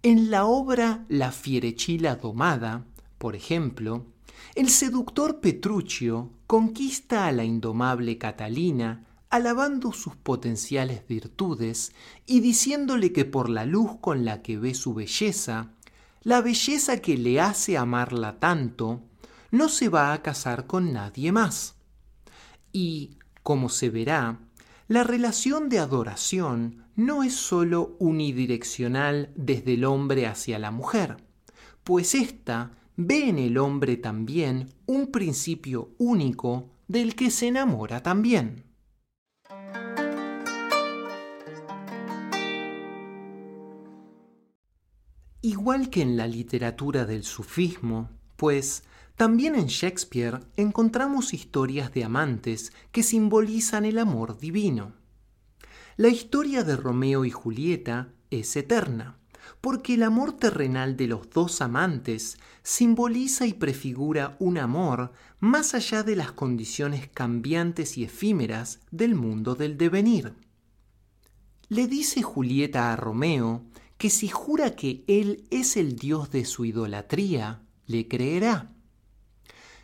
[0.02, 2.86] En la obra La fierechila domada,
[3.18, 4.06] por ejemplo,
[4.56, 11.92] el seductor Petruchio conquista a la indomable Catalina alabando sus potenciales virtudes
[12.28, 15.72] y diciéndole que por la luz con la que ve su belleza,
[16.22, 19.02] la belleza que le hace amarla tanto,
[19.50, 21.74] no se va a casar con nadie más.
[22.72, 24.38] Y, como se verá,
[24.88, 31.18] la relación de adoración no es sólo unidireccional desde el hombre hacia la mujer,
[31.84, 38.72] pues ésta ve en el hombre también un principio único del que se enamora también.
[45.46, 48.84] Igual que en la literatura del sufismo, pues
[49.18, 54.94] también en Shakespeare encontramos historias de amantes que simbolizan el amor divino.
[55.98, 59.18] La historia de Romeo y Julieta es eterna,
[59.60, 65.12] porque el amor terrenal de los dos amantes simboliza y prefigura un amor
[65.42, 70.36] más allá de las condiciones cambiantes y efímeras del mundo del devenir.
[71.68, 73.66] Le dice Julieta a Romeo
[74.04, 78.74] que si jura que él es el dios de su idolatría, le creerá.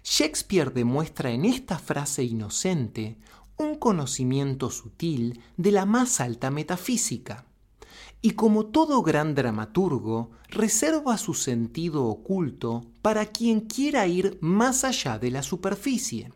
[0.03, 3.17] Shakespeare demuestra en esta frase inocente
[3.55, 7.45] un conocimiento sutil de la más alta metafísica,
[8.21, 15.17] y como todo gran dramaturgo, reserva su sentido oculto para quien quiera ir más allá
[15.17, 16.33] de la superficie.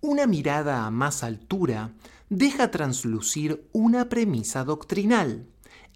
[0.00, 1.96] Una mirada a más altura
[2.28, 5.48] deja translucir una premisa doctrinal,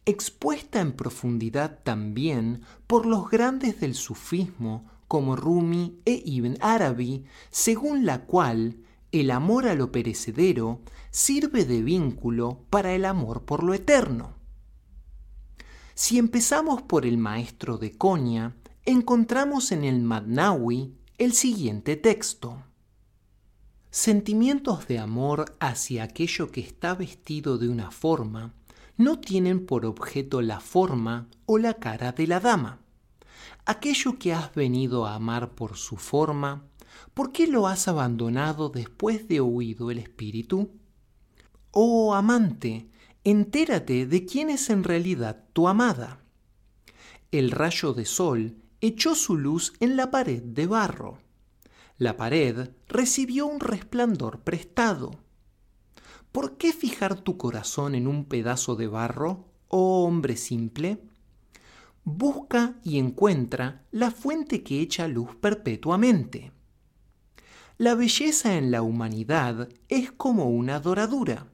[0.07, 8.07] expuesta en profundidad también por los grandes del sufismo como Rumi e Ibn Arabi, según
[8.07, 8.79] la cual
[9.11, 10.81] el amor a lo perecedero
[11.11, 14.35] sirve de vínculo para el amor por lo eterno.
[15.95, 18.55] Si empezamos por el maestro de Konya,
[18.85, 22.63] encontramos en el Madnawi el siguiente texto.
[23.91, 28.55] Sentimientos de amor hacia aquello que está vestido de una forma
[28.97, 32.81] no tienen por objeto la forma o la cara de la dama.
[33.65, 36.65] Aquello que has venido a amar por su forma,
[37.15, 40.71] ¿por qué lo has abandonado después de oído el espíritu?
[41.73, 42.89] Oh amante,
[43.25, 46.21] entérate de quién es en realidad tu amada.
[47.31, 51.19] El rayo de sol echó su luz en la pared de barro.
[51.99, 55.26] La pared recibió un resplandor prestado
[56.37, 60.99] ¿Por qué fijar tu corazón en un pedazo de barro, oh hombre simple?
[62.05, 66.53] Busca y encuentra la fuente que echa luz perpetuamente.
[67.79, 71.47] La belleza en la humanidad es como una doradura.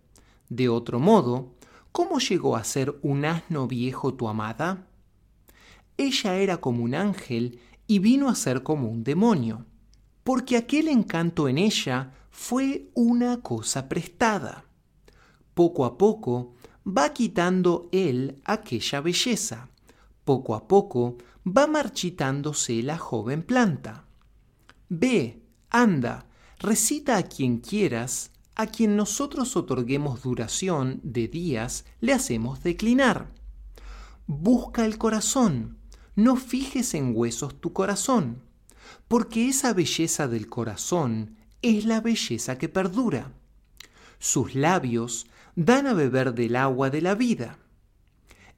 [0.48, 1.54] De otro modo,
[1.92, 4.88] ¿cómo llegó a ser un asno viejo tu amada?
[5.96, 9.64] Ella era como un ángel y vino a ser como un demonio,
[10.24, 14.64] porque aquel encanto en ella fue una cosa prestada
[15.54, 16.54] poco a poco
[16.86, 19.68] va quitando él aquella belleza.
[20.24, 24.04] Poco a poco va marchitándose la joven planta.
[24.88, 26.26] Ve, anda,
[26.58, 33.30] recita a quien quieras, a quien nosotros otorguemos duración de días, le hacemos declinar.
[34.26, 35.78] Busca el corazón,
[36.14, 38.42] no fijes en huesos tu corazón,
[39.08, 43.32] porque esa belleza del corazón es la belleza que perdura.
[44.18, 47.58] Sus labios dan a beber del agua de la vida.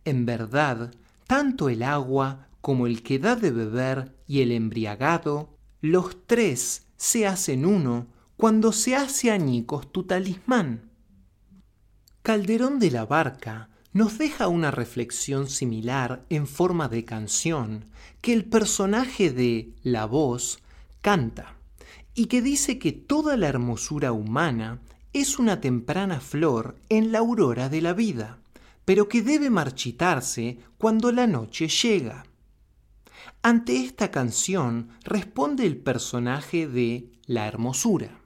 [0.04, 0.94] En verdad,
[1.26, 7.26] tanto el agua como el que da de beber y el embriagado, los tres se
[7.26, 8.06] hacen uno
[8.36, 10.90] cuando se hace añicos tu talismán.
[12.22, 17.86] Calderón de la Barca nos deja una reflexión similar en forma de canción
[18.20, 20.58] que el personaje de La Voz
[21.00, 21.56] canta
[22.14, 24.80] y que dice que toda la hermosura humana
[25.14, 28.40] es una temprana flor en la aurora de la vida,
[28.84, 32.24] pero que debe marchitarse cuando la noche llega.
[33.40, 38.20] Ante esta canción responde el personaje de La hermosura.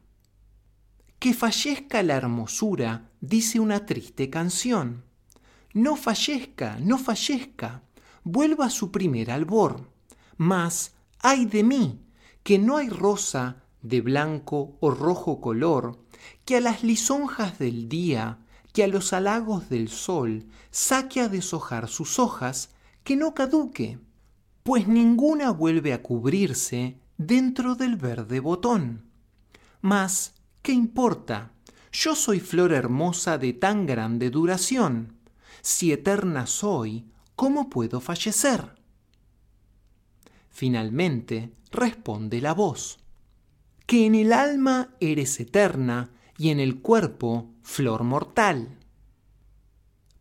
[1.18, 5.04] Que fallezca la hermosura, dice una triste canción.
[5.74, 7.82] No fallezca, no fallezca,
[8.24, 9.90] vuelva a su primer albor.
[10.38, 12.00] Mas, ay de mí,
[12.42, 16.07] que no hay rosa de blanco o rojo color
[16.44, 18.38] que a las lisonjas del día,
[18.72, 22.70] que a los halagos del sol, saque a deshojar sus hojas,
[23.04, 23.98] que no caduque,
[24.62, 29.10] pues ninguna vuelve a cubrirse dentro del verde botón.
[29.80, 31.52] Mas, ¿qué importa?
[31.92, 35.16] Yo soy flor hermosa de tan grande duración.
[35.62, 38.74] Si eterna soy, ¿cómo puedo fallecer?
[40.50, 42.98] Finalmente responde la voz,
[43.86, 48.78] que en el alma eres eterna y en el cuerpo flor mortal.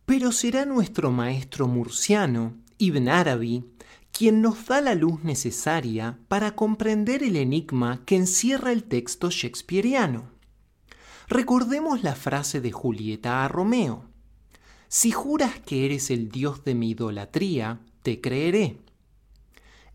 [0.05, 3.63] Pero será nuestro maestro murciano, Ibn Arabi,
[4.11, 10.31] quien nos da la luz necesaria para comprender el enigma que encierra el texto shakespeariano.
[11.27, 14.05] Recordemos la frase de Julieta a Romeo.
[14.87, 18.77] Si juras que eres el dios de mi idolatría, te creeré.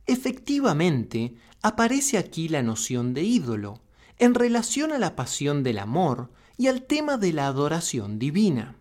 [0.07, 3.82] Efectivamente, aparece aquí la noción de ídolo,
[4.23, 8.77] en relación a la pasión del amor y al tema de la adoración divina.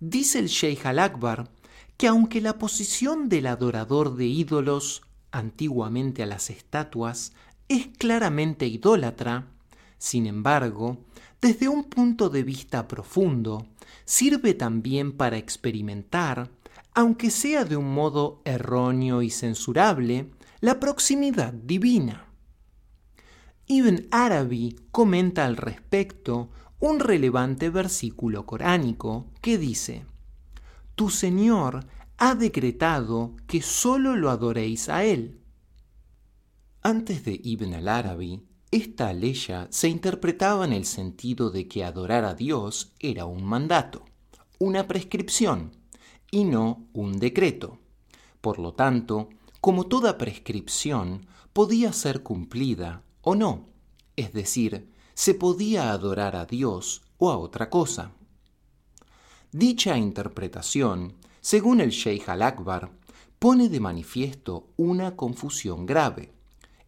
[0.00, 1.50] Dice el Sheikh al-Akbar
[1.96, 7.32] que aunque la posición del adorador de ídolos, antiguamente a las estatuas,
[7.68, 9.46] es claramente idólatra,
[9.96, 10.98] sin embargo,
[11.40, 13.66] desde un punto de vista profundo,
[14.04, 16.50] sirve también para experimentar,
[16.92, 20.28] aunque sea de un modo erróneo y censurable,
[20.60, 22.26] la proximidad divina.
[23.66, 30.04] Ibn Arabi comenta al respecto un relevante versículo coránico que dice,
[30.96, 31.86] Tu Señor
[32.18, 35.40] ha decretado que sólo lo adoréis a Él.
[36.82, 42.34] Antes de Ibn al-Arabi, esta aleya se interpretaba en el sentido de que adorar a
[42.34, 44.04] Dios era un mandato,
[44.58, 45.70] una prescripción,
[46.32, 47.78] y no un decreto.
[48.40, 49.28] Por lo tanto,
[49.60, 53.68] como toda prescripción, podía ser cumplida o no,
[54.16, 58.12] es decir, se podía adorar a Dios o a otra cosa.
[59.50, 62.90] Dicha interpretación, según el Sheikh al-Akbar,
[63.38, 66.32] pone de manifiesto una confusión grave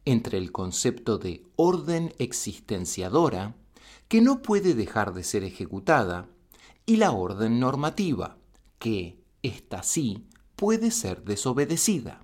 [0.04, 3.54] entre el concepto de orden existenciadora,
[4.08, 6.28] que no puede dejar de ser ejecutada,
[6.86, 8.36] y la orden normativa,
[8.78, 12.23] que, esta sí, puede ser desobedecida.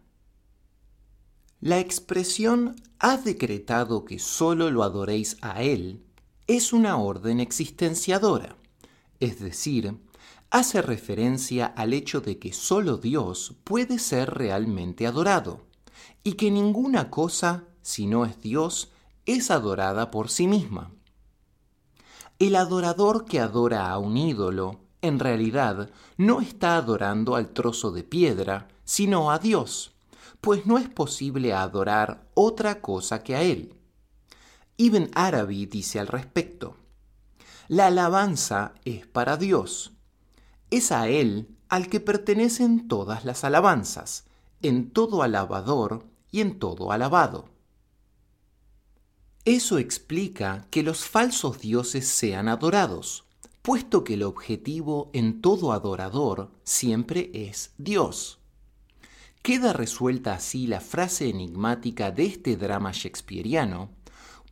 [1.60, 6.02] La expresión ha decretado que sólo lo adoréis a Él
[6.46, 8.56] es una orden existenciadora,
[9.20, 9.96] es decir,
[10.50, 15.66] hace referencia al hecho de que sólo Dios puede ser realmente adorado
[16.24, 18.90] y que ninguna cosa si no es Dios,
[19.26, 20.90] es adorada por sí misma.
[22.38, 28.02] El adorador que adora a un ídolo, en realidad, no está adorando al trozo de
[28.02, 29.92] piedra, sino a Dios,
[30.40, 33.74] pues no es posible adorar otra cosa que a Él.
[34.76, 36.76] Ibn Arabi dice al respecto,
[37.68, 39.92] la alabanza es para Dios.
[40.70, 44.24] Es a Él al que pertenecen todas las alabanzas,
[44.60, 47.48] en todo alabador y en todo alabado.
[49.44, 53.24] Eso explica que los falsos dioses sean adorados,
[53.62, 58.39] puesto que el objetivo en todo adorador siempre es Dios.
[59.42, 63.90] Queda resuelta así la frase enigmática de este drama shakespeariano,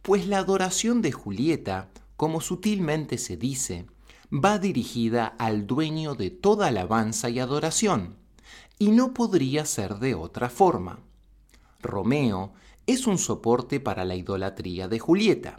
[0.00, 3.86] pues la adoración de Julieta, como sutilmente se dice,
[4.32, 8.16] va dirigida al dueño de toda alabanza y adoración,
[8.78, 11.00] y no podría ser de otra forma.
[11.82, 12.54] Romeo
[12.86, 15.58] es un soporte para la idolatría de Julieta,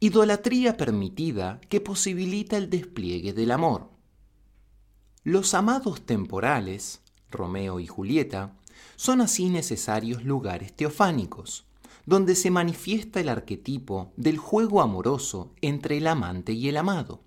[0.00, 3.90] idolatría permitida que posibilita el despliegue del amor.
[5.22, 7.02] Los amados temporales,
[7.34, 8.56] Romeo y Julieta,
[8.96, 11.66] son así necesarios lugares teofánicos,
[12.06, 17.22] donde se manifiesta el arquetipo del juego amoroso entre el amante y el amado.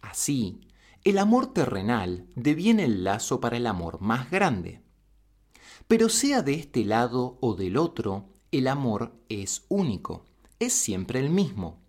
[0.00, 0.60] Así,
[1.04, 4.82] el amor terrenal deviene el lazo para el amor más grande.
[5.88, 10.24] Pero sea de este lado o del otro, el amor es único,
[10.58, 11.80] es siempre el mismo.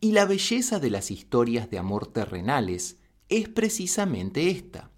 [0.00, 4.90] Y la belleza de las historias de amor terrenales es precisamente esta,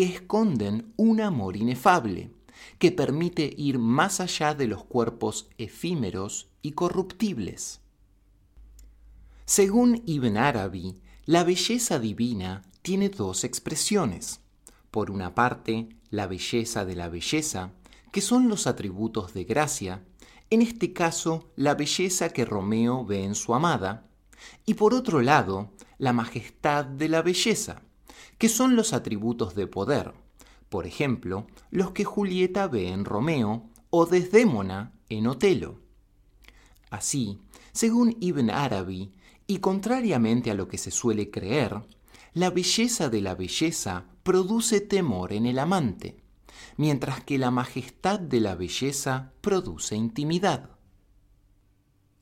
[0.00, 2.30] que esconden un amor inefable,
[2.78, 7.82] que permite ir más allá de los cuerpos efímeros y corruptibles.
[9.44, 10.96] Según Ibn Arabi,
[11.26, 14.40] la belleza divina tiene dos expresiones.
[14.90, 17.74] Por una parte, la belleza de la belleza,
[18.10, 20.02] que son los atributos de gracia,
[20.48, 24.08] en este caso la belleza que Romeo ve en su amada,
[24.64, 27.82] y por otro lado, la majestad de la belleza,
[28.38, 30.14] que son los atributos de poder,
[30.68, 35.80] por ejemplo, los que Julieta ve en Romeo o Desdémona en Otelo.
[36.90, 37.40] Así,
[37.72, 39.12] según Ibn Arabi,
[39.46, 41.82] y contrariamente a lo que se suele creer,
[42.34, 46.22] la belleza de la belleza produce temor en el amante,
[46.76, 50.70] mientras que la majestad de la belleza produce intimidad.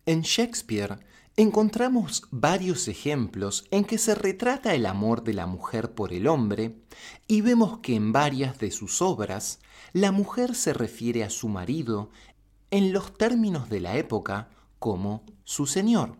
[0.06, 0.98] En Shakespeare
[1.38, 6.74] encontramos varios ejemplos en que se retrata el amor de la mujer por el hombre
[7.28, 9.60] y vemos que en varias de sus obras
[9.92, 12.10] la mujer se refiere a su marido
[12.72, 14.48] en los términos de la época
[14.80, 16.16] como su señor.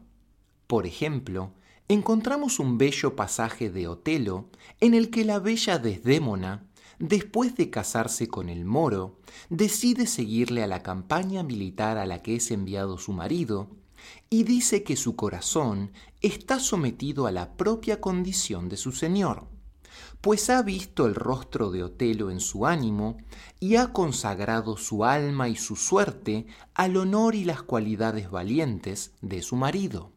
[0.68, 1.50] Por ejemplo,
[1.88, 6.68] encontramos un bello pasaje de Otelo en el que la bella Desdémona
[7.00, 9.18] después de casarse con el moro,
[9.50, 13.77] decide seguirle a la campaña militar a la que es enviado su marido
[14.30, 19.48] y dice que su corazón está sometido a la propia condición de su señor,
[20.20, 23.18] pues ha visto el rostro de Otelo en su ánimo
[23.60, 29.42] y ha consagrado su alma y su suerte al honor y las cualidades valientes de
[29.42, 30.12] su marido.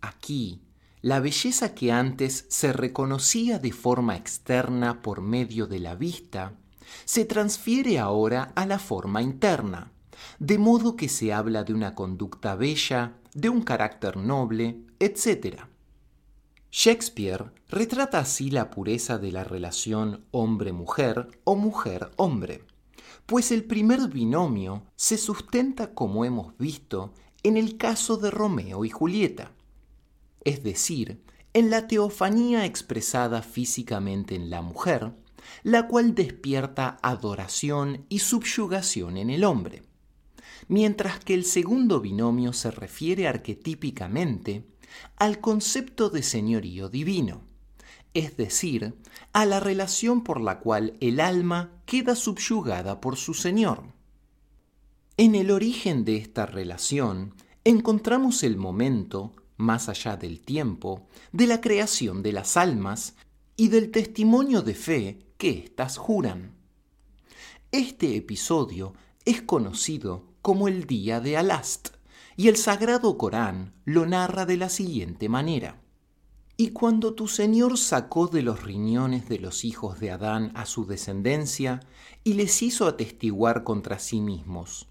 [0.00, 0.62] Aquí,
[1.02, 6.58] la belleza que antes se reconocía de forma externa por medio de la vista,
[7.04, 9.92] se transfiere ahora a la forma interna,
[10.38, 15.62] de modo que se habla de una conducta bella, de un carácter noble, etc.
[16.70, 22.64] Shakespeare retrata así la pureza de la relación hombre-mujer o mujer-hombre,
[23.26, 27.12] pues el primer binomio se sustenta como hemos visto
[27.42, 29.52] en el caso de Romeo y Julieta
[30.46, 31.20] es decir,
[31.54, 35.12] en la teofanía expresada físicamente en la mujer,
[35.64, 39.82] la cual despierta adoración y subyugación en el hombre,
[40.68, 44.64] mientras que el segundo binomio se refiere arquetípicamente
[45.16, 47.42] al concepto de señorío divino,
[48.14, 48.94] es decir,
[49.32, 53.84] a la relación por la cual el alma queda subyugada por su Señor.
[55.18, 57.34] En el origen de esta relación
[57.64, 63.14] encontramos el momento más allá del tiempo, de la creación de las almas
[63.56, 66.54] y del testimonio de fe que éstas juran.
[67.72, 68.94] Este episodio
[69.24, 71.88] es conocido como el Día de Alast,
[72.36, 75.82] y el Sagrado Corán lo narra de la siguiente manera.
[76.56, 80.86] Y cuando tu Señor sacó de los riñones de los hijos de Adán a su
[80.86, 81.80] descendencia
[82.22, 84.88] y les hizo atestiguar contra sí mismos,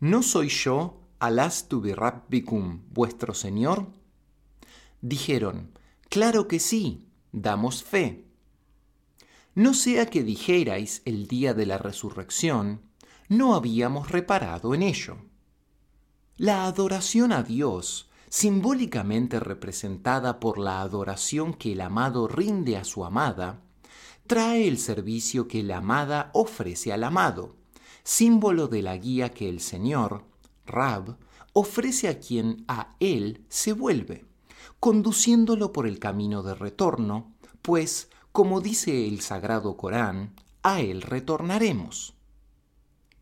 [0.00, 3.88] ¿no soy yo Alastu birabbikum, vuestro Señor?
[5.02, 5.72] Dijeron,
[6.08, 8.24] claro que sí, damos fe.
[9.54, 12.85] No sea que dijerais el día de la resurrección,
[13.28, 15.16] no habíamos reparado en ello.
[16.36, 23.04] La adoración a Dios, simbólicamente representada por la adoración que el amado rinde a su
[23.04, 23.62] amada,
[24.26, 27.56] trae el servicio que la amada ofrece al amado,
[28.02, 30.24] símbolo de la guía que el Señor,
[30.66, 31.16] Rab,
[31.52, 34.26] ofrece a quien a él se vuelve,
[34.80, 42.15] conduciéndolo por el camino de retorno, pues, como dice el Sagrado Corán, a él retornaremos.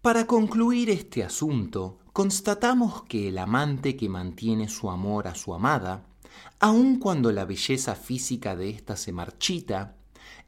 [0.04, 6.04] Para concluir este asunto, constatamos que el amante que mantiene su amor a su amada,
[6.60, 9.96] aun cuando la belleza física de ésta se marchita,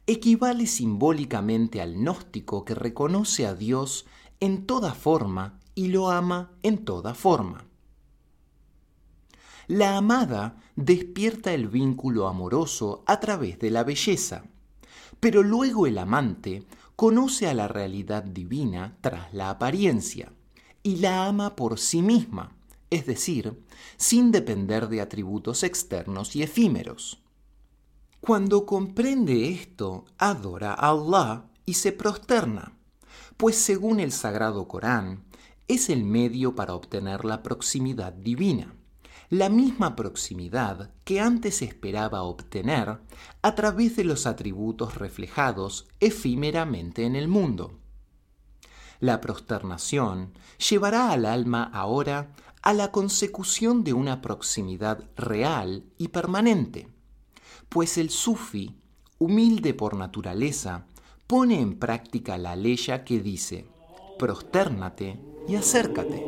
[0.05, 4.05] equivale simbólicamente al gnóstico que reconoce a Dios
[4.39, 7.65] en toda forma y lo ama en toda forma.
[9.65, 14.43] La amada despierta el vínculo amoroso a través de la belleza,
[15.19, 16.67] pero luego el amante
[16.97, 20.33] conoce a la realidad divina tras la apariencia
[20.81, 22.57] y la ama por sí misma,
[22.89, 23.63] es decir,
[23.97, 27.21] sin depender de atributos externos y efímeros.
[28.19, 32.75] Cuando comprende esto, adora a Allah y se prosterna,
[33.37, 35.23] pues según el Sagrado Corán,
[35.67, 38.73] es el medio para obtener la proximidad divina,
[39.29, 42.99] la misma proximidad que antes esperaba obtener
[43.41, 47.77] a través de los atributos reflejados efímeramente en el mundo.
[48.99, 50.33] La prosternación
[50.69, 56.87] llevará al alma ahora a la consecución de una proximidad real y permanente,
[57.69, 58.79] pues el sufi,
[59.19, 60.85] humilde por naturaleza,
[61.27, 63.65] pone en práctica la ley que dice,
[64.17, 66.23] prostérnate y acércate.